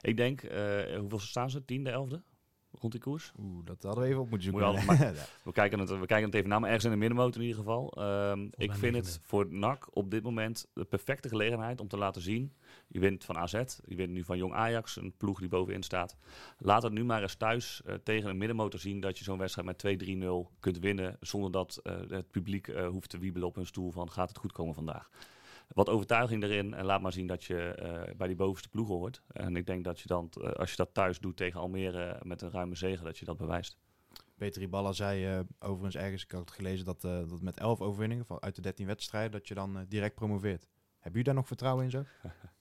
Ik 0.00 0.16
denk, 0.16 0.42
eh, 0.42 0.98
hoeveel 0.98 1.18
staan 1.18 1.50
ze? 1.50 1.64
Tiende, 1.64 1.90
elfde? 1.90 2.22
Rond 2.78 2.92
die 2.92 3.00
koers? 3.00 3.32
Oeh, 3.40 3.64
dat 3.64 3.82
hadden 3.82 4.02
we 4.02 4.08
even 4.08 4.20
op 4.20 4.30
moeten 4.30 4.50
Moet 4.50 4.60
je 4.60 4.66
zoeken. 4.66 4.98
Ja. 5.14 5.24
We 5.44 5.52
kijken, 5.52 5.78
het, 5.78 5.88
we 5.88 6.06
kijken 6.06 6.26
het 6.26 6.34
even 6.34 6.48
na, 6.48 6.58
maar 6.58 6.68
ergens 6.68 6.84
in 6.84 6.90
de 6.90 6.96
middenmotor 6.96 7.40
in 7.40 7.46
ieder 7.46 7.62
geval. 7.62 7.92
Ehm, 7.92 8.48
ik 8.56 8.74
vind 8.74 8.96
het 8.96 9.20
voor 9.22 9.46
NAC 9.50 9.88
op 9.96 10.10
dit 10.10 10.22
moment 10.22 10.68
de 10.72 10.84
perfecte 10.84 11.28
gelegenheid 11.28 11.80
om 11.80 11.88
te 11.88 11.96
laten 11.96 12.22
zien. 12.22 12.52
Je 12.88 12.98
wint 12.98 13.24
van 13.24 13.36
AZ, 13.36 13.62
je 13.84 13.94
wint 13.94 14.10
nu 14.10 14.24
van 14.24 14.38
Jong 14.38 14.52
Ajax, 14.52 14.96
een 14.96 15.14
ploeg 15.16 15.38
die 15.38 15.48
bovenin 15.48 15.82
staat. 15.82 16.16
Laat 16.58 16.82
het 16.82 16.92
nu 16.92 17.04
maar 17.04 17.22
eens 17.22 17.34
thuis 17.34 17.82
eh, 17.84 17.94
tegen 17.94 18.30
een 18.30 18.38
middenmotor 18.38 18.80
zien 18.80 19.00
dat 19.00 19.18
je 19.18 19.24
zo'n 19.24 19.38
wedstrijd 19.38 19.82
met 19.82 20.04
2-3-0 20.08 20.58
kunt 20.60 20.78
winnen. 20.78 21.16
Zonder 21.20 21.50
dat 21.50 21.80
eh, 21.82 21.94
het 22.08 22.30
publiek 22.30 22.68
eh, 22.68 22.88
hoeft 22.88 23.10
te 23.10 23.18
wiebelen 23.18 23.48
op 23.48 23.54
hun 23.54 23.66
stoel 23.66 23.90
van 23.90 24.10
gaat 24.10 24.28
het 24.28 24.38
goed 24.38 24.52
komen 24.52 24.74
vandaag. 24.74 25.10
Wat 25.74 25.88
overtuiging 25.88 26.42
erin 26.42 26.74
en 26.74 26.84
laat 26.84 27.00
maar 27.00 27.12
zien 27.12 27.26
dat 27.26 27.44
je 27.44 27.58
eh, 27.58 28.14
bij 28.16 28.26
die 28.26 28.36
bovenste 28.36 28.68
ploeg 28.68 28.88
hoort. 28.88 29.22
En 29.26 29.56
ik 29.56 29.66
denk 29.66 29.84
dat 29.84 30.00
je 30.00 30.06
dan, 30.06 30.30
eh, 30.40 30.50
als 30.52 30.70
je 30.70 30.76
dat 30.76 30.94
thuis 30.94 31.18
doet 31.18 31.36
tegen 31.36 31.60
Almere 31.60 32.20
met 32.22 32.42
een 32.42 32.50
ruime 32.50 32.74
zege, 32.74 33.04
dat 33.04 33.18
je 33.18 33.24
dat 33.24 33.36
bewijst. 33.36 33.78
Peter 34.36 34.62
Iballa 34.62 34.92
zei 34.92 35.26
eh, 35.26 35.40
overigens 35.58 35.96
ergens, 35.96 36.24
ik 36.24 36.30
had 36.30 36.40
het 36.40 36.50
gelezen, 36.50 36.84
dat, 36.84 37.00
dat 37.00 37.40
met 37.40 37.58
11 37.58 37.80
overwinningen 37.80 38.26
van, 38.26 38.42
uit 38.42 38.54
de 38.54 38.60
13 38.60 38.86
wedstrijden, 38.86 39.30
dat 39.30 39.48
je 39.48 39.54
dan 39.54 39.84
direct 39.88 40.14
promoveert. 40.14 40.68
Hebben 40.92 41.10
jullie 41.10 41.24
daar 41.24 41.34
nog 41.34 41.46
vertrouwen 41.46 41.84
in 41.84 41.90
zo? 41.90 42.04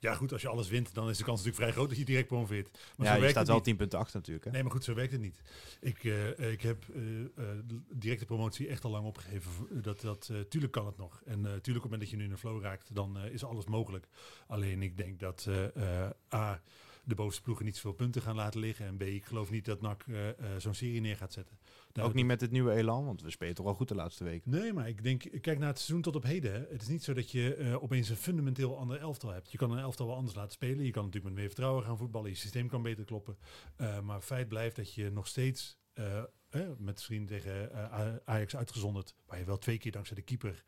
Ja 0.00 0.14
goed, 0.14 0.32
als 0.32 0.42
je 0.42 0.48
alles 0.48 0.68
wint, 0.68 0.94
dan 0.94 1.08
is 1.08 1.18
de 1.18 1.24
kans 1.24 1.38
natuurlijk 1.38 1.62
vrij 1.62 1.72
groot 1.72 1.88
dat 1.88 1.98
je 1.98 2.04
direct 2.04 2.28
promoveert. 2.28 2.70
Maar 2.96 3.06
ja, 3.06 3.12
zo 3.12 3.14
je 3.14 3.20
werkt 3.20 3.30
staat 3.30 3.46
wel 3.46 3.56
niet. 3.56 3.64
10 3.64 3.76
punten 3.76 3.98
achter 3.98 4.16
natuurlijk. 4.16 4.44
Hè? 4.44 4.50
Nee, 4.50 4.62
maar 4.62 4.72
goed, 4.72 4.84
zo 4.84 4.94
werkt 4.94 5.12
het 5.12 5.20
niet. 5.20 5.40
Ik, 5.80 6.04
eh, 6.04 6.50
ik 6.50 6.62
heb 6.62 6.84
eh, 6.94 7.20
eh, 7.20 7.58
directe 7.92 8.24
promotie 8.24 8.68
echt 8.68 8.84
al 8.84 8.90
lang 8.90 9.06
opgegeven. 9.06 9.52
Dat, 9.82 10.00
dat, 10.00 10.32
tuurlijk 10.48 10.72
kan 10.72 10.86
het 10.86 10.96
nog. 10.96 11.22
En 11.24 11.40
tuurlijk 11.42 11.64
op 11.64 11.64
het 11.64 11.82
moment 11.82 12.00
dat 12.00 12.10
je 12.10 12.16
nu 12.16 12.24
in 12.24 12.30
een 12.30 12.38
flow 12.38 12.62
raakt, 12.62 12.94
dan 12.94 13.18
is 13.18 13.44
alles 13.44 13.64
mogelijk. 13.64 14.08
Alleen 14.46 14.82
ik 14.82 14.96
denk 14.96 15.20
dat 15.20 15.48
A, 16.34 16.62
de 17.08 17.14
bovenste 17.14 17.42
ploegen 17.42 17.64
niet 17.64 17.74
zoveel 17.76 17.92
punten 17.92 18.22
gaan 18.22 18.36
laten 18.36 18.60
liggen. 18.60 18.86
En 18.86 18.96
B, 18.96 19.02
ik 19.02 19.24
geloof 19.24 19.50
niet 19.50 19.64
dat 19.64 19.80
NAC 19.80 20.04
eh, 20.08 20.28
eh, 20.28 20.34
zo'n 20.58 20.74
serie 20.74 21.00
neer 21.00 21.16
gaat 21.16 21.32
zetten. 21.32 21.58
Daar- 21.92 22.04
Ook 22.04 22.14
niet 22.14 22.26
met 22.26 22.40
het 22.40 22.50
nieuwe 22.50 22.72
elan, 22.72 23.04
want 23.04 23.22
we 23.22 23.30
spelen 23.30 23.54
toch 23.54 23.64
wel 23.64 23.74
goed 23.74 23.88
de 23.88 23.94
laatste 23.94 24.24
weken. 24.24 24.50
Nee, 24.50 24.72
maar 24.72 24.88
ik 24.88 25.02
denk, 25.02 25.22
kijk 25.40 25.58
naar 25.58 25.68
het 25.68 25.78
seizoen 25.78 26.02
tot 26.02 26.16
op 26.16 26.22
heden. 26.22 26.52
Hè. 26.52 26.58
Het 26.70 26.82
is 26.82 26.88
niet 26.88 27.04
zo 27.04 27.12
dat 27.14 27.30
je 27.30 27.54
eh, 27.54 27.82
opeens 27.82 28.08
een 28.08 28.16
fundamenteel 28.16 28.78
ander 28.78 28.98
elftal 29.00 29.30
hebt. 29.30 29.50
Je 29.52 29.58
kan 29.58 29.70
een 29.70 29.78
elftal 29.78 30.06
wel 30.06 30.16
anders 30.16 30.34
laten 30.36 30.52
spelen. 30.52 30.84
Je 30.84 30.90
kan 30.90 31.04
natuurlijk 31.04 31.32
met 31.34 31.34
meer 31.42 31.52
vertrouwen 31.52 31.84
gaan 31.84 31.96
voetballen. 31.98 32.30
Je 32.30 32.36
systeem 32.36 32.68
kan 32.68 32.82
beter 32.82 33.04
kloppen. 33.04 33.36
Maar 34.02 34.20
feit 34.20 34.48
blijft 34.48 34.76
dat 34.76 34.94
je 34.94 35.10
nog 35.10 35.26
steeds, 35.26 35.77
eh, 35.98 36.22
eh, 36.48 36.60
met 36.78 37.02
vriend 37.02 37.28
tegen 37.28 37.72
eh, 37.72 38.16
Ajax 38.24 38.56
uitgezonderd, 38.56 39.14
waar 39.26 39.38
je 39.38 39.44
wel 39.44 39.58
twee 39.58 39.78
keer 39.78 39.92
dankzij 39.92 40.16
de 40.16 40.22
keeper 40.22 40.64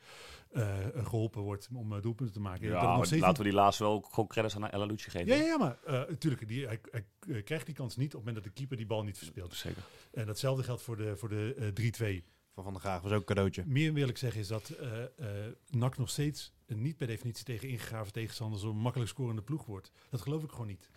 eh, 0.51 0.79
geholpen 0.95 1.43
wordt 1.43 1.69
om 1.75 2.01
doelpunten 2.01 2.35
te 2.35 2.41
maken. 2.41 2.69
Ja, 2.69 2.99
laten 2.99 3.37
we 3.37 3.43
die 3.43 3.53
laatste 3.53 3.83
wel 3.83 3.93
ook 3.93 4.09
gewoon 4.09 4.29
credits 4.29 4.57
aan 4.57 4.71
El 4.71 4.83
Alucci 4.83 5.11
geven. 5.11 5.27
ja, 5.27 5.35
ja, 5.35 5.43
ja, 5.43 5.59
maar 5.59 5.79
natuurlijk, 6.09 6.49
die, 6.49 6.67
hij, 6.67 6.81
hij, 6.91 7.43
krijgt 7.43 7.67
die 7.67 7.75
kans 7.75 7.97
niet 7.97 8.07
op 8.07 8.13
het 8.13 8.21
moment 8.21 8.45
dat 8.45 8.45
de 8.45 8.59
keeper 8.59 8.77
die 8.77 8.87
bal 8.87 9.03
niet 9.03 9.19
verspeelt. 9.19 9.55
Zeker. 9.55 9.83
En 10.13 10.27
datzelfde 10.27 10.63
geldt 10.63 10.83
voor 10.83 10.97
de, 10.97 11.17
voor 11.17 11.29
de 11.29 11.73
eh, 11.75 12.21
3-2. 12.21 12.25
Van 12.55 12.65
Van 12.65 12.73
der 12.73 12.83
Graag 12.83 13.03
was 13.03 13.13
ook 13.13 13.19
een 13.19 13.25
cadeautje. 13.25 13.65
Meer 13.67 13.93
wil 13.93 14.09
ik 14.09 14.19
zeggen 14.19 14.41
is 14.41 14.49
dat 14.49 14.69
eh 14.69 15.03
eh 15.03 15.53
NAC 15.71 15.99
nog 15.99 16.11
steeds 16.11 16.53
een 16.67 16.83
niet 16.83 16.97
per 16.97 17.07
definitie 17.07 17.45
tegen 17.45 17.69
ingegraven 17.69 18.13
tegenstander 18.13 18.61
zo'n 18.61 18.77
makkelijk 18.77 19.11
scorende 19.11 19.43
ploeg 19.43 19.65
wordt. 19.65 19.93
Dat 20.09 20.21
geloof 20.21 20.43
ik 20.43 20.51
gewoon 20.51 20.67
niet. 20.67 20.91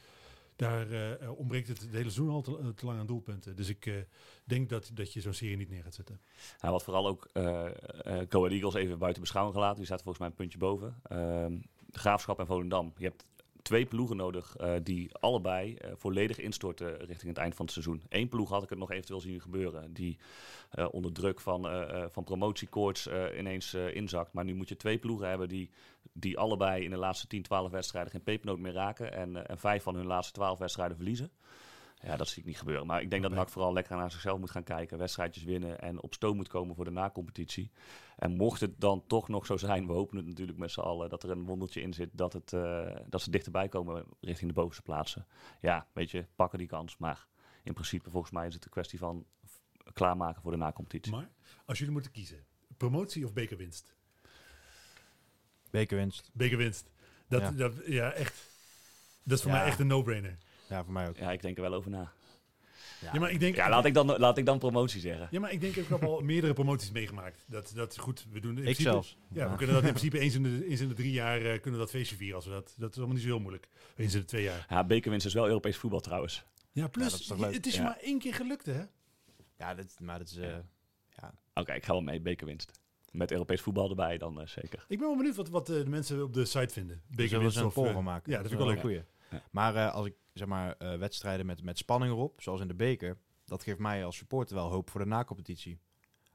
Daar 0.55 0.91
eh, 0.91 1.21
eh, 1.21 1.37
ontbreekt 1.39 1.67
het, 1.67 1.81
het 1.81 1.91
hele 1.91 2.09
seizoen 2.09 2.29
al 2.29 2.41
te, 2.41 2.57
eh, 2.57 2.67
te 2.67 2.85
lang 2.85 2.99
aan 2.99 3.05
doelpunten. 3.05 3.55
Dus 3.55 3.69
ik 3.69 4.07
denk 4.43 4.69
dat, 4.69 4.91
dat 4.93 5.13
je 5.13 5.21
zo'n 5.21 5.33
serie 5.33 5.57
niet 5.57 5.69
neer 5.69 5.83
gaat 5.83 5.93
zetten. 5.93 6.21
Ja, 6.61 6.71
wat 6.71 6.83
vooral 6.83 7.07
ook 7.07 7.29
Ahead 7.33 8.33
Eagles 8.33 8.73
even 8.73 8.99
buiten 8.99 9.21
beschouwing 9.21 9.55
gelaten. 9.55 9.77
Die 9.77 9.85
staat 9.85 10.01
volgens 10.01 10.19
mij 10.19 10.27
een 10.27 10.35
puntje 10.35 10.57
boven. 10.57 10.95
Ehm, 11.03 11.57
Graafschap 11.91 12.39
en 12.39 12.45
Volendam. 12.45 12.93
Je 12.97 13.05
hebt 13.05 13.25
twee 13.61 13.85
ploegen 13.85 14.17
nodig 14.17 14.55
die 14.83 15.15
allebei 15.15 15.77
volledig 15.93 16.39
instorten 16.39 16.97
richting 16.97 17.27
het 17.27 17.37
eind 17.37 17.55
van 17.55 17.65
het 17.65 17.73
seizoen. 17.73 18.03
Eén 18.09 18.29
ploeg 18.29 18.49
had 18.49 18.63
ik 18.63 18.69
het 18.69 18.79
nog 18.79 18.91
eventueel 18.91 19.21
zien 19.21 19.41
gebeuren. 19.41 19.93
Die 19.93 20.17
onder 20.91 21.11
druk 21.11 21.39
van, 21.39 21.67
van 22.11 22.23
promotiekoorts 22.23 23.09
ineens 23.37 23.73
inzakt. 23.73 24.33
Maar 24.33 24.43
nu 24.43 24.53
moet 24.53 24.69
je 24.69 24.75
twee 24.75 24.97
ploegen 24.97 25.29
hebben 25.29 25.49
die, 25.49 25.69
die 26.13 26.37
allebei 26.37 26.83
in 26.83 26.89
de 26.89 26.97
laatste 26.97 27.27
10, 27.27 27.41
12 27.41 27.71
wedstrijden 27.71 28.11
geen 28.11 28.23
pepernoot 28.23 28.59
meer 28.59 28.73
raken. 28.73 29.13
En, 29.13 29.35
eh, 29.35 29.43
en 29.49 29.57
vijf 29.57 29.83
van 29.83 29.95
hun 29.95 30.05
laatste 30.05 30.33
12 30.33 30.59
wedstrijden 30.59 30.95
verliezen. 30.95 31.31
Ja, 32.05 32.15
dat 32.15 32.27
zie 32.27 32.41
ik 32.41 32.47
niet 32.47 32.57
gebeuren. 32.57 32.85
Maar 32.85 33.01
ik 33.01 33.09
denk 33.09 33.21
dat. 33.21 33.31
NAC 33.31 33.49
vooral 33.49 33.73
lekker 33.73 33.97
naar 33.97 34.11
zichzelf 34.11 34.39
moet 34.39 34.51
gaan 34.51 34.63
kijken. 34.63 34.97
Wedstrijdjes 34.97 35.43
winnen 35.43 35.79
en 35.79 36.01
op 36.01 36.13
stoom 36.13 36.35
moet 36.35 36.47
komen 36.47 36.75
voor 36.75 36.85
de 36.85 36.91
na-competitie. 36.91 37.71
En 38.17 38.35
mocht 38.35 38.61
het 38.61 38.79
dan 38.79 39.03
toch 39.07 39.27
nog 39.27 39.45
zo 39.45 39.57
zijn, 39.57 39.87
we 39.87 39.93
hopen 39.93 40.17
het 40.17 40.25
natuurlijk 40.25 40.57
met 40.57 40.71
z'n 40.71 40.79
allen, 40.79 41.09
dat 41.09 41.23
er 41.23 41.29
een 41.29 41.45
wondertje 41.45 41.81
in 41.81 41.93
zit 41.93 42.09
dat, 42.11 42.33
het, 42.33 42.53
eh, 42.53 42.95
dat 43.07 43.21
ze 43.21 43.31
dichterbij 43.31 43.69
komen 43.69 44.05
richting 44.19 44.49
de 44.49 44.55
bovenste 44.55 44.81
plaatsen. 44.83 45.27
Ja, 45.61 45.87
weet 45.93 46.11
je, 46.11 46.25
pakken 46.35 46.57
die 46.57 46.67
kans. 46.67 46.97
Maar 46.97 47.27
in 47.63 47.73
principe, 47.73 48.09
volgens 48.09 48.31
mij 48.31 48.47
is 48.47 48.53
het 48.53 48.65
een 48.65 48.71
kwestie 48.71 48.99
van 48.99 49.25
klaarmaken 49.93 50.41
voor 50.41 50.51
de 50.51 50.57
na-competitie. 50.57 51.11
Maar 51.11 51.29
als 51.65 51.77
jullie 51.77 51.93
moeten 51.93 52.11
kiezen, 52.11 52.45
promotie 52.77 53.25
of 53.25 53.33
bekerwinst? 53.33 53.95
Bekerwinst. 55.79 56.29
Bekerwinst. 56.33 56.89
Dat, 57.27 57.41
Ja. 57.41 57.51
Dat, 57.51 57.73
ja, 57.85 58.11
echt. 58.11 58.49
Dat 59.23 59.37
is 59.37 59.43
voor 59.43 59.51
Ja. 59.51 59.57
mij 59.57 59.67
echt 59.67 59.79
een 59.79 59.87
no-brainer. 59.87 60.37
Ja, 60.69 60.83
voor 60.83 60.93
mij 60.93 61.07
ook. 61.07 61.17
Ja, 61.17 61.31
ik 61.31 61.41
denk 61.41 61.55
er 61.55 61.61
wel 61.63 61.73
over 61.73 61.91
na. 61.91 62.11
Ja, 63.13 63.19
maar 63.19 63.31
ik 63.31 63.39
denk... 63.39 63.55
Ja, 63.55 63.69
laat 63.69 63.85
ik 63.85 63.93
dan, 63.93 64.05
laat 64.07 64.37
ik 64.37 64.45
dan 64.45 64.59
promotie 64.59 64.99
zeggen. 65.01 65.27
Ja, 65.31 65.39
maar 65.39 65.51
ik 65.51 65.61
denk, 65.61 65.75
ik 65.75 65.87
heb 65.87 66.03
al 66.03 66.21
meerdere 66.21 66.53
promoties 66.53 66.91
meegemaakt. 66.91 67.43
Dat, 67.47 67.71
dat 67.75 67.91
is 67.91 67.97
goed. 67.97 68.25
We 68.31 68.39
doen 68.39 68.51
in 68.51 68.57
Ik 68.57 68.63
principe- 68.63 68.89
zelfs. 68.89 69.17
Ja, 69.31 69.43
we 69.45 69.49
Ja. 69.49 69.55
kunnen 69.55 69.75
dat 69.75 69.83
in 69.83 69.89
principe 69.89 70.19
eens 70.19 70.35
in 70.35 70.43
de, 70.43 70.67
eens 70.67 70.79
in 70.79 70.87
de 70.87 70.93
drie 70.93 71.11
jaar 71.11 71.41
eh, 71.45 71.61
kunnen 71.61 71.79
dat 71.79 71.89
feestje 71.89 72.15
vieren. 72.15 72.35
Als 72.35 72.45
we 72.45 72.51
dat, 72.51 72.73
dat 72.77 72.89
is 72.91 72.95
allemaal 72.97 73.15
niet 73.15 73.23
zo 73.23 73.29
heel 73.29 73.39
moeilijk. 73.39 73.67
Eens 73.95 74.13
in 74.13 74.19
de 74.19 74.25
twee 74.25 74.43
jaar. 74.43 74.65
Ja, 74.69 74.83
bekerwinst 74.83 75.25
is 75.25 75.33
wel 75.33 75.47
Europees 75.47 75.77
voetbal 75.77 75.99
trouwens. 75.99 76.43
Ja, 76.71 76.87
plus, 76.87 77.27
Ja, 77.27 77.47
is 77.47 77.55
het 77.55 77.65
is 77.65 77.75
Ja. 77.75 77.83
maar 77.83 77.97
één 78.01 78.19
keer 78.19 78.33
gelukt, 78.33 78.65
hè? 78.65 78.81
Ja, 79.57 79.73
dat, 79.73 79.95
maar 79.99 80.17
dat 80.19 80.27
is... 80.29 80.35
eh, 80.37 80.55
ja. 81.09 81.33
Oké, 81.53 81.73
ik 81.73 81.85
ga 81.85 81.91
wel 81.91 82.01
mee, 82.01 82.21
bekerwinst. 82.21 82.71
Met 83.13 83.31
Europees 83.31 83.61
voetbal 83.61 83.89
erbij 83.89 84.17
dan 84.17 84.41
eh, 84.41 84.47
zeker. 84.47 84.85
Ik 84.87 84.97
ben 84.97 85.07
wel 85.07 85.17
benieuwd 85.17 85.35
wat, 85.35 85.49
wat 85.49 85.69
eh, 85.69 85.75
de 85.75 85.89
mensen 85.89 86.23
op 86.23 86.33
de 86.33 86.45
site 86.45 86.73
vinden. 86.73 86.95
Zullen 86.95 87.09
we 87.09 87.15
Bekerwinst 87.15 87.55
eens 87.55 87.55
een 87.55 87.65
of, 87.65 87.73
poll 87.73 87.87
eh, 87.87 87.93
van 87.93 88.03
maken. 88.03 88.31
Ja, 88.31 88.37
dat 88.37 88.47
vind 88.47 88.59
ik 88.59 88.65
wel 88.67 88.75
een 88.75 88.83
leuk. 88.83 88.83
goeie. 88.83 89.03
Ja. 89.31 89.41
Maar 89.51 89.75
eh, 89.75 89.93
als 89.93 90.05
ik 90.05 90.13
zeg 90.33 90.47
maar 90.47 90.75
eh, 90.77 90.97
wedstrijden 90.97 91.45
met, 91.45 91.63
met 91.63 91.77
spanning 91.77 92.11
erop, 92.11 92.41
zoals 92.41 92.61
in 92.61 92.67
de 92.67 92.73
beker, 92.75 93.17
dat 93.45 93.63
geeft 93.63 93.79
mij 93.79 94.05
als 94.05 94.17
supporter 94.17 94.55
wel 94.55 94.69
hoop 94.69 94.89
voor 94.89 94.99
de 95.01 95.05
na-competitie. 95.07 95.79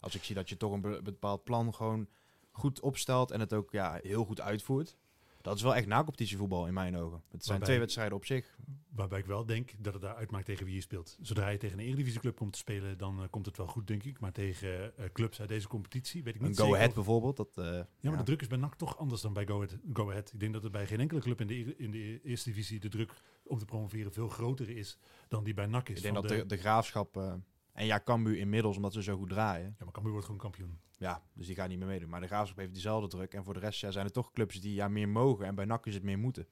Als 0.00 0.14
ik 0.14 0.24
zie 0.24 0.34
dat 0.34 0.48
je 0.48 0.56
toch 0.56 0.72
een 0.72 0.80
be- 0.80 1.00
bepaald 1.02 1.44
plan 1.44 1.74
gewoon 1.74 2.08
goed 2.50 2.80
opstelt 2.80 3.30
en 3.30 3.40
het 3.40 3.52
ook 3.52 3.72
ja, 3.72 3.98
heel 4.02 4.24
goed 4.24 4.40
uitvoert. 4.40 4.96
Dat 5.40 5.57
is 5.57 5.62
wel 5.62 5.74
echt 5.74 5.87
na-competitievoetbal 5.87 6.66
in 6.66 6.74
mijn 6.74 6.96
ogen. 6.96 7.16
Het 7.16 7.24
zijn 7.31 7.42
Waarbij- 7.48 7.66
twee 7.66 7.79
wedstrijden 7.79 8.16
op 8.16 8.24
zich. 8.24 8.57
Waarbij 8.88 9.18
ik 9.18 9.27
wel 9.27 9.46
denk 9.46 9.70
dat 9.79 9.92
het 9.92 10.03
daar 10.03 10.14
uitmaakt 10.14 10.44
tegen 10.44 10.64
wie 10.64 10.74
je 10.74 10.81
speelt. 10.81 11.16
Zodra 11.20 11.48
je 11.48 11.59
tegen 11.59 11.79
een 11.79 11.85
Eredivisieclub 11.85 12.37
komt 12.37 12.53
te 12.53 12.59
spelen, 12.59 12.98
dan 12.98 13.22
eh, 13.22 13.29
komt 13.31 13.46
het 13.46 13.57
wel 13.57 13.66
goed, 13.66 13.87
denk 13.87 14.03
ik. 14.03 14.20
Maar 14.20 14.33
tegen 14.33 14.96
eh, 14.98 15.05
clubs 15.12 15.40
uit 15.40 15.48
deze 15.48 15.68
competitie 15.68 16.22
weet 16.22 16.35
ik 16.35 16.40
niet 16.40 16.48
Een 16.48 16.55
zeker 16.55 16.68
go-ahead 16.70 16.88
of- 16.90 16.94
bijvoorbeeld. 16.96 17.37
Dat, 17.37 17.57
eh, 17.57 17.64
Ja, 18.01 18.09
maar 18.11 18.16
de 18.16 18.22
druk 18.24 18.40
is 18.40 18.46
bij 18.46 18.59
NAC 18.59 18.74
toch 18.74 18.98
anders 18.98 19.20
dan 19.20 19.33
bij 19.33 19.46
Go 19.46 19.55
Ahead. 19.62 19.77
Go 19.92 20.11
Ahead. 20.11 20.33
Ik 20.33 20.40
denk 20.40 20.53
dat 20.53 20.62
het 20.62 20.72
bij 20.72 20.87
geen 20.87 21.01
enkele 21.01 21.20
club 21.20 21.40
in 21.40 21.46
de, 21.46 21.77
in 21.77 21.90
de 21.90 22.20
eerste 22.22 22.48
divisie 22.51 22.81
de 22.81 22.88
druk 22.88 23.12
om 23.44 23.59
te 23.59 23.64
promoveren 23.64 24.12
veel 24.12 24.29
groter 24.29 24.68
is 24.68 24.98
dan 25.29 25.44
die 25.44 25.55
bij 25.55 25.66
NAC 25.66 25.88
is. 25.88 25.96
ik 25.96 26.03
denk 26.03 26.14
dat 26.14 26.29
de, 26.29 26.46
de 26.46 26.57
graafschap 26.57 27.16
eh, 27.16 27.35
en 27.78 27.86
ja, 27.86 28.00
Cambuur 28.04 28.36
inmiddels, 28.36 28.76
omdat 28.76 28.92
ze 28.92 29.02
zo 29.02 29.16
goed 29.16 29.28
draaien. 29.28 29.74
Ja, 29.78 29.84
maar 29.84 29.92
Cambuur 29.92 30.12
wordt 30.12 30.26
gewoon 30.26 30.40
kampioen. 30.40 30.78
Ja, 30.98 31.22
dus 31.32 31.46
die 31.46 31.54
gaan 31.54 31.68
niet 31.68 31.78
meer 31.78 31.88
meedoen. 31.88 32.08
Maar 32.08 32.20
de 32.20 32.26
graafschap 32.26 32.58
heeft 32.58 32.72
diezelfde 32.72 33.08
druk. 33.08 33.34
En 33.34 33.44
voor 33.44 33.54
de 33.54 33.60
rest 33.60 33.80
ja, 33.80 33.90
zijn 33.90 34.04
er 34.06 34.12
toch 34.12 34.32
clubs 34.32 34.60
die 34.60 34.74
ja, 34.74 34.88
meer 34.88 35.08
mogen. 35.08 35.46
En 35.46 35.54
bij 35.54 35.64
NAC 35.64 35.86
is 35.86 35.94
het 35.94 36.02
meer 36.02 36.18
moeten. 36.18 36.46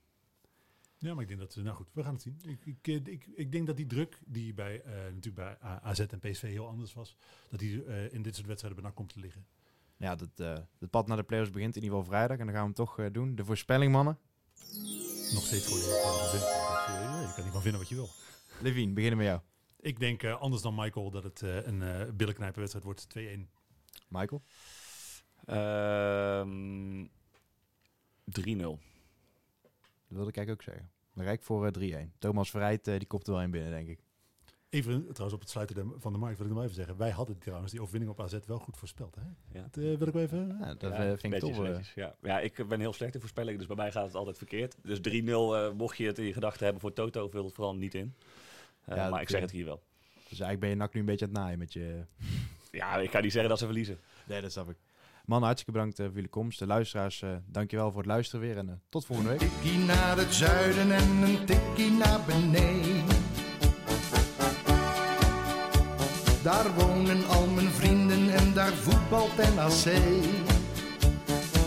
Ja, 0.98 1.12
maar 1.14 1.22
ik 1.22 1.28
denk 1.28 1.40
dat, 1.40 1.56
nou 1.56 1.76
goed, 1.76 1.88
we 1.92 2.02
gaan 2.02 2.12
het 2.12 2.22
zien. 2.22 2.40
Ik, 2.44 2.66
ik, 2.66 2.88
eh, 2.88 2.94
ik, 2.94 3.26
ik 3.34 3.52
denk 3.52 3.66
dat 3.66 3.76
die 3.76 3.86
druk 3.86 4.20
die 4.26 4.54
bij, 4.54 4.82
eh, 4.82 4.92
natuurlijk 4.92 5.34
bij 5.34 5.56
AZ 5.60 6.00
en 6.00 6.18
PSV 6.18 6.42
heel 6.42 6.66
anders 6.66 6.92
was, 6.94 7.16
dat 7.50 7.58
die 7.58 7.84
eh, 7.84 8.12
in 8.12 8.22
dit 8.22 8.34
soort 8.34 8.46
wedstrijden 8.46 8.80
bij 8.80 8.88
NAC 8.90 8.96
komt 8.96 9.12
te 9.12 9.20
liggen. 9.20 9.46
Ja, 9.96 10.14
dat, 10.14 10.28
eh, 10.36 10.56
het 10.78 10.90
pad 10.90 11.06
naar 11.06 11.16
de 11.16 11.22
playoffs 11.22 11.50
begint 11.50 11.76
in 11.76 11.82
ieder 11.82 11.98
geval 11.98 12.12
vrijdag. 12.12 12.38
En 12.38 12.46
dan 12.46 12.54
gaan 12.54 12.64
we 12.68 12.72
hem 12.74 12.86
toch 12.86 12.98
eh, 12.98 13.06
doen. 13.12 13.34
De 13.34 13.44
voorspelling, 13.44 13.92
mannen. 13.92 14.18
Nog 15.34 15.44
steeds 15.44 15.66
eh, 15.66 16.40
ja, 16.92 17.20
je 17.20 17.32
kan 17.34 17.44
niet 17.44 17.52
van 17.52 17.62
vinden 17.62 17.80
wat 17.80 17.88
je 17.88 17.94
wil. 17.94 18.08
Levine, 18.60 18.92
beginnen 18.92 19.18
met 19.18 19.26
jou. 19.26 19.40
Ik 19.80 19.98
denk 19.98 20.22
eh, 20.22 20.40
anders 20.40 20.62
dan 20.62 20.74
Michael 20.74 21.10
dat 21.10 21.24
het 21.24 21.42
eh, 21.42 21.66
een 21.66 21.80
uh, 21.80 22.02
billenknijperwedstrijd 22.14 22.84
wordt 22.84 23.06
2-1. 23.18 23.20
Michael? 24.08 24.42
Ehm 25.44 27.06
3-0. 28.26 28.78
Dat 30.08 30.16
wilde 30.16 30.28
ik 30.28 30.36
eigenlijk 30.36 30.50
ook 30.50 30.62
zeggen. 30.62 30.90
Ik 31.32 31.42
voor 31.42 31.66
eh, 31.66 32.06
3-1. 32.06 32.18
Thomas 32.18 32.54
eh, 32.54 32.78
die 32.82 33.06
kopt 33.06 33.26
er 33.26 33.32
wel 33.32 33.42
in 33.42 33.50
binnen, 33.50 33.70
denk 33.70 33.88
ik. 33.88 34.04
Even 34.68 35.02
trouwens 35.02 35.32
op 35.32 35.40
het 35.40 35.50
sluiten 35.50 35.92
van 35.96 36.12
de 36.12 36.18
markt 36.18 36.38
wil 36.38 36.46
ik 36.46 36.52
nog 36.52 36.62
even 36.62 36.74
zeggen. 36.74 36.96
Wij 36.96 37.10
hadden 37.10 37.38
trouwens 37.38 37.72
die 37.72 37.80
overwinning 37.80 38.12
op 38.12 38.20
AZ 38.20 38.38
wel 38.46 38.58
goed 38.58 38.76
voorspeld. 38.76 39.14
Hè? 39.14 39.58
Ja. 39.58 39.62
Dat 39.70 39.76
uh, 39.76 39.98
wil 39.98 40.06
ik 40.06 40.12
wel 40.12 40.22
even... 40.22 40.56
Ja, 40.60 40.74
dat 40.74 40.92
Ja, 40.92 40.96
eh, 40.96 41.06
vind 41.06 41.22
ik 41.22 41.30
netjes, 41.30 41.58
eh, 41.58 41.94
ja. 41.94 42.14
ja, 42.22 42.40
ik 42.40 42.68
ben 42.68 42.80
heel 42.80 42.92
slecht 42.92 43.14
in 43.14 43.20
voorspellingen, 43.20 43.58
dus 43.58 43.66
bij 43.66 43.76
mij 43.76 43.92
gaat 43.92 44.06
het 44.06 44.14
altijd 44.14 44.38
verkeerd. 44.38 44.76
Dus 44.82 44.98
3-0, 44.98 45.02
eh, 45.02 45.72
mocht 45.72 45.96
je 45.96 46.06
het 46.06 46.18
in 46.18 46.24
je 46.24 46.32
gedachten 46.32 46.62
hebben 46.64 46.80
voor 46.80 46.92
Toto, 46.92 47.28
vul 47.28 47.44
het 47.44 47.54
vooral 47.54 47.76
niet 47.76 47.94
in. 47.94 48.14
Eh, 48.86 48.96
Ja, 48.96 49.08
maar 49.08 49.20
ik 49.20 49.28
zeg 49.28 49.40
het 49.40 49.50
hier 49.50 49.64
wel. 49.64 49.82
dus 50.14 50.28
eigenlijk 50.28 50.60
ben 50.60 50.68
je 50.68 50.74
nak 50.76 50.94
nu 50.94 51.00
een 51.00 51.06
beetje 51.06 51.24
aan 51.26 51.30
het 51.32 51.40
naaien 51.40 51.58
met 51.58 51.72
je... 51.72 52.04
Ja, 52.70 52.96
ik 52.96 53.10
ga 53.10 53.20
niet 53.20 53.32
zeggen 53.32 53.50
dat 53.50 53.58
ze 53.58 53.64
verliezen. 53.64 53.98
Nee, 54.26 54.40
dat 54.40 54.52
snap 54.52 54.70
ik. 54.70 54.76
Man, 55.24 55.42
hartstikke 55.42 55.72
bedankt 55.72 55.98
eh, 55.98 56.04
voor 56.06 56.14
jullie 56.14 56.30
komst. 56.30 56.58
De 56.58 56.66
luisteraars, 56.66 57.22
eh 57.22 57.30
dankjewel 57.46 57.90
voor 57.90 58.00
het 58.00 58.10
luisteren 58.10 58.40
weer. 58.46 58.56
En 58.56 58.68
eh, 58.68 58.74
tot 58.88 59.06
volgende 59.06 59.30
week. 59.30 59.38
Tikkie 59.38 59.78
naar 59.78 60.16
het 60.16 60.34
zuiden 60.34 60.92
en 60.92 61.08
een 61.22 61.44
tikkie 61.44 61.90
naar 61.90 62.20
beneden. 62.26 63.04
Daar 66.42 66.74
wonen 66.74 67.26
al 67.26 67.46
mijn 67.46 67.68
vrienden 67.70 68.28
en 68.34 68.52
daar 68.54 68.72
voetbalt 68.72 69.36
NAC. 69.36 69.94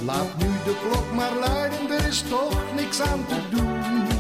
Laat 0.06 0.38
nu 0.38 0.46
de 0.48 0.88
klok 0.90 1.12
maar 1.14 1.36
luiden, 1.36 1.90
er 1.92 2.08
is 2.08 2.22
toch 2.22 2.74
niks 2.76 3.02
aan 3.02 3.26
te 3.26 3.42
doen. 3.50 4.19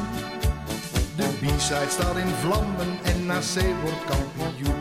De 1.39 1.45
B-side 1.45 1.89
staat 1.89 2.17
in 2.17 2.27
vlammen 2.27 2.99
en 3.03 3.25
NAC 3.25 3.63
wordt 3.81 4.05
kampioen. 4.05 4.78